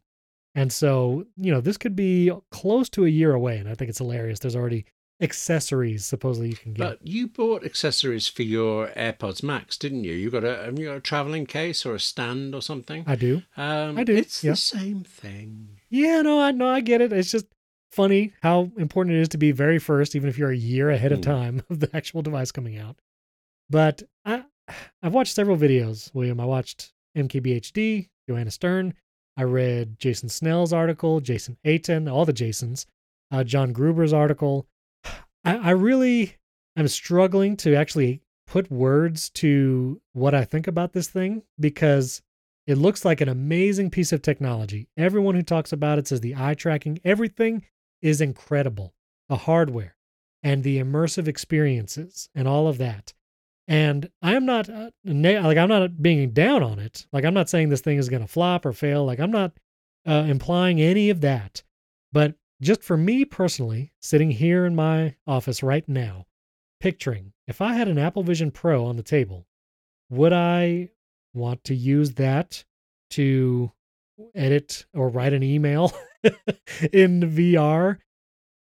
And 0.56 0.72
so, 0.72 1.26
you 1.38 1.52
know, 1.52 1.62
this 1.62 1.78
could 1.78 1.96
be 1.96 2.32
close 2.52 2.90
to 2.90 3.06
a 3.06 3.10
year 3.10 3.34
away. 3.34 3.58
And 3.58 3.70
I 3.70 3.74
think 3.74 3.90
it's 3.90 3.98
hilarious. 3.98 4.40
There's 4.40 4.56
already 4.56 4.86
accessories 5.22 6.06
supposedly 6.06 6.50
you 6.50 6.56
can 6.56 6.74
get. 6.74 6.84
But 6.84 7.08
you 7.08 7.28
bought 7.28 7.64
accessories 7.64 8.28
for 8.28 8.44
your 8.44 8.88
AirPods 8.90 9.44
Max, 9.44 9.78
didn't 9.78 10.04
you? 10.04 10.14
You 10.14 10.30
got 10.30 10.44
a 10.44 10.74
you 10.76 10.86
got 10.86 10.98
a 10.98 11.02
traveling 11.02 11.46
case 11.46 11.86
or 11.86 11.96
a 11.96 12.00
stand 12.00 12.54
or 12.54 12.62
something? 12.62 13.04
I 13.08 13.16
do. 13.16 13.44
Um, 13.56 13.98
I 13.98 14.04
do. 14.04 14.16
It's 14.16 14.44
yeah. 14.44 14.52
the 14.52 14.58
same 14.58 15.04
thing. 15.04 15.80
Yeah, 15.90 16.22
no, 16.22 16.42
I 16.42 16.52
know, 16.52 16.70
I 16.70 16.82
get 16.82 17.02
it. 17.02 17.14
It's 17.14 17.32
just 17.32 17.46
funny 17.92 18.34
how 18.42 18.72
important 18.78 19.16
it 19.16 19.22
is 19.22 19.30
to 19.30 19.38
be 19.38 19.52
very 19.52 19.80
first, 19.80 20.16
even 20.16 20.28
if 20.28 20.38
you're 20.38 20.52
a 20.52 20.58
year 20.58 20.90
ahead 20.90 21.12
of 21.12 21.20
hmm. 21.20 21.32
time 21.32 21.64
of 21.70 21.80
the 21.80 21.96
actual 21.96 22.22
device 22.22 22.52
coming 22.52 22.78
out. 22.78 22.98
But 23.70 24.04
I, 24.26 24.44
I've 25.02 25.14
watched 25.14 25.36
several 25.36 25.58
videos, 25.58 26.14
William. 26.14 26.40
I 26.40 26.46
watched 26.46 26.94
MKBHD, 27.18 28.10
Joanna 28.28 28.52
Stern. 28.52 28.94
I 29.38 29.44
read 29.44 30.00
Jason 30.00 30.30
Snell's 30.30 30.74
article, 30.74 31.20
Jason 31.20 31.58
Aten, 31.64 32.08
all 32.08 32.26
the 32.26 32.34
Jasons, 32.34 32.86
uh, 33.32 33.44
John 33.44 33.74
Gruber's 33.74 34.14
article. 34.14 34.68
I, 35.44 35.58
I 35.58 35.70
really 35.72 36.36
am 36.76 36.88
struggling 36.88 37.58
to 37.58 37.76
actually 37.76 38.22
put 38.48 38.72
words 38.72 39.30
to 39.30 40.02
what 40.14 40.34
I 40.34 40.46
think 40.46 40.68
about 40.68 40.94
this 40.94 41.08
thing 41.08 41.44
because 41.60 42.22
it 42.66 42.78
looks 42.78 43.04
like 43.04 43.22
an 43.22 43.30
amazing 43.30 43.90
piece 43.90 44.12
of 44.12 44.22
technology. 44.22 44.88
Everyone 44.98 45.36
who 45.36 45.42
talks 45.42 45.72
about 45.72 46.00
it 46.00 46.08
says 46.08 46.22
the 46.22 46.36
eye 46.36 46.54
tracking, 46.54 47.00
everything 47.04 47.64
is 48.02 48.22
incredible. 48.22 48.94
The 49.30 49.38
hardware 49.38 49.96
and 50.44 50.64
the 50.64 50.80
immersive 50.80 51.28
experiences 51.28 52.30
and 52.36 52.48
all 52.48 52.68
of 52.68 52.78
that. 52.78 53.14
And 53.68 54.10
I 54.22 54.36
am 54.36 54.46
not 54.46 54.70
uh, 54.70 54.92
like 55.06 55.58
I'm 55.58 55.70
not 55.70 56.02
being 56.02 56.32
down 56.32 56.64
on 56.64 56.80
it. 56.80 57.08
Like 57.14 57.24
I'm 57.24 57.34
not 57.34 57.50
saying 57.50 57.70
this 57.70 57.82
thing 57.82 57.98
is 57.98 58.10
going 58.10 58.22
to 58.22 58.28
flop 58.28 58.66
or 58.66 58.74
fail. 58.74 59.06
Like 59.06 59.20
I'm 59.20 59.32
not 59.32 59.54
uh, 60.06 60.26
implying 60.28 60.82
any 60.82 61.10
of 61.10 61.22
that. 61.22 61.64
But 62.12 62.36
just 62.64 62.84
for 62.84 62.98
me 62.98 63.26
personally, 63.26 63.94
sitting 64.02 64.32
here 64.32 64.66
in 64.66 64.76
my 64.76 65.16
office 65.28 65.62
right 65.64 65.88
now, 65.88 66.26
picturing 66.80 67.34
if 67.48 67.62
I 67.62 67.74
had 67.74 67.88
an 67.88 67.98
Apple 67.98 68.24
Vision 68.24 68.52
Pro 68.52 68.86
on 68.86 68.96
the 68.96 69.04
table, 69.04 69.46
would 70.10 70.34
I 70.34 70.90
want 71.34 71.64
to 71.66 71.76
use 71.76 72.14
that 72.14 72.64
to 73.12 73.72
edit 74.34 74.86
or 74.94 75.10
write 75.10 75.34
an 75.34 75.44
email 75.44 75.92
in 76.94 77.22
VR 77.22 77.98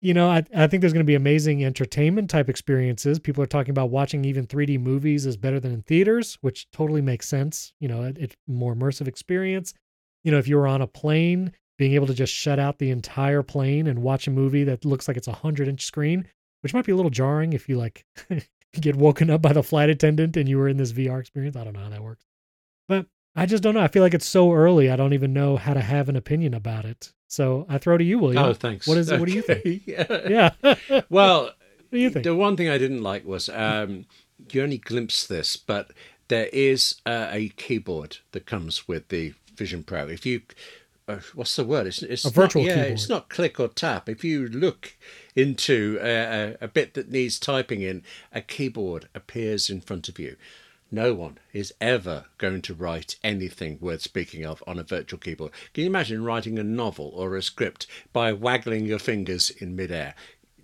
you 0.03 0.13
know, 0.13 0.29
I, 0.29 0.43
I 0.53 0.67
think 0.67 0.81
there's 0.81 0.91
going 0.91 1.05
to 1.05 1.09
be 1.09 1.15
amazing 1.15 1.63
entertainment 1.63 2.29
type 2.29 2.49
experiences. 2.49 3.19
People 3.19 3.41
are 3.41 3.47
talking 3.47 3.71
about 3.71 3.89
watching 3.89 4.25
even 4.25 4.45
3D 4.45 4.77
movies 4.77 5.25
is 5.25 5.37
better 5.37 5.61
than 5.61 5.71
in 5.71 5.81
theaters, 5.81 6.37
which 6.41 6.69
totally 6.71 7.01
makes 7.01 7.25
sense. 7.25 7.71
You 7.79 7.87
know, 7.87 8.03
it, 8.03 8.17
it's 8.19 8.35
more 8.45 8.75
immersive 8.75 9.07
experience. 9.07 9.73
You 10.25 10.33
know, 10.33 10.39
if 10.39 10.47
you 10.47 10.57
were 10.57 10.67
on 10.67 10.81
a 10.81 10.87
plane, 10.87 11.53
being 11.77 11.93
able 11.93 12.07
to 12.07 12.13
just 12.13 12.33
shut 12.33 12.59
out 12.59 12.77
the 12.77 12.91
entire 12.91 13.43
plane 13.43 13.87
and 13.87 14.03
watch 14.03 14.27
a 14.27 14.31
movie 14.31 14.63
that 14.63 14.85
looks 14.85 15.07
like 15.07 15.17
it's 15.17 15.27
a 15.27 15.33
hundred 15.33 15.67
inch 15.67 15.85
screen, 15.85 16.27
which 16.61 16.73
might 16.73 16.85
be 16.85 16.91
a 16.91 16.95
little 16.95 17.11
jarring 17.11 17.53
if 17.53 17.67
you 17.67 17.77
like 17.77 18.05
get 18.79 18.95
woken 18.95 19.29
up 19.29 19.41
by 19.41 19.53
the 19.53 19.63
flight 19.63 19.89
attendant 19.89 20.37
and 20.37 20.47
you 20.47 20.57
were 20.57 20.67
in 20.67 20.77
this 20.77 20.93
VR 20.93 21.19
experience. 21.19 21.55
I 21.55 21.63
don't 21.63 21.73
know 21.73 21.81
how 21.81 21.89
that 21.89 22.03
works, 22.03 22.25
but 22.87 23.07
I 23.35 23.45
just 23.45 23.63
don't 23.63 23.73
know. 23.73 23.81
I 23.81 23.87
feel 23.87 24.03
like 24.03 24.13
it's 24.13 24.27
so 24.27 24.53
early. 24.53 24.91
I 24.91 24.95
don't 24.95 25.13
even 25.13 25.33
know 25.33 25.57
how 25.57 25.73
to 25.73 25.81
have 25.81 26.09
an 26.09 26.15
opinion 26.15 26.53
about 26.53 26.85
it. 26.85 27.11
So 27.27 27.65
I 27.67 27.79
throw 27.79 27.97
to 27.97 28.03
you, 28.03 28.19
William. 28.19 28.43
Oh, 28.43 28.53
thanks. 28.53 28.87
What 28.87 28.97
is 28.97 29.09
it? 29.09 29.13
Okay. 29.13 29.19
What 29.19 29.29
do 29.29 29.35
you 29.35 29.41
think? 29.41 29.81
yeah. 29.87 30.51
yeah. 30.63 31.01
well, 31.09 31.45
what 31.45 31.55
do 31.91 31.97
you 31.97 32.11
think? 32.11 32.25
The 32.25 32.35
one 32.35 32.55
thing 32.55 32.69
I 32.69 32.77
didn't 32.77 33.01
like 33.01 33.25
was 33.25 33.49
um, 33.49 34.05
you 34.51 34.61
only 34.61 34.77
glimpse 34.77 35.25
this, 35.25 35.57
but 35.57 35.91
there 36.27 36.47
is 36.53 37.01
uh, 37.07 37.29
a 37.31 37.49
keyboard 37.49 38.17
that 38.33 38.45
comes 38.45 38.87
with 38.87 39.07
the 39.07 39.33
Vision 39.55 39.83
Pro. 39.83 40.07
If 40.07 40.25
you 40.27 40.41
what's 41.33 41.55
the 41.55 41.63
word? 41.63 41.87
It's, 41.87 42.01
it's 42.01 42.25
a 42.25 42.29
virtual 42.29 42.63
not, 42.63 42.67
yeah, 42.69 42.75
keyboard. 42.75 42.91
It's 42.93 43.09
not 43.09 43.29
click 43.29 43.59
or 43.59 43.67
tap. 43.67 44.07
If 44.07 44.23
you 44.23 44.47
look 44.47 44.95
into 45.35 45.99
a, 46.01 46.07
a, 46.07 46.57
a, 46.61 46.67
bit 46.67 46.93
that 46.93 47.11
needs 47.11 47.39
typing 47.39 47.81
in, 47.81 48.03
a 48.31 48.41
keyboard 48.41 49.09
appears 49.13 49.69
in 49.69 49.81
front 49.81 50.07
of 50.07 50.19
you 50.19 50.37
no 50.93 51.11
one 51.11 51.39
is 51.51 51.73
ever 51.81 52.25
going 52.37 52.61
to 52.61 52.73
write 52.73 53.15
anything 53.23 53.79
worth 53.81 54.03
speaking 54.03 54.45
of 54.45 54.63
on 54.67 54.77
a 54.77 54.83
virtual 54.83 55.17
keyboard. 55.17 55.51
Can 55.73 55.81
you 55.81 55.89
imagine 55.89 56.23
writing 56.23 56.59
a 56.59 56.63
novel 56.63 57.11
or 57.15 57.35
a 57.35 57.41
script 57.41 57.87
by 58.13 58.31
waggling 58.31 58.85
your 58.85 58.99
fingers 58.99 59.49
in 59.49 59.75
midair? 59.75 60.13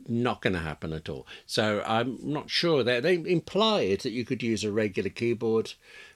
Not 0.07 0.41
going 0.41 0.53
to 0.53 0.59
happen 0.59 0.93
at 0.93 1.09
all. 1.09 1.25
So 1.47 1.83
I'm 1.83 2.19
not 2.21 2.51
sure 2.51 2.83
that 2.83 3.01
they 3.01 3.15
implied 3.15 4.01
that 4.01 4.11
you 4.11 4.23
could 4.23 4.43
use 4.43 4.63
a 4.63 4.71
regular 4.71 5.09
keyboard 5.09 5.73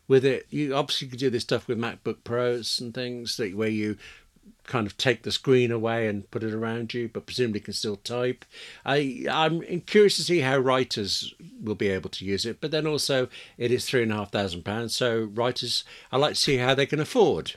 with 0.07 0.25
it. 0.25 0.45
You 0.49 0.75
obviously 0.75 1.07
could 1.07 1.19
do 1.19 1.29
this 1.29 1.43
stuff 1.43 1.67
with 1.67 1.77
MacBook 1.77 2.23
Pros 2.23 2.79
and 2.79 2.93
things 2.93 3.37
that 3.37 3.55
where 3.55 3.69
you 3.69 3.97
kind 4.65 4.87
of 4.87 4.97
take 4.97 5.23
the 5.23 5.31
screen 5.31 5.71
away 5.71 6.07
and 6.07 6.29
put 6.31 6.43
it 6.43 6.53
around 6.53 6.93
you, 6.93 7.09
but 7.09 7.25
presumably 7.25 7.59
can 7.59 7.73
still 7.73 7.97
type. 7.97 8.45
I 8.85 9.25
I'm 9.29 9.81
curious 9.81 10.15
to 10.17 10.23
see 10.23 10.39
how 10.39 10.57
writers 10.57 11.33
will 11.61 11.75
be 11.75 11.89
able 11.89 12.09
to 12.11 12.25
use 12.25 12.45
it, 12.45 12.61
but 12.61 12.71
then 12.71 12.87
also 12.87 13.27
it 13.57 13.71
is 13.71 13.85
three 13.85 14.03
and 14.03 14.11
a 14.11 14.15
half 14.15 14.31
thousand 14.31 14.63
pounds, 14.63 14.95
so 14.95 15.29
writers 15.33 15.83
I 16.11 16.17
like 16.17 16.35
to 16.35 16.39
see 16.39 16.57
how 16.57 16.73
they 16.75 16.85
can 16.85 16.99
afford 16.99 17.55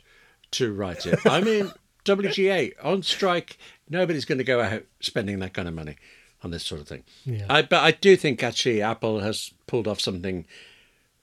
to 0.53 0.73
write 0.73 1.07
it. 1.07 1.19
I 1.27 1.41
mean, 1.41 1.73
WGA 2.05 2.73
on 2.83 3.03
strike, 3.03 3.59
nobody's 3.89 4.25
going 4.25 4.39
to 4.39 4.45
go 4.45 4.61
out 4.61 4.85
spending 5.01 5.39
that 5.41 5.55
kind 5.55 5.69
of 5.69 5.75
money 5.75 5.97
on 6.43 6.51
this 6.51 6.65
sort 6.65 6.81
of 6.81 6.89
thing. 6.89 7.05
Yeah. 7.25 7.47
I, 7.49 7.63
but 7.63 7.83
I 7.83 7.93
do 7.93 8.17
think 8.17 8.43
actually 8.43 8.83
Apple 8.83 9.21
has 9.21 9.53
pulled 9.67 9.89
off 9.89 10.01
something 10.01 10.47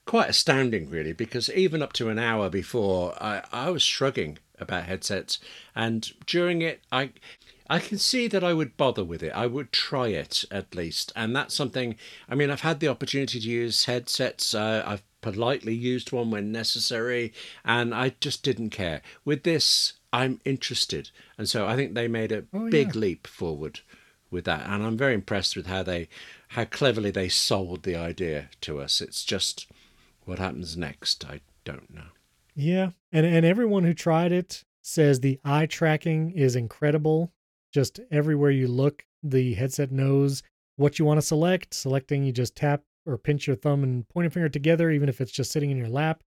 quite 0.04 0.30
astounding, 0.30 0.90
really, 0.90 1.12
because 1.12 1.50
even 1.50 1.82
up 1.82 1.92
to 1.94 2.08
an 2.08 2.18
hour 2.18 2.50
before, 2.50 3.14
I, 3.22 3.42
I 3.52 3.70
was 3.70 3.82
shrugging 3.82 4.38
about 4.58 4.84
headsets, 4.84 5.38
and 5.74 6.12
during 6.26 6.62
it, 6.62 6.82
I 6.92 7.10
I 7.68 7.78
can 7.78 7.96
see 7.96 8.28
that 8.28 8.44
I 8.44 8.52
would 8.52 8.76
bother 8.76 9.04
with 9.04 9.22
it. 9.22 9.32
I 9.32 9.46
would 9.46 9.72
try 9.72 10.08
it 10.08 10.44
at 10.50 10.74
least, 10.74 11.12
and 11.16 11.34
that's 11.34 11.54
something. 11.54 11.96
I 12.28 12.34
mean, 12.34 12.50
I've 12.50 12.60
had 12.60 12.80
the 12.80 12.88
opportunity 12.88 13.40
to 13.40 13.48
use 13.48 13.86
headsets. 13.86 14.54
Uh, 14.54 14.82
I've 14.86 15.02
politely 15.22 15.74
used 15.74 16.12
one 16.12 16.30
when 16.30 16.52
necessary, 16.52 17.32
and 17.64 17.94
I 17.94 18.14
just 18.20 18.42
didn't 18.42 18.70
care. 18.70 19.00
With 19.24 19.42
this, 19.42 19.94
I'm 20.12 20.40
interested, 20.44 21.10
and 21.38 21.48
so 21.48 21.66
I 21.66 21.76
think 21.76 21.94
they 21.94 22.08
made 22.08 22.32
a 22.32 22.44
oh, 22.52 22.68
big 22.70 22.94
yeah. 22.94 23.00
leap 23.00 23.26
forward 23.26 23.80
with 24.30 24.44
that, 24.44 24.66
and 24.68 24.82
I'm 24.82 24.98
very 24.98 25.14
impressed 25.14 25.56
with 25.56 25.66
how 25.66 25.82
they, 25.82 26.08
how 26.48 26.64
cleverly 26.64 27.10
they 27.10 27.30
sold 27.30 27.84
the 27.84 27.96
idea 27.96 28.50
to 28.62 28.80
us. 28.80 29.00
It's 29.00 29.24
just 29.24 29.66
what 30.26 30.38
happens 30.38 30.76
next. 30.76 31.24
I 31.24 31.40
don't 31.64 31.92
know. 31.92 32.08
Yeah, 32.54 32.90
and 33.12 33.26
and 33.26 33.44
everyone 33.44 33.84
who 33.84 33.94
tried 33.94 34.32
it 34.32 34.64
says 34.82 35.20
the 35.20 35.40
eye 35.44 35.66
tracking 35.66 36.30
is 36.30 36.56
incredible. 36.56 37.32
Just 37.72 38.00
everywhere 38.10 38.50
you 38.50 38.68
look, 38.68 39.04
the 39.22 39.54
headset 39.54 39.90
knows 39.90 40.42
what 40.76 40.98
you 40.98 41.04
want 41.04 41.18
to 41.18 41.26
select. 41.26 41.74
Selecting, 41.74 42.24
you 42.24 42.32
just 42.32 42.54
tap 42.54 42.82
or 43.06 43.18
pinch 43.18 43.46
your 43.46 43.56
thumb 43.56 43.82
and 43.82 44.08
pointer 44.08 44.30
finger 44.30 44.48
together, 44.48 44.90
even 44.90 45.08
if 45.08 45.20
it's 45.20 45.32
just 45.32 45.50
sitting 45.50 45.70
in 45.70 45.76
your 45.78 45.88
lap. 45.88 46.22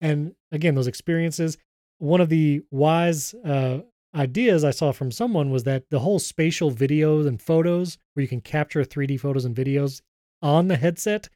And 0.00 0.34
again, 0.50 0.74
those 0.74 0.86
experiences. 0.86 1.58
One 1.98 2.20
of 2.20 2.30
the 2.30 2.62
wise 2.70 3.34
uh, 3.44 3.80
ideas 4.14 4.64
I 4.64 4.70
saw 4.70 4.92
from 4.92 5.10
someone 5.10 5.50
was 5.50 5.64
that 5.64 5.84
the 5.90 6.00
whole 6.00 6.18
spatial 6.18 6.72
videos 6.72 7.26
and 7.26 7.40
photos, 7.40 7.98
where 8.14 8.22
you 8.22 8.28
can 8.28 8.40
capture 8.40 8.82
3D 8.82 9.20
photos 9.20 9.44
and 9.44 9.54
videos 9.54 10.00
on 10.42 10.68
the 10.68 10.76
headset, 10.76 11.28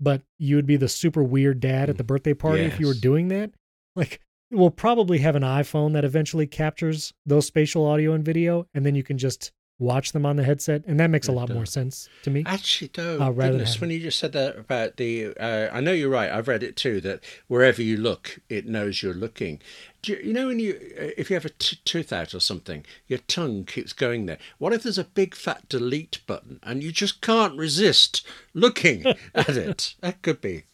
but 0.00 0.22
you 0.38 0.56
would 0.56 0.66
be 0.66 0.76
the 0.76 0.88
super 0.88 1.22
weird 1.22 1.60
dad 1.60 1.90
at 1.90 1.98
the 1.98 2.04
birthday 2.04 2.34
party 2.34 2.62
yes. 2.62 2.72
if 2.72 2.80
you 2.80 2.86
were 2.86 2.94
doing 2.94 3.28
that. 3.28 3.52
Like 3.94 4.20
we'll 4.50 4.70
probably 4.70 5.18
have 5.18 5.36
an 5.36 5.42
iPhone 5.42 5.92
that 5.92 6.04
eventually 6.04 6.46
captures 6.46 7.12
those 7.26 7.46
spatial 7.46 7.86
audio 7.86 8.12
and 8.12 8.24
video, 8.24 8.66
and 8.74 8.84
then 8.84 8.94
you 8.94 9.02
can 9.02 9.18
just 9.18 9.52
watch 9.80 10.12
them 10.12 10.26
on 10.26 10.36
the 10.36 10.44
headset, 10.44 10.84
and 10.86 11.00
that 11.00 11.08
makes 11.08 11.26
a 11.26 11.32
lot 11.32 11.48
more 11.48 11.66
sense 11.66 12.08
to 12.22 12.30
me. 12.30 12.44
Actually, 12.46 12.90
though, 12.92 13.18
uh, 13.18 13.30
goodness, 13.30 13.80
when 13.80 13.90
you 13.90 13.98
just 13.98 14.18
said 14.18 14.32
that 14.32 14.56
about 14.58 14.96
the, 14.98 15.34
uh, 15.38 15.68
I 15.72 15.80
know 15.80 15.92
you're 15.92 16.10
right. 16.10 16.30
I've 16.30 16.48
read 16.48 16.62
it 16.62 16.76
too. 16.76 17.00
That 17.00 17.24
wherever 17.48 17.82
you 17.82 17.96
look, 17.96 18.40
it 18.48 18.66
knows 18.66 19.02
you're 19.02 19.14
looking. 19.14 19.60
You, 20.04 20.20
you, 20.22 20.32
know, 20.32 20.48
when 20.48 20.58
you, 20.58 20.72
uh, 20.98 21.10
if 21.16 21.30
you 21.30 21.34
have 21.34 21.44
a 21.44 21.50
t- 21.50 21.78
tooth 21.84 22.12
out 22.12 22.34
or 22.34 22.40
something, 22.40 22.84
your 23.06 23.18
tongue 23.26 23.64
keeps 23.64 23.92
going 23.92 24.26
there. 24.26 24.38
What 24.58 24.72
if 24.72 24.82
there's 24.82 24.98
a 24.98 25.04
big 25.04 25.34
fat 25.34 25.68
delete 25.68 26.20
button 26.26 26.58
and 26.62 26.82
you 26.82 26.92
just 26.92 27.20
can't 27.20 27.56
resist 27.56 28.26
looking 28.54 29.04
at 29.34 29.56
it? 29.56 29.94
That 30.00 30.22
could 30.22 30.40
be 30.40 30.64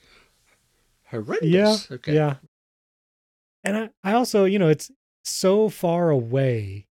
horrendous. 1.11 1.89
Yeah. 1.91 1.97
Okay. 1.97 2.15
Yeah. 2.15 2.35
And 3.65 3.77
I, 3.77 3.91
I 4.05 4.13
also, 4.13 4.45
you 4.45 4.59
know, 4.59 4.69
it's 4.69 4.91
so 5.25 5.69
far 5.69 6.11
away 6.11 6.87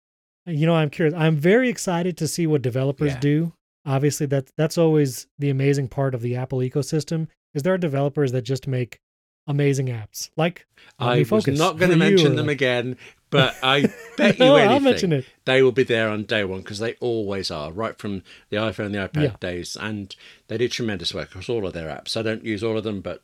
you 0.46 0.66
know, 0.66 0.76
I'm 0.76 0.90
curious. 0.90 1.16
I'm 1.16 1.36
very 1.36 1.70
excited 1.70 2.18
to 2.18 2.28
see 2.28 2.46
what 2.46 2.62
developers 2.62 3.14
yeah. 3.14 3.20
do. 3.20 3.54
Obviously, 3.86 4.26
that 4.28 4.50
that's 4.58 4.78
always 4.78 5.28
the 5.40 5.50
amazing 5.50 5.88
part 5.88 6.14
of 6.14 6.22
the 6.22 6.36
Apple 6.36 6.60
ecosystem. 6.60 7.28
Is 7.54 7.64
there 7.64 7.74
are 7.74 7.80
developers 7.80 8.32
that 8.32 8.44
just 8.44 8.68
make 8.68 9.00
amazing 9.48 9.88
apps 9.88 10.30
like 10.36 10.66
I 10.98 11.26
was 11.30 11.48
not 11.48 11.78
going 11.78 11.92
to 11.92 11.98
mention 11.98 12.36
them 12.36 12.48
like... 12.48 12.56
again, 12.56 12.98
but 13.30 13.56
I 13.64 13.92
bet 14.18 14.40
you 14.40 14.46
no, 14.46 14.56
anything 14.56 14.72
I'll 14.72 14.80
mention 14.80 15.14
it. 15.14 15.26
they 15.46 15.62
will 15.62 15.72
be 15.72 15.84
there 15.84 16.10
on 16.10 16.24
day 16.24 16.44
one 16.44 16.62
because 16.62 16.80
they 16.80 16.94
always 16.96 17.52
are, 17.52 17.72
right 17.72 17.98
from 17.98 18.24
the 18.50 18.58
iPhone, 18.58 18.92
the 18.92 19.08
iPad 19.08 19.24
yeah. 19.24 19.36
days, 19.40 19.76
and 19.80 20.16
they 20.48 20.58
did 20.58 20.72
tremendous 20.72 21.14
work 21.14 21.30
across 21.30 21.50
all 21.50 21.66
of 21.68 21.74
their 21.74 21.90
apps. 21.90 22.16
I 22.16 22.22
don't 22.22 22.46
use 22.46 22.64
all 22.64 22.78
of 22.78 22.84
them, 22.84 23.02
but 23.02 23.24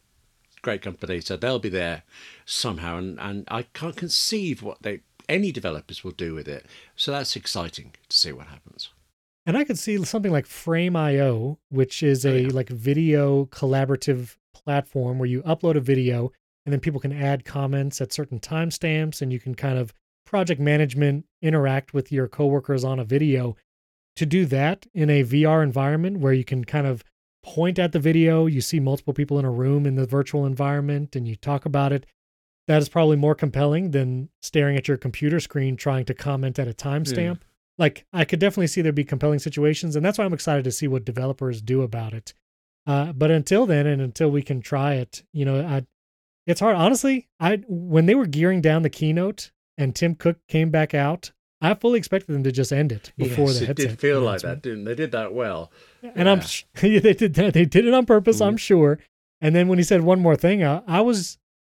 great 0.61 0.81
company, 0.81 1.21
so 1.21 1.37
they'll 1.37 1.59
be 1.59 1.69
there 1.69 2.03
somehow, 2.45 2.97
and 2.97 3.19
and 3.19 3.47
I 3.49 3.63
can't 3.63 3.95
conceive 3.95 4.61
what 4.61 4.81
they 4.81 5.01
any 5.29 5.51
developers 5.51 6.03
will 6.03 6.11
do 6.11 6.33
with 6.33 6.47
it. 6.47 6.65
So 6.95 7.11
that's 7.11 7.35
exciting 7.35 7.93
to 8.09 8.17
see 8.17 8.31
what 8.31 8.47
happens. 8.47 8.89
And 9.45 9.57
I 9.57 9.63
could 9.63 9.79
see 9.79 10.03
something 10.05 10.31
like 10.31 10.45
Frame.io, 10.45 11.57
which 11.69 12.03
is 12.03 12.25
oh, 12.25 12.29
a 12.29 12.33
oh, 12.33 12.37
yeah. 12.37 12.49
like 12.51 12.69
video 12.69 13.45
collaborative 13.45 14.35
platform 14.53 15.19
where 15.19 15.29
you 15.29 15.41
upload 15.43 15.75
a 15.75 15.81
video 15.81 16.31
and 16.65 16.73
then 16.73 16.79
people 16.79 16.99
can 16.99 17.11
add 17.11 17.45
comments 17.45 18.01
at 18.01 18.13
certain 18.13 18.39
timestamps 18.39 19.21
and 19.21 19.33
you 19.33 19.39
can 19.39 19.55
kind 19.55 19.77
of 19.77 19.93
project 20.25 20.61
management 20.61 21.25
interact 21.41 21.93
with 21.93 22.11
your 22.11 22.27
coworkers 22.27 22.83
on 22.83 22.99
a 22.99 23.05
video. 23.05 23.55
To 24.17 24.25
do 24.25 24.45
that 24.47 24.85
in 24.93 25.09
a 25.09 25.23
VR 25.23 25.63
environment 25.63 26.19
where 26.19 26.33
you 26.33 26.43
can 26.43 26.65
kind 26.65 26.85
of 26.85 27.03
point 27.43 27.79
at 27.79 27.91
the 27.91 27.99
video, 27.99 28.45
you 28.45 28.61
see 28.61 28.79
multiple 28.79 29.13
people 29.13 29.39
in 29.39 29.45
a 29.45 29.51
room 29.51 29.85
in 29.85 29.95
the 29.95 30.05
virtual 30.05 30.45
environment 30.45 31.15
and 31.15 31.27
you 31.27 31.35
talk 31.35 31.65
about 31.65 31.91
it 31.91 32.05
that 32.67 32.81
is 32.81 32.89
probably 32.89 33.17
more 33.17 33.35
compelling 33.35 33.91
than 33.91 34.29
staring 34.41 34.77
at 34.77 34.87
your 34.87 34.97
computer 34.97 35.39
screen 35.39 35.75
trying 35.75 36.05
to 36.05 36.13
comment 36.13 36.59
at 36.59 36.67
a 36.67 36.73
timestamp. 36.73 37.17
Yeah. 37.17 37.47
Like 37.77 38.05
I 38.13 38.25
could 38.25 38.39
definitely 38.39 38.67
see 38.67 38.81
there 38.81 38.91
be 38.91 39.03
compelling 39.03 39.39
situations, 39.39 39.95
and 39.95 40.05
that's 40.05 40.17
why 40.17 40.25
I'm 40.25 40.33
excited 40.33 40.63
to 40.65 40.71
see 40.71 40.87
what 40.87 41.05
developers 41.05 41.61
do 41.61 41.81
about 41.81 42.13
it. 42.13 42.33
Uh, 42.87 43.11
but 43.13 43.31
until 43.31 43.65
then, 43.65 43.85
and 43.85 44.01
until 44.01 44.31
we 44.31 44.41
can 44.41 44.61
try 44.61 44.95
it, 44.95 45.23
you 45.33 45.45
know, 45.45 45.61
I, 45.61 45.85
it's 46.47 46.59
hard. 46.59 46.75
Honestly, 46.75 47.27
I 47.39 47.61
when 47.67 48.05
they 48.05 48.15
were 48.15 48.25
gearing 48.25 48.61
down 48.61 48.81
the 48.81 48.89
keynote 48.89 49.51
and 49.77 49.95
Tim 49.95 50.15
Cook 50.15 50.37
came 50.47 50.71
back 50.71 50.93
out, 50.93 51.31
I 51.61 51.73
fully 51.75 51.99
expected 51.99 52.33
them 52.33 52.43
to 52.43 52.51
just 52.51 52.73
end 52.73 52.91
it 52.91 53.13
before 53.17 53.47
yes, 53.47 53.59
the 53.59 53.65
headset. 53.67 53.85
It 53.85 53.89
did 53.89 53.99
feel 53.99 54.21
like 54.21 54.41
that, 54.41 54.63
didn't 54.63 54.85
they? 54.85 54.95
Did 54.95 55.11
that 55.11 55.33
well. 55.33 55.71
And 56.01 56.25
yeah. 56.25 56.31
I'm 56.31 56.41
they 57.01 57.13
did 57.13 57.35
that. 57.35 57.53
They 57.53 57.65
did 57.65 57.85
it 57.85 57.93
on 57.93 58.05
purpose, 58.05 58.41
mm. 58.41 58.47
I'm 58.47 58.57
sure. 58.57 58.99
And 59.39 59.55
then 59.55 59.67
when 59.67 59.77
he 59.77 59.83
said 59.83 60.01
one 60.01 60.19
more 60.19 60.35
thing, 60.35 60.63
I, 60.63 60.81
I 60.87 61.01
was 61.01 61.37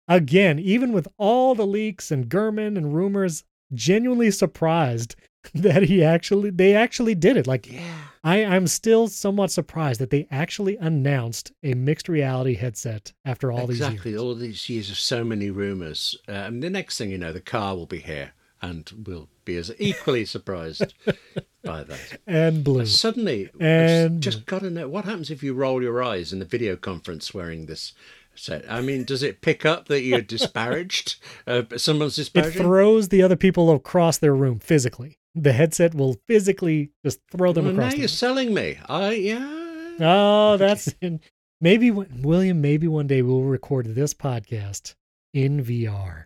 again, 0.08 0.60
even 0.60 0.92
with 0.92 1.08
all 1.18 1.56
the 1.56 1.66
leaks 1.66 2.12
and 2.12 2.30
Gurman 2.30 2.78
and 2.78 2.94
rumors, 2.94 3.44
genuinely 3.74 4.30
surprised 4.30 5.16
that 5.54 5.84
he 5.84 6.04
actually 6.04 6.50
they 6.50 6.76
actually 6.76 7.16
did 7.16 7.38
it. 7.38 7.48
Like 7.48 7.72
yeah. 7.72 7.98
I, 8.24 8.46
I'm 8.46 8.68
still 8.68 9.08
somewhat 9.08 9.52
surprised 9.52 10.00
that 10.00 10.12
they 10.12 10.28
actually 10.30 10.78
announced 10.78 11.52
a 11.64 11.74
mixed 11.74 12.08
reality 12.08 12.54
headset 12.56 13.14
after 13.26 13.52
all 13.52 13.70
exactly, 13.70 13.74
these 13.74 13.80
years. 13.80 13.90
Exactly, 13.90 14.18
all 14.18 14.36
these 14.36 14.70
years 14.70 14.90
of 14.92 15.00
so 15.00 15.24
many 15.24 15.50
rumors. 15.50 16.16
Uh, 16.28 16.34
and 16.34 16.62
the 16.62 16.70
next 16.70 16.98
thing 16.98 17.10
you 17.10 17.18
know, 17.18 17.34
the 17.34 17.42
car 17.42 17.76
will 17.76 17.88
be 17.88 18.00
here 18.00 18.34
and 18.62 18.92
we'll 19.06 19.28
be 19.44 19.58
as 19.58 19.72
equally 19.80 20.24
surprised 20.26 20.94
by 21.64 21.84
that. 21.84 22.20
And 22.28 22.64
blue. 22.64 22.82
Uh, 22.82 22.86
suddenly, 22.86 23.50
and 23.60 24.22
just 24.22 24.46
got 24.46 24.60
to 24.62 24.70
know 24.70 24.88
what 24.88 25.06
happens 25.06 25.32
if 25.32 25.42
you 25.42 25.54
roll 25.54 25.82
your 25.82 26.04
eyes 26.04 26.32
in 26.32 26.40
the 26.40 26.46
video 26.46 26.76
conference 26.76 27.34
wearing 27.34 27.66
this 27.66 27.94
set. 28.36 28.70
I 28.70 28.82
mean, 28.82 29.04
does 29.04 29.24
it 29.24 29.42
pick 29.42 29.66
up 29.66 29.88
that 29.88 30.02
you're 30.02 30.22
disparaged? 30.22 31.16
uh, 31.48 31.64
someone's 31.78 32.16
disparaging? 32.16 32.62
It 32.62 32.64
throws 32.64 33.10
the 33.10 33.24
other 33.24 33.36
people 33.36 33.74
across 33.74 34.18
their 34.18 34.36
room 34.36 34.60
physically. 34.60 35.18
The 35.36 35.54
headset 35.54 35.96
will 35.96 36.18
physically 36.28 36.92
just 37.06 37.20
throw 37.32 37.54
them 37.54 37.66
well, 37.66 37.74
across. 37.76 37.94
Now 37.94 38.00
you're 38.00 38.08
selling 38.08 38.54
me. 38.54 38.78
I 38.90 39.12
yeah. 39.14 39.96
Oh, 40.00 40.58
that's 40.58 40.94
in, 41.02 41.22
maybe 41.62 41.92
William. 41.92 42.62
Maybe 42.62 42.88
one 42.88 43.08
day 43.08 43.22
we'll 43.22 43.44
record 43.44 43.96
this 43.96 44.14
podcast 44.14 44.96
in 45.34 45.64
VR, 45.64 46.26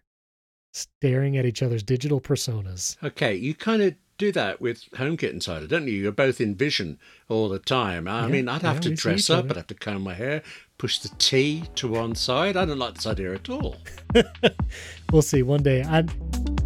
staring 0.73 1.37
at 1.37 1.45
each 1.45 1.61
other's 1.61 1.83
digital 1.83 2.19
personas. 2.19 2.97
Okay, 3.03 3.35
you 3.35 3.53
kind 3.53 3.81
of 3.81 3.95
do 4.17 4.31
that 4.31 4.61
with 4.61 4.89
HomeKit 4.91 5.33
Insider, 5.33 5.67
don't 5.67 5.87
you? 5.87 5.93
You're 5.93 6.11
both 6.11 6.39
in 6.39 6.55
vision 6.55 6.97
all 7.27 7.49
the 7.49 7.59
time. 7.59 8.07
I 8.07 8.21
yeah, 8.21 8.27
mean, 8.27 8.47
I'd 8.47 8.61
have 8.61 8.79
to 8.81 8.95
dress 8.95 9.29
up, 9.29 9.49
I'd 9.49 9.57
have 9.57 9.67
to 9.67 9.75
comb 9.75 10.03
my 10.03 10.13
hair, 10.13 10.41
push 10.77 10.99
the 10.99 11.09
T 11.17 11.63
to 11.75 11.87
one 11.87 12.15
side. 12.15 12.57
I 12.57 12.65
don't 12.65 12.77
like 12.79 12.95
this 12.95 13.07
idea 13.07 13.33
at 13.33 13.49
all. 13.49 13.77
we'll 15.11 15.21
see 15.21 15.43
one 15.43 15.63
day. 15.63 15.83
I 15.83 15.99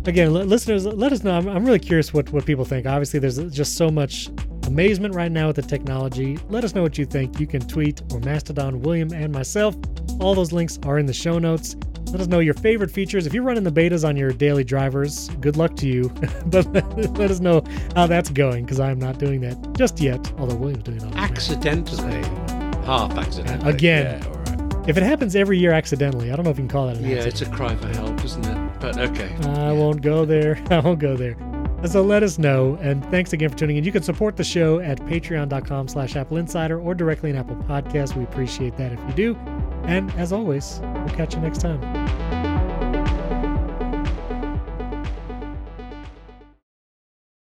again, 0.05 0.33
listeners, 0.33 0.85
let 0.85 1.11
us 1.11 1.23
know. 1.23 1.37
I'm, 1.37 1.47
I'm 1.47 1.65
really 1.65 1.79
curious 1.79 2.13
what 2.13 2.29
what 2.31 2.45
people 2.45 2.65
think. 2.65 2.85
Obviously, 2.85 3.19
there's 3.19 3.37
just 3.51 3.77
so 3.77 3.89
much 3.89 4.29
amazement 4.65 5.15
right 5.15 5.31
now 5.31 5.47
with 5.47 5.55
the 5.55 5.61
technology. 5.61 6.37
Let 6.49 6.63
us 6.63 6.75
know 6.75 6.81
what 6.81 6.97
you 6.97 7.05
think. 7.05 7.39
You 7.39 7.47
can 7.47 7.61
tweet 7.67 8.01
or 8.11 8.19
Mastodon 8.19 8.81
William 8.81 9.11
and 9.13 9.33
myself. 9.33 9.75
All 10.19 10.35
those 10.35 10.51
links 10.51 10.79
are 10.83 10.99
in 10.99 11.05
the 11.05 11.13
show 11.13 11.39
notes. 11.39 11.75
Let 12.11 12.21
us 12.21 12.27
know 12.27 12.39
your 12.39 12.55
favorite 12.55 12.89
features. 12.89 13.27
If 13.27 13.33
you're 13.35 13.43
running 13.43 13.63
the 13.63 13.71
betas 13.71 14.07
on 14.07 14.17
your 14.17 14.31
daily 14.31 14.63
drivers, 14.63 15.29
good 15.41 15.57
luck 15.57 15.75
to 15.77 15.87
you. 15.87 16.09
but 16.47 16.65
let 17.17 17.31
us 17.31 17.39
know 17.39 17.63
how 17.95 18.07
that's 18.07 18.29
going 18.29 18.65
because 18.65 18.79
I'm 18.79 18.99
not 18.99 19.19
doing 19.19 19.41
that 19.41 19.77
just 19.77 19.99
yet. 19.99 20.33
Although 20.39 20.55
William's 20.55 20.83
doing 20.83 21.01
it 21.01 21.15
accidentally, 21.15 22.58
half 22.85 23.11
accidentally. 23.17 23.71
Again, 23.71 24.21
yeah, 24.21 24.39
if 24.87 24.97
it 24.97 25.03
happens 25.03 25.35
every 25.35 25.59
year 25.59 25.71
accidentally, 25.71 26.31
I 26.31 26.35
don't 26.35 26.45
know 26.45 26.51
if 26.51 26.57
you 26.57 26.63
can 26.63 26.69
call 26.69 26.87
that 26.87 26.97
an 26.97 27.03
yeah, 27.03 27.17
accident. 27.17 27.41
it's 27.41 27.41
a 27.41 27.55
cry 27.55 27.75
for 27.75 27.87
help, 27.89 28.23
isn't 28.23 28.45
it? 28.45 28.79
But 28.79 28.97
okay. 28.97 29.35
I 29.49 29.71
won't 29.71 30.01
go 30.01 30.25
there. 30.25 30.61
I 30.71 30.79
won't 30.79 30.99
go 30.99 31.15
there. 31.15 31.37
So 31.85 32.01
let 32.01 32.23
us 32.23 32.37
know. 32.37 32.77
And 32.81 33.05
thanks 33.05 33.31
again 33.31 33.49
for 33.49 33.57
tuning 33.57 33.77
in. 33.77 33.83
You 33.83 33.91
can 33.91 34.03
support 34.03 34.35
the 34.35 34.43
show 34.43 34.79
at 34.79 34.99
patreon.com 35.01 35.87
slash 35.87 36.13
AppleInsider 36.13 36.83
or 36.83 36.93
directly 36.93 37.29
in 37.29 37.35
Apple 37.35 37.55
Podcasts. 37.55 38.15
We 38.15 38.23
appreciate 38.23 38.75
that 38.77 38.91
if 38.91 38.99
you 39.07 39.13
do. 39.13 39.35
And 39.83 40.11
as 40.11 40.33
always, 40.33 40.79
we'll 40.81 41.15
catch 41.15 41.35
you 41.35 41.41
next 41.41 41.61
time. 41.61 42.08